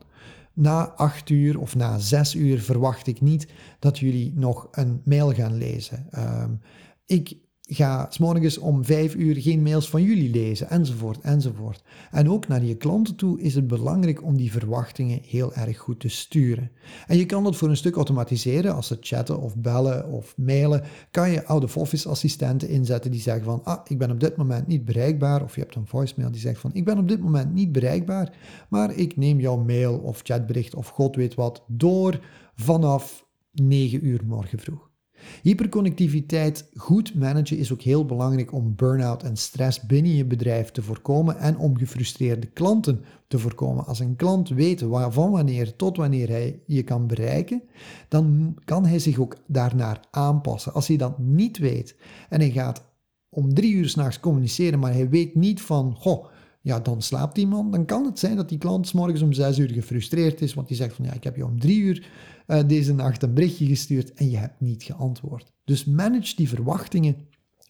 Na 0.53 0.89
acht 0.89 1.29
uur 1.29 1.59
of 1.59 1.75
na 1.75 1.97
zes 1.97 2.35
uur 2.35 2.61
verwacht 2.61 3.07
ik 3.07 3.21
niet 3.21 3.47
dat 3.79 3.99
jullie 3.99 4.33
nog 4.35 4.67
een 4.71 5.01
mail 5.03 5.33
gaan 5.33 5.57
lezen. 5.57 6.07
Um, 6.17 6.61
ik 7.05 7.37
ga 7.69 8.07
s 8.09 8.17
morgens 8.17 8.57
om 8.57 8.85
vijf 8.85 9.15
uur 9.15 9.35
geen 9.35 9.61
mails 9.61 9.89
van 9.89 10.03
jullie 10.03 10.29
lezen, 10.29 10.69
enzovoort, 10.69 11.19
enzovoort. 11.21 11.83
En 12.11 12.29
ook 12.29 12.47
naar 12.47 12.63
je 12.63 12.75
klanten 12.75 13.15
toe 13.15 13.41
is 13.41 13.55
het 13.55 13.67
belangrijk 13.67 14.23
om 14.23 14.37
die 14.37 14.51
verwachtingen 14.51 15.19
heel 15.27 15.53
erg 15.53 15.77
goed 15.77 15.99
te 15.99 16.09
sturen. 16.09 16.71
En 17.07 17.17
je 17.17 17.25
kan 17.25 17.43
dat 17.43 17.55
voor 17.55 17.69
een 17.69 17.77
stuk 17.77 17.95
automatiseren, 17.95 18.75
als 18.75 18.87
ze 18.87 18.97
chatten 18.99 19.41
of 19.41 19.55
bellen 19.55 20.09
of 20.09 20.37
mailen, 20.37 20.83
kan 21.11 21.31
je 21.31 21.45
out-of-office 21.45 22.09
assistenten 22.09 22.69
inzetten 22.69 23.11
die 23.11 23.21
zeggen 23.21 23.45
van, 23.45 23.63
ah, 23.63 23.81
ik 23.87 23.97
ben 23.97 24.11
op 24.11 24.19
dit 24.19 24.35
moment 24.35 24.67
niet 24.67 24.85
bereikbaar, 24.85 25.43
of 25.43 25.55
je 25.55 25.61
hebt 25.61 25.75
een 25.75 25.87
voicemail 25.87 26.31
die 26.31 26.41
zegt 26.41 26.59
van, 26.59 26.73
ik 26.73 26.85
ben 26.85 26.97
op 26.97 27.07
dit 27.07 27.21
moment 27.21 27.53
niet 27.53 27.71
bereikbaar, 27.71 28.37
maar 28.69 28.95
ik 28.95 29.17
neem 29.17 29.39
jouw 29.39 29.57
mail 29.57 29.97
of 29.97 30.19
chatbericht 30.23 30.75
of 30.75 30.87
god 30.87 31.15
weet 31.15 31.35
wat 31.35 31.63
door 31.67 32.19
vanaf 32.55 33.25
9 33.51 34.05
uur 34.05 34.21
morgen 34.25 34.59
vroeg. 34.59 34.93
Hyperconnectiviteit 35.41 36.69
goed 36.75 37.15
managen 37.15 37.57
is 37.57 37.73
ook 37.73 37.81
heel 37.81 38.05
belangrijk 38.05 38.53
om 38.53 38.75
burn-out 38.75 39.23
en 39.23 39.37
stress 39.37 39.81
binnen 39.81 40.15
je 40.15 40.25
bedrijf 40.25 40.71
te 40.71 40.81
voorkomen 40.81 41.37
en 41.37 41.57
om 41.57 41.77
gefrustreerde 41.77 42.47
klanten 42.47 43.05
te 43.27 43.39
voorkomen. 43.39 43.85
Als 43.85 43.99
een 43.99 44.15
klant 44.15 44.49
weet 44.49 44.85
van 45.09 45.31
wanneer 45.31 45.75
tot 45.75 45.97
wanneer 45.97 46.29
hij 46.29 46.59
je 46.65 46.83
kan 46.83 47.07
bereiken, 47.07 47.61
dan 48.07 48.55
kan 48.65 48.85
hij 48.85 48.99
zich 48.99 49.19
ook 49.19 49.35
daarnaar 49.47 49.99
aanpassen. 50.11 50.73
Als 50.73 50.87
hij 50.87 50.97
dat 50.97 51.19
niet 51.19 51.57
weet 51.57 51.95
en 52.29 52.39
hij 52.39 52.51
gaat 52.51 52.83
om 53.29 53.53
drie 53.53 53.73
uur 53.73 53.89
s'nachts 53.89 54.19
communiceren, 54.19 54.79
maar 54.79 54.93
hij 54.93 55.09
weet 55.09 55.35
niet 55.35 55.61
van, 55.61 55.95
goh, 55.95 56.25
ja, 56.65 56.79
dan 56.79 57.01
slaapt 57.01 57.35
die 57.35 57.47
man. 57.47 57.71
Dan 57.71 57.85
kan 57.85 58.05
het 58.05 58.19
zijn 58.19 58.35
dat 58.35 58.49
die 58.49 58.57
klant 58.57 58.87
s 58.87 58.91
morgens 58.91 59.21
om 59.21 59.33
zes 59.33 59.57
uur 59.57 59.71
gefrustreerd 59.71 60.41
is, 60.41 60.53
want 60.53 60.67
die 60.67 60.77
zegt 60.77 60.95
van, 60.95 61.05
ja, 61.05 61.13
ik 61.13 61.23
heb 61.23 61.35
je 61.35 61.45
om 61.45 61.59
drie 61.59 61.79
uur 61.79 62.07
uh, 62.47 62.67
deze 62.67 62.93
nacht 62.93 63.23
een 63.23 63.33
berichtje 63.33 63.65
gestuurd 63.65 64.13
en 64.13 64.29
je 64.29 64.37
hebt 64.37 64.61
niet 64.61 64.83
geantwoord. 64.83 65.51
Dus 65.63 65.85
manage 65.85 66.35
die 66.35 66.49
verwachtingen 66.49 67.15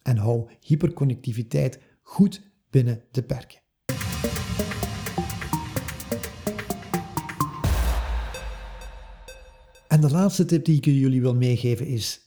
en 0.04 0.18
hou 0.18 0.50
hyperconnectiviteit 0.60 1.80
goed 2.02 2.42
binnen 2.70 3.02
de 3.12 3.24
perken. 3.24 3.60
En 9.88 10.02
de 10.02 10.10
laatste 10.12 10.46
tip 10.46 10.66
die 10.66 10.78
ik 10.78 10.86
jullie 10.86 11.22
wil 11.22 11.36
meegeven 11.36 11.88
is: 11.88 12.20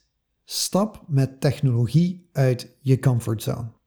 stap 0.45 1.03
met 1.07 1.41
technologie 1.41 2.29
uit 2.31 2.77
je 2.81 2.99
comfortzone. 2.99 3.78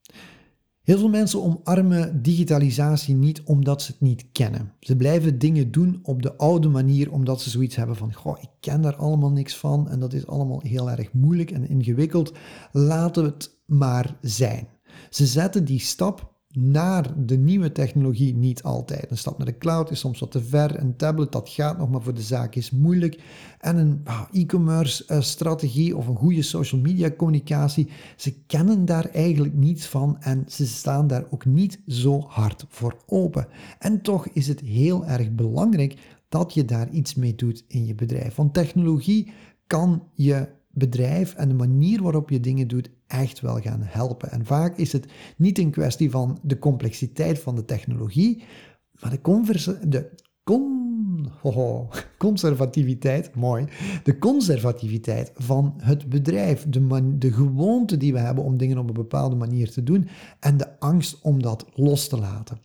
Heel 0.82 0.98
veel 0.98 1.08
mensen 1.08 1.42
omarmen 1.42 2.22
digitalisatie 2.22 3.14
niet 3.14 3.42
omdat 3.42 3.82
ze 3.82 3.92
het 3.92 4.00
niet 4.00 4.24
kennen. 4.32 4.72
Ze 4.80 4.96
blijven 4.96 5.38
dingen 5.38 5.70
doen 5.70 5.98
op 6.02 6.22
de 6.22 6.36
oude 6.36 6.68
manier 6.68 7.12
omdat 7.12 7.40
ze 7.40 7.50
zoiets 7.50 7.76
hebben 7.76 7.96
van, 7.96 8.14
goh, 8.14 8.38
ik 8.40 8.48
ken 8.60 8.82
daar 8.82 8.96
allemaal 8.96 9.30
niks 9.30 9.56
van 9.56 9.88
en 9.88 10.00
dat 10.00 10.12
is 10.12 10.26
allemaal 10.26 10.60
heel 10.62 10.90
erg 10.90 11.12
moeilijk 11.12 11.50
en 11.50 11.68
ingewikkeld. 11.68 12.32
Laten 12.72 13.22
we 13.22 13.28
het 13.28 13.58
maar 13.66 14.16
zijn. 14.20 14.68
Ze 15.10 15.26
zetten 15.26 15.64
die 15.64 15.80
stap 15.80 16.31
naar 16.52 17.26
de 17.26 17.36
nieuwe 17.36 17.72
technologie 17.72 18.34
niet 18.34 18.62
altijd. 18.62 19.10
Een 19.10 19.18
stap 19.18 19.38
naar 19.38 19.46
de 19.46 19.58
cloud 19.58 19.90
is 19.90 19.98
soms 19.98 20.20
wat 20.20 20.30
te 20.30 20.44
ver. 20.44 20.80
Een 20.80 20.96
tablet, 20.96 21.32
dat 21.32 21.48
gaat 21.48 21.78
nog, 21.78 21.90
maar 21.90 22.02
voor 22.02 22.14
de 22.14 22.22
zaak 22.22 22.54
is 22.54 22.70
moeilijk. 22.70 23.22
En 23.58 23.76
een 23.76 24.00
ah, 24.04 24.22
e-commerce 24.32 25.04
uh, 25.08 25.20
strategie 25.20 25.96
of 25.96 26.06
een 26.06 26.16
goede 26.16 26.42
social 26.42 26.80
media 26.80 27.10
communicatie, 27.10 27.88
ze 28.16 28.34
kennen 28.46 28.84
daar 28.84 29.04
eigenlijk 29.04 29.54
niets 29.54 29.86
van 29.86 30.16
en 30.20 30.44
ze 30.48 30.66
staan 30.66 31.06
daar 31.06 31.24
ook 31.30 31.44
niet 31.44 31.80
zo 31.86 32.20
hard 32.28 32.64
voor 32.68 32.96
open. 33.06 33.46
En 33.78 34.02
toch 34.02 34.28
is 34.28 34.48
het 34.48 34.60
heel 34.60 35.06
erg 35.06 35.34
belangrijk 35.34 35.96
dat 36.28 36.54
je 36.54 36.64
daar 36.64 36.90
iets 36.90 37.14
mee 37.14 37.34
doet 37.34 37.64
in 37.68 37.86
je 37.86 37.94
bedrijf. 37.94 38.34
Want 38.34 38.54
technologie 38.54 39.32
kan 39.66 40.02
je 40.14 40.48
bedrijf 40.72 41.34
en 41.34 41.48
de 41.48 41.54
manier 41.54 42.02
waarop 42.02 42.30
je 42.30 42.40
dingen 42.40 42.68
doet 42.68 42.90
echt 43.06 43.40
wel 43.40 43.60
gaan 43.60 43.82
helpen. 43.82 44.30
En 44.30 44.46
vaak 44.46 44.76
is 44.76 44.92
het 44.92 45.06
niet 45.36 45.58
een 45.58 45.70
kwestie 45.70 46.10
van 46.10 46.38
de 46.42 46.58
complexiteit 46.58 47.38
van 47.38 47.54
de 47.54 47.64
technologie, 47.64 48.44
maar 49.00 49.10
de, 49.10 49.78
de 49.88 50.10
con, 50.44 51.30
conservativiteit, 52.18 53.34
mooi, 53.34 53.66
de 54.02 54.18
conservativiteit 54.18 55.32
van 55.34 55.74
het 55.76 56.08
bedrijf, 56.08 56.66
de, 56.68 57.18
de 57.18 57.32
gewoonte 57.32 57.96
die 57.96 58.12
we 58.12 58.18
hebben 58.18 58.44
om 58.44 58.56
dingen 58.56 58.78
op 58.78 58.88
een 58.88 58.94
bepaalde 58.94 59.36
manier 59.36 59.70
te 59.70 59.82
doen 59.82 60.08
en 60.40 60.56
de 60.56 60.80
angst 60.80 61.18
om 61.22 61.42
dat 61.42 61.66
los 61.74 62.08
te 62.08 62.18
laten. 62.18 62.58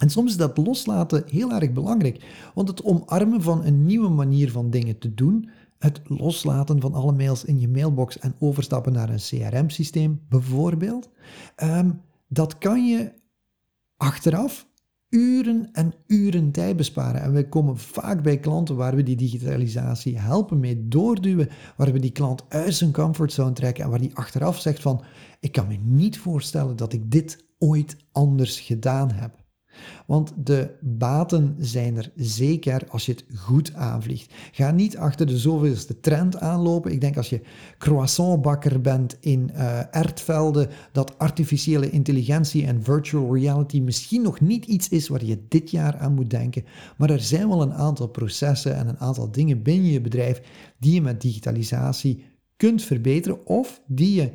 En 0.00 0.10
soms 0.10 0.30
is 0.30 0.36
dat 0.36 0.56
loslaten 0.56 1.24
heel 1.26 1.52
erg 1.52 1.72
belangrijk, 1.72 2.24
want 2.54 2.68
het 2.68 2.82
omarmen 2.82 3.42
van 3.42 3.64
een 3.64 3.84
nieuwe 3.84 4.08
manier 4.08 4.50
van 4.50 4.70
dingen 4.70 4.98
te 4.98 5.14
doen, 5.14 5.50
het 5.80 6.00
loslaten 6.04 6.80
van 6.80 6.94
alle 6.94 7.12
mails 7.12 7.44
in 7.44 7.60
je 7.60 7.68
mailbox 7.68 8.18
en 8.18 8.34
overstappen 8.38 8.92
naar 8.92 9.08
een 9.08 9.16
CRM-systeem 9.18 10.20
bijvoorbeeld, 10.28 11.10
ehm, 11.56 11.90
dat 12.28 12.58
kan 12.58 12.86
je 12.86 13.12
achteraf 13.96 14.68
uren 15.08 15.68
en 15.72 15.94
uren 16.06 16.50
tijd 16.50 16.76
besparen. 16.76 17.20
En 17.20 17.32
we 17.32 17.48
komen 17.48 17.78
vaak 17.78 18.22
bij 18.22 18.38
klanten 18.38 18.76
waar 18.76 18.96
we 18.96 19.02
die 19.02 19.16
digitalisatie 19.16 20.18
helpen 20.18 20.60
mee 20.60 20.88
doorduwen, 20.88 21.48
waar 21.76 21.92
we 21.92 21.98
die 21.98 22.12
klant 22.12 22.44
uit 22.48 22.74
zijn 22.74 22.92
comfortzone 22.92 23.52
trekken 23.52 23.84
en 23.84 23.90
waar 23.90 24.00
die 24.00 24.16
achteraf 24.16 24.60
zegt 24.60 24.82
van, 24.82 25.04
ik 25.40 25.52
kan 25.52 25.66
me 25.66 25.76
niet 25.82 26.18
voorstellen 26.18 26.76
dat 26.76 26.92
ik 26.92 27.10
dit 27.10 27.44
ooit 27.58 27.96
anders 28.12 28.60
gedaan 28.60 29.10
heb. 29.10 29.39
Want 30.06 30.32
de 30.36 30.70
baten 30.80 31.56
zijn 31.58 31.96
er 31.96 32.10
zeker 32.16 32.82
als 32.88 33.06
je 33.06 33.12
het 33.12 33.24
goed 33.36 33.74
aanvliegt. 33.74 34.34
Ga 34.52 34.70
niet 34.70 34.96
achter 34.96 35.26
de 35.26 35.38
zoveelste 35.38 36.00
trend 36.00 36.40
aanlopen. 36.40 36.92
Ik 36.92 37.00
denk 37.00 37.16
als 37.16 37.28
je 37.28 37.40
croissantbakker 37.78 38.80
bent 38.80 39.16
in 39.20 39.50
uh, 39.54 39.94
Ertvelden, 39.94 40.68
dat 40.92 41.18
artificiële 41.18 41.90
intelligentie 41.90 42.66
en 42.66 42.82
virtual 42.82 43.34
reality 43.34 43.80
misschien 43.80 44.22
nog 44.22 44.40
niet 44.40 44.64
iets 44.64 44.88
is 44.88 45.08
waar 45.08 45.24
je 45.24 45.44
dit 45.48 45.70
jaar 45.70 45.96
aan 45.96 46.14
moet 46.14 46.30
denken. 46.30 46.64
Maar 46.96 47.10
er 47.10 47.20
zijn 47.20 47.48
wel 47.48 47.62
een 47.62 47.74
aantal 47.74 48.08
processen 48.08 48.76
en 48.76 48.88
een 48.88 48.98
aantal 48.98 49.30
dingen 49.30 49.62
binnen 49.62 49.90
je 49.90 50.00
bedrijf 50.00 50.42
die 50.78 50.94
je 50.94 51.02
met 51.02 51.20
digitalisatie 51.20 52.24
kunt 52.56 52.82
verbeteren 52.82 53.46
of 53.46 53.80
die 53.86 54.14
je 54.14 54.30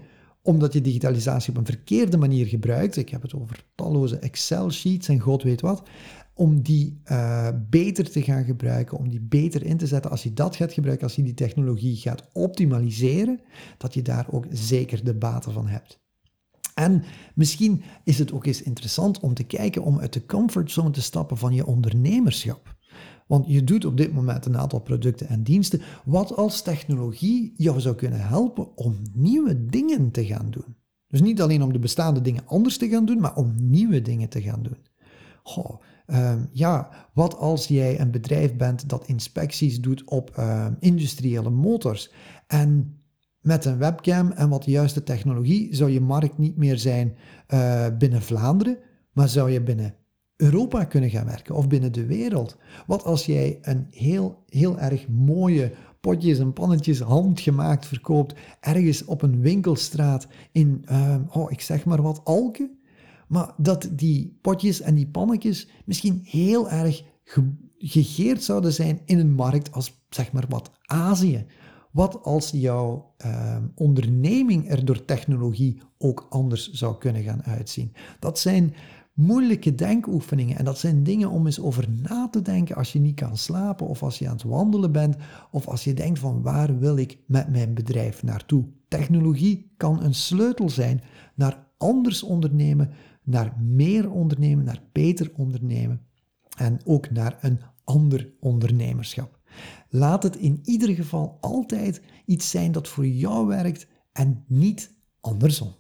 omdat 0.46 0.74
je 0.74 0.82
digitalisatie 0.82 1.50
op 1.50 1.58
een 1.58 1.66
verkeerde 1.66 2.18
manier 2.18 2.46
gebruikt, 2.46 2.98
ik 2.98 3.10
heb 3.10 3.22
het 3.22 3.34
over 3.34 3.66
talloze 3.76 4.18
Excel-sheets 4.18 5.08
en 5.08 5.20
god 5.20 5.44
weet 5.44 5.62
wat, 5.62 5.84
om 6.34 6.62
die 6.62 7.02
uh, 7.06 7.50
beter 7.70 8.12
te 8.12 8.22
gaan 8.22 8.44
gebruiken, 8.44 8.98
om 8.98 9.10
die 9.10 9.22
beter 9.22 9.64
in 9.64 9.78
te 9.78 9.88
zetten. 9.88 10.12
Als 10.12 10.24
je 10.24 10.34
dat 10.34 10.56
gaat 10.56 10.74
gebruiken, 10.74 11.08
als 11.08 11.16
je 11.16 11.24
die 11.24 11.34
technologie 11.34 11.96
gaat 11.96 12.30
optimaliseren, 12.34 13.40
dat 13.78 13.94
je 13.94 14.02
daar 14.02 14.28
ook 14.30 14.46
zeker 14.50 15.04
de 15.04 15.14
baten 15.14 15.52
van 15.52 15.68
hebt. 15.68 16.00
En 16.74 17.04
misschien 17.36 17.84
is 18.04 18.20
het 18.20 18.32
ook 18.32 18.46
eens 18.46 18.62
interessant 18.62 19.20
om 19.20 19.34
te 19.34 19.44
kijken 19.44 19.84
om 19.84 20.00
uit 20.00 20.14
de 20.14 20.26
comfortzone 20.26 20.92
te 20.92 21.02
stappen 21.02 21.38
van 21.38 21.54
je 21.54 21.66
ondernemerschap. 21.66 22.75
Want 23.28 23.46
je 23.48 23.64
doet 23.64 23.86
op 23.86 23.98
dit 23.98 24.14
moment 24.14 24.46
een 24.46 24.58
aantal 24.58 24.80
producten 24.80 25.28
en 25.28 25.44
diensten, 25.44 25.82
wat 26.06 26.36
als 26.36 26.62
technologie 26.62 27.54
jou 27.58 27.80
zou 27.80 27.96
kunnen 27.96 28.28
helpen 28.28 28.78
om 28.78 29.02
nieuwe 29.14 29.66
dingen 29.66 30.12
te 30.12 30.26
gaan 30.26 30.50
doen. 30.50 30.76
Dus 31.08 31.22
niet 31.22 31.42
alleen 31.42 31.64
om 31.64 31.74
de 31.74 31.80
bestaande 31.80 32.22
dingen 32.22 32.48
anders 32.48 32.78
te 32.78 32.90
gaan 32.90 33.06
doen, 33.06 33.20
maar 33.20 33.36
om 33.36 33.54
nieuwe 33.58 34.02
dingen 34.02 34.30
te 34.30 34.42
gaan 34.42 34.64
doen. 34.64 34.78
Goh, 35.44 35.82
ehm, 36.06 36.46
ja, 36.52 36.90
wat 37.14 37.38
als 37.38 37.68
jij 37.68 38.00
een 38.00 38.12
bedrijf 38.12 38.56
bent 38.56 38.90
dat 38.90 39.08
inspecties 39.08 39.82
doet 39.82 40.04
op 40.06 40.36
uh, 40.40 40.68
industriële 40.80 41.50
motors 41.50 42.12
en 42.48 43.00
met 43.40 43.66
een 43.66 43.78
webcam 43.78 44.32
en 44.32 44.50
wat 44.50 44.64
de 44.64 44.72
juiste 44.72 45.04
technologie 45.04 45.76
zou 45.76 45.92
je 45.92 46.02
markt 46.02 46.38
niet 46.38 46.58
meer 46.58 46.78
zijn 46.78 47.16
uh, 47.54 47.88
binnen 47.98 48.22
Vlaanderen, 48.22 48.78
maar 49.12 49.30
zou 49.30 49.52
je 49.52 49.62
binnen 49.62 49.96
Europa 50.38 50.84
kunnen 50.84 51.10
gaan 51.10 51.26
werken 51.26 51.56
of 51.56 51.68
binnen 51.68 51.92
de 51.92 52.06
wereld. 52.06 52.58
Wat 52.88 53.04
als 53.04 53.26
jij 53.26 53.58
een 53.62 53.88
heel, 53.92 54.44
heel 54.50 54.80
erg 54.80 55.08
mooie 55.08 55.72
potjes 56.00 56.40
en 56.40 56.54
pannetjes 56.54 57.00
handgemaakt 57.00 57.86
verkoopt 57.86 58.36
ergens 58.60 59.06
op 59.06 59.22
een 59.22 59.42
winkelstraat 59.42 60.28
in, 60.52 60.86
uh, 60.92 61.16
oh, 61.30 61.52
ik 61.52 61.62
zeg 61.62 61.86
maar 61.86 62.02
wat, 62.02 62.22
Alken? 62.24 62.78
Maar 63.28 63.54
dat 63.58 63.90
die 63.92 64.38
potjes 64.42 64.82
en 64.82 64.96
die 64.96 65.08
pannetjes 65.08 65.68
misschien 65.86 66.22
heel 66.24 66.70
erg 66.70 67.04
ge 67.24 67.54
gegeerd 67.78 68.44
zouden 68.44 68.74
zijn 68.74 69.02
in 69.06 69.20
een 69.20 69.34
markt 69.34 69.72
als, 69.72 70.06
zeg 70.10 70.32
maar 70.32 70.46
wat, 70.50 70.72
Azië. 70.82 71.46
Wat 71.92 72.24
als 72.24 72.50
jouw 72.52 73.14
uh, 73.26 73.58
onderneming 73.76 74.70
er 74.70 74.86
door 74.86 75.06
technologie 75.06 75.82
ook 75.98 76.28
anders 76.30 76.72
zou 76.72 76.98
kunnen 76.98 77.24
gaan 77.24 77.44
uitzien? 77.44 77.94
Dat 78.20 78.40
zijn 78.40 78.74
moeilijke 79.16 79.76
denkoefeningen 79.76 80.58
en 80.58 80.66
dat 80.66 80.80
zijn 80.80 81.04
dingen 81.04 81.30
om 81.30 81.46
eens 81.46 81.60
over 81.60 81.90
na 82.02 82.28
te 82.30 82.42
denken 82.42 82.76
als 82.76 82.94
je 82.94 83.00
niet 83.00 83.16
kan 83.16 83.38
slapen 83.38 83.88
of 83.88 84.04
als 84.04 84.20
je 84.20 84.28
aan 84.28 84.34
het 84.34 84.44
wandelen 84.44 84.92
bent 84.92 85.16
of 85.52 85.68
als 85.68 85.84
je 85.84 85.94
denkt 85.94 86.20
van 86.20 86.42
waar 86.42 86.80
wil 86.80 86.98
ik 86.98 87.18
met 87.26 87.50
mijn 87.50 87.74
bedrijf 87.74 88.24
naartoe? 88.24 88.66
Technologie 88.88 89.74
kan 89.78 90.04
een 90.04 90.14
sleutel 90.14 90.70
zijn 90.70 91.02
naar 91.36 91.68
anders 91.78 92.24
ondernemen, 92.24 92.92
naar 93.24 93.58
meer 93.62 94.12
ondernemen, 94.12 94.66
naar 94.66 94.84
beter 94.92 95.32
ondernemen 95.36 96.02
en 96.58 96.80
ook 96.86 97.12
naar 97.12 97.38
een 97.42 97.60
ander 97.84 98.34
ondernemerschap. 98.40 99.40
Laat 99.90 100.24
het 100.24 100.36
in 100.36 100.60
ieder 100.64 100.96
geval 100.96 101.38
altijd 101.42 102.02
iets 102.26 102.50
zijn 102.50 102.72
dat 102.72 102.88
voor 102.88 103.08
jou 103.08 103.48
werkt 103.48 103.88
en 104.12 104.44
niet 104.48 104.92
andersom. 105.22 105.76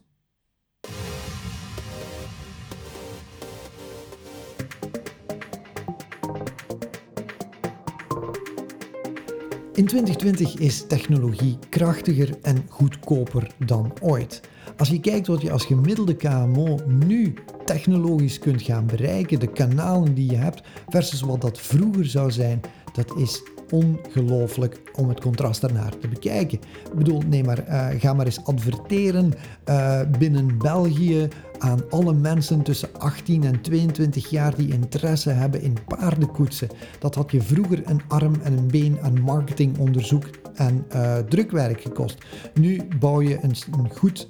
In 9.85 9.91
2020 9.91 10.55
is 10.59 10.87
technologie 10.87 11.57
krachtiger 11.69 12.37
en 12.41 12.65
goedkoper 12.69 13.51
dan 13.65 13.93
ooit. 14.01 14.41
Als 14.77 14.89
je 14.89 14.99
kijkt 14.99 15.27
wat 15.27 15.41
je 15.41 15.51
als 15.51 15.65
gemiddelde 15.65 16.15
KMO 16.15 16.79
nu 16.85 17.33
technologisch 17.65 18.39
kunt 18.39 18.61
gaan 18.61 18.85
bereiken, 18.85 19.39
de 19.39 19.51
kanalen 19.51 20.13
die 20.13 20.31
je 20.31 20.37
hebt, 20.37 20.61
versus 20.87 21.21
wat 21.21 21.41
dat 21.41 21.59
vroeger 21.59 22.05
zou 22.05 22.31
zijn, 22.31 22.61
dat 22.93 23.17
is 23.17 23.41
ongelooflijk 23.69 24.81
om 24.95 25.09
het 25.09 25.21
contrast 25.21 25.61
daarnaar 25.61 25.97
te 25.97 26.07
bekijken. 26.07 26.57
Ik 26.57 26.95
bedoel, 26.95 27.21
nee 27.27 27.43
maar, 27.43 27.67
uh, 27.67 27.87
ga 28.01 28.13
maar 28.13 28.25
eens 28.25 28.43
adverteren 28.43 29.33
uh, 29.69 30.01
binnen 30.19 30.57
België 30.57 31.27
aan 31.57 31.89
alle 31.89 32.13
mensen 32.13 32.61
tussen 32.61 32.89
18 32.97 33.43
en 33.43 33.61
22 33.61 34.29
jaar 34.29 34.55
die 34.55 34.73
interesse 34.73 35.29
hebben 35.29 35.61
in 35.61 35.77
paardenkoetsen. 35.87 36.69
Dat 36.99 37.15
had 37.15 37.31
je 37.31 37.41
vroeger 37.41 37.81
een 37.85 38.01
arm 38.07 38.33
en 38.43 38.57
een 38.57 38.67
been 38.67 38.97
aan 39.01 39.21
marketingonderzoek 39.21 40.25
en 40.55 40.85
uh, 40.95 41.17
drukwerk 41.17 41.81
gekost. 41.81 42.17
Nu 42.53 42.87
bouw 42.99 43.21
je 43.21 43.37
een, 43.41 43.55
een 43.71 43.89
goed 43.95 44.27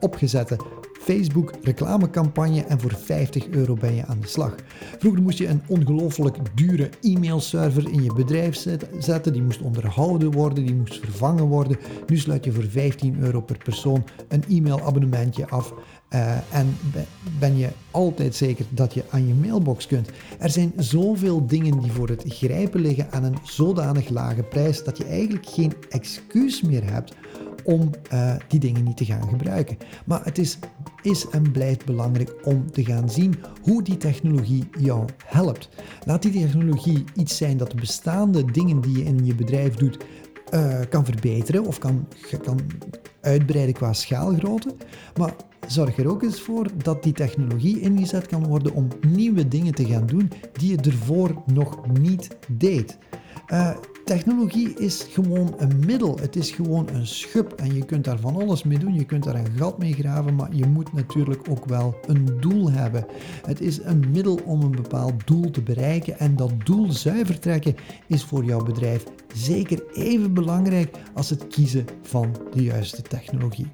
opgezette 0.00 0.56
Facebook 1.04 1.52
reclamecampagne 1.62 2.64
en 2.64 2.80
voor 2.80 2.94
50 2.94 3.48
euro 3.48 3.74
ben 3.74 3.94
je 3.94 4.06
aan 4.06 4.20
de 4.20 4.26
slag. 4.26 4.54
Vroeger 4.98 5.22
moest 5.22 5.38
je 5.38 5.48
een 5.48 5.62
ongelooflijk 5.66 6.36
dure 6.54 6.90
e-mailserver 7.00 7.92
in 7.92 8.02
je 8.02 8.14
bedrijf 8.14 8.66
zetten, 8.98 9.32
die 9.32 9.42
moest 9.42 9.60
onderhouden 9.60 10.30
worden, 10.30 10.66
die 10.66 10.74
moest 10.74 10.98
vervangen 10.98 11.44
worden. 11.44 11.76
Nu 12.06 12.16
sluit 12.16 12.44
je 12.44 12.52
voor 12.52 12.64
15 12.64 13.16
euro 13.20 13.40
per 13.40 13.58
persoon 13.58 14.04
een 14.28 14.44
e-mailabonnementje 14.48 15.48
af. 15.48 15.74
Uh, 16.14 16.36
en 16.50 16.76
ben 17.38 17.56
je 17.56 17.68
altijd 17.90 18.34
zeker 18.34 18.64
dat 18.70 18.94
je 18.94 19.04
aan 19.10 19.26
je 19.26 19.34
mailbox 19.34 19.86
kunt. 19.86 20.08
Er 20.38 20.50
zijn 20.50 20.72
zoveel 20.76 21.46
dingen 21.46 21.80
die 21.80 21.92
voor 21.92 22.08
het 22.08 22.24
grijpen 22.26 22.80
liggen 22.80 23.06
aan 23.10 23.24
een 23.24 23.38
zodanig 23.42 24.08
lage 24.08 24.42
prijs 24.42 24.84
dat 24.84 24.98
je 24.98 25.04
eigenlijk 25.04 25.46
geen 25.46 25.72
excuus 25.88 26.62
meer 26.62 26.92
hebt 26.92 27.14
om 27.64 27.90
uh, 28.12 28.34
die 28.48 28.60
dingen 28.60 28.84
niet 28.84 28.96
te 28.96 29.04
gaan 29.04 29.28
gebruiken. 29.28 29.76
Maar 30.04 30.24
het 30.24 30.38
is, 30.38 30.58
is 31.02 31.28
en 31.28 31.52
blijft 31.52 31.84
belangrijk 31.84 32.34
om 32.44 32.70
te 32.70 32.84
gaan 32.84 33.10
zien 33.10 33.34
hoe 33.62 33.82
die 33.82 33.96
technologie 33.96 34.68
jou 34.78 35.04
helpt. 35.26 35.68
Laat 36.04 36.22
die 36.22 36.32
technologie 36.32 37.04
iets 37.14 37.36
zijn 37.36 37.56
dat 37.56 37.70
de 37.70 37.76
bestaande 37.76 38.44
dingen 38.44 38.80
die 38.80 38.98
je 38.98 39.04
in 39.04 39.26
je 39.26 39.34
bedrijf 39.34 39.74
doet 39.74 39.98
uh, 40.50 40.80
kan 40.88 41.04
verbeteren 41.04 41.64
of 41.64 41.78
kan, 41.78 42.06
kan 42.42 42.60
uitbreiden 43.20 43.74
qua 43.74 43.92
schaalgrootte. 43.92 44.74
Maar 45.16 45.34
zorg 45.66 45.96
er 45.96 46.08
ook 46.08 46.22
eens 46.22 46.40
voor 46.40 46.66
dat 46.82 47.02
die 47.02 47.12
technologie 47.12 47.80
ingezet 47.80 48.26
kan 48.26 48.46
worden 48.46 48.74
om 48.74 48.88
nieuwe 49.06 49.48
dingen 49.48 49.74
te 49.74 49.86
gaan 49.86 50.06
doen 50.06 50.30
die 50.52 50.70
je 50.70 50.90
ervoor 50.90 51.42
nog 51.46 51.86
niet 51.98 52.28
deed. 52.48 52.98
Uh, 53.48 53.70
Technologie 54.04 54.74
is 54.74 55.06
gewoon 55.10 55.54
een 55.56 55.82
middel. 55.86 56.18
Het 56.20 56.36
is 56.36 56.50
gewoon 56.50 56.88
een 56.88 57.06
schub 57.06 57.52
en 57.52 57.74
je 57.74 57.84
kunt 57.84 58.04
daar 58.04 58.18
van 58.18 58.36
alles 58.36 58.62
mee 58.62 58.78
doen. 58.78 58.94
Je 58.94 59.04
kunt 59.04 59.24
daar 59.24 59.34
een 59.34 59.56
gat 59.56 59.78
mee 59.78 59.92
graven, 59.92 60.34
maar 60.34 60.54
je 60.54 60.66
moet 60.66 60.92
natuurlijk 60.92 61.40
ook 61.50 61.64
wel 61.64 61.96
een 62.06 62.28
doel 62.40 62.70
hebben. 62.70 63.06
Het 63.46 63.60
is 63.60 63.82
een 63.82 64.04
middel 64.10 64.40
om 64.44 64.62
een 64.62 64.70
bepaald 64.70 65.26
doel 65.26 65.50
te 65.50 65.62
bereiken 65.62 66.18
en 66.18 66.36
dat 66.36 66.52
doel 66.64 66.92
zuiver 66.92 67.38
trekken 67.38 67.74
is 68.06 68.24
voor 68.24 68.44
jouw 68.44 68.62
bedrijf 68.62 69.04
zeker 69.34 69.82
even 69.92 70.34
belangrijk 70.34 70.96
als 71.14 71.30
het 71.30 71.46
kiezen 71.46 71.84
van 72.02 72.36
de 72.52 72.62
juiste 72.62 73.02
technologie. 73.02 73.70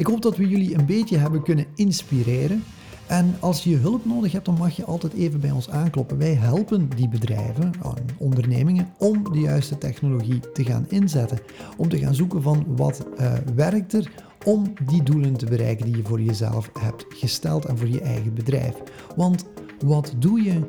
Ik 0.00 0.06
hoop 0.06 0.22
dat 0.22 0.36
we 0.36 0.48
jullie 0.48 0.74
een 0.78 0.86
beetje 0.86 1.16
hebben 1.16 1.42
kunnen 1.42 1.66
inspireren. 1.74 2.64
En 3.06 3.34
als 3.40 3.64
je 3.64 3.76
hulp 3.76 4.04
nodig 4.04 4.32
hebt, 4.32 4.44
dan 4.44 4.58
mag 4.58 4.76
je 4.76 4.84
altijd 4.84 5.12
even 5.12 5.40
bij 5.40 5.50
ons 5.50 5.70
aankloppen. 5.70 6.18
Wij 6.18 6.34
helpen 6.34 6.88
die 6.96 7.08
bedrijven, 7.08 7.72
eh, 7.82 7.92
ondernemingen, 8.18 8.88
om 8.98 9.32
de 9.32 9.38
juiste 9.38 9.78
technologie 9.78 10.40
te 10.52 10.64
gaan 10.64 10.86
inzetten. 10.88 11.38
Om 11.76 11.88
te 11.88 11.98
gaan 11.98 12.14
zoeken 12.14 12.42
van 12.42 12.64
wat 12.76 13.06
uh, 13.20 13.32
werkt 13.54 13.92
er 13.92 14.10
om 14.44 14.72
die 14.86 15.02
doelen 15.02 15.36
te 15.36 15.46
bereiken 15.46 15.86
die 15.86 15.96
je 15.96 16.04
voor 16.04 16.20
jezelf 16.20 16.70
hebt 16.78 17.04
gesteld 17.08 17.64
en 17.64 17.78
voor 17.78 17.88
je 17.88 18.00
eigen 18.00 18.34
bedrijf. 18.34 18.74
Want 19.16 19.44
wat 19.78 20.14
doe 20.18 20.42
je 20.42 20.60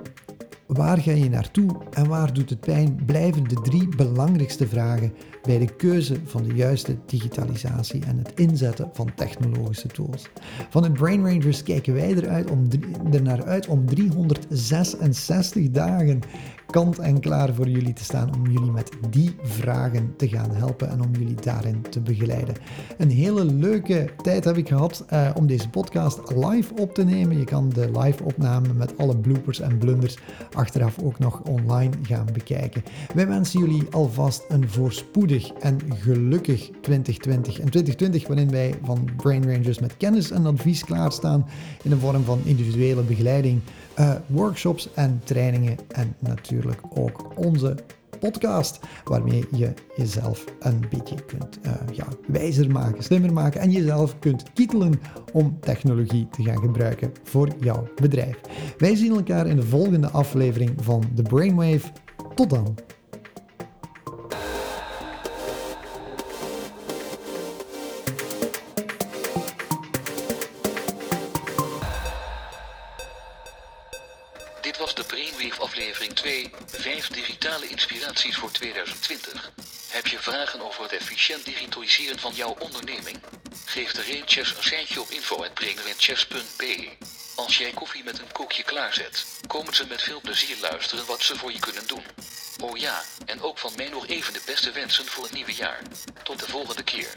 Waar 0.74 0.98
ga 0.98 1.12
je 1.12 1.30
naartoe 1.30 1.76
en 1.90 2.08
waar 2.08 2.34
doet 2.34 2.50
het 2.50 2.60
pijn? 2.60 3.00
Blijven 3.06 3.44
de 3.44 3.62
drie 3.62 3.96
belangrijkste 3.96 4.68
vragen 4.68 5.14
bij 5.42 5.60
de 5.60 5.76
keuze 5.76 6.16
van 6.26 6.44
de 6.44 6.54
juiste 6.54 6.98
digitalisatie 7.06 8.06
en 8.06 8.18
het 8.18 8.32
inzetten 8.36 8.90
van 8.94 9.14
technologische 9.16 9.88
tools. 9.88 10.30
Van 10.70 10.82
de 10.82 10.92
Brain 10.92 11.26
Rangers 11.26 11.64
kijken 11.64 11.94
wij 11.94 12.14
eruit 12.14 12.52
om, 12.52 12.68
er 13.12 13.22
naar 13.22 13.44
uit 13.44 13.68
om 13.68 13.86
366 13.86 15.70
dagen 15.70 16.22
kant 16.72 17.00
en 17.00 17.20
klaar 17.20 17.54
voor 17.54 17.70
jullie 17.70 17.94
te 17.94 18.04
staan 18.04 18.36
om 18.36 18.48
jullie 18.48 18.72
met 18.72 18.92
die 19.10 19.36
vragen 19.42 20.14
te 20.18 20.28
gaan 20.28 20.52
helpen 20.52 20.90
en 20.90 21.02
om 21.02 21.12
jullie 21.12 21.36
daarin 21.36 21.82
te 21.90 22.00
begeleiden. 22.00 22.56
Een 22.98 23.10
hele 23.10 23.46
leuke 23.46 24.10
tijd 24.22 24.44
heb 24.44 24.58
ik 24.58 24.68
gehad 24.68 25.06
uh, 25.14 25.30
om 25.36 25.48
deze 25.48 25.70
podcast 25.70 26.20
live 26.36 26.74
op 26.80 26.94
te 26.94 27.04
nemen. 27.04 27.38
Je 27.38 27.44
kan 27.44 27.70
de 27.70 28.00
live 28.00 28.24
opname 28.24 28.74
met 28.74 28.98
alle 28.98 29.18
bloopers 29.18 29.60
en 29.60 29.78
blunders 29.78 30.18
achteraf 30.54 31.00
ook 31.04 31.20
nog 31.20 31.42
online 31.42 31.94
gaan 32.02 32.28
bekijken. 32.34 32.84
Wij 33.14 33.28
wensen 33.28 33.60
jullie 33.60 33.88
alvast 33.92 34.46
een 34.50 34.70
voorspoedig 34.70 35.31
en 35.40 35.80
gelukkig 36.00 36.70
2020. 36.82 37.60
En 37.60 37.70
2020 37.70 38.28
waarin 38.28 38.52
wij 38.52 38.74
van 38.84 39.10
Brain 39.18 39.44
Rangers 39.44 39.80
met 39.80 39.98
kennis 39.98 40.32
en 40.32 40.46
advies 40.46 40.84
klaarstaan 40.86 41.46
in 41.84 41.90
de 41.90 41.98
vorm 41.98 42.24
van 42.24 42.42
individuele 42.44 43.02
begeleiding, 43.02 43.62
uh, 44.00 44.14
workshops 44.28 44.94
en 44.94 45.22
trainingen 45.24 45.78
en 45.88 46.16
natuurlijk 46.20 46.80
ook 46.94 47.32
onze 47.36 47.76
podcast, 48.20 48.80
waarmee 49.04 49.46
je 49.52 49.74
jezelf 49.96 50.46
een 50.60 50.84
beetje 50.90 51.26
kunt 51.26 51.60
uh, 51.66 51.72
ja, 51.94 52.08
wijzer 52.28 52.72
maken, 52.72 53.04
slimmer 53.04 53.34
maken 53.34 53.62
en 53.62 53.72
jezelf 53.72 54.20
kunt 54.20 54.44
kietelen 54.54 55.02
om 55.34 55.58
technologie 55.60 56.28
te 56.30 56.44
gaan 56.44 56.60
gebruiken 56.60 57.12
voor 57.24 57.50
jouw 57.60 57.88
bedrijf. 57.96 58.40
Wij 58.78 58.96
zien 58.96 59.16
elkaar 59.16 59.48
in 59.48 59.56
de 59.56 59.66
volgende 59.66 60.10
aflevering 60.10 60.72
van 60.78 61.04
The 61.16 61.22
Brainwave. 61.22 61.92
Tot 62.36 62.50
dan! 62.50 62.76
Voor 78.20 78.52
2020. 78.52 79.52
Heb 79.90 80.08
je 80.08 80.20
vragen 80.20 80.62
over 80.62 80.84
het 80.84 80.92
efficiënt 80.92 81.46
digitaliseren 81.46 82.20
van 82.20 82.34
jouw 82.34 82.56
onderneming? 82.60 83.20
Geef 83.66 83.92
de 83.92 84.04
Rainchefs 84.04 84.58
een 84.58 84.64
seintje 84.64 85.02
op 85.02 85.10
info.brainwavechefs.be. 85.10 86.90
Als 87.36 87.58
jij 87.58 87.72
koffie 87.72 88.04
met 88.04 88.20
een 88.20 88.32
koekje 88.32 88.64
klaarzet, 88.64 89.26
komen 89.48 89.76
ze 89.76 89.88
met 89.88 90.02
veel 90.02 90.22
plezier 90.22 90.58
luisteren 90.62 91.06
wat 91.06 91.22
ze 91.22 91.38
voor 91.38 91.52
je 91.52 91.60
kunnen 91.60 91.88
doen. 91.88 92.04
Oh 92.62 92.78
ja, 92.78 93.04
en 93.26 93.42
ook 93.42 93.58
van 93.58 93.74
mij 93.76 93.90
nog 93.90 94.08
even 94.08 94.34
de 94.34 94.42
beste 94.46 94.72
wensen 94.72 95.06
voor 95.06 95.24
het 95.24 95.34
nieuwe 95.34 95.54
jaar. 95.54 95.82
Tot 96.24 96.40
de 96.40 96.48
volgende 96.48 96.84
keer. 96.84 97.14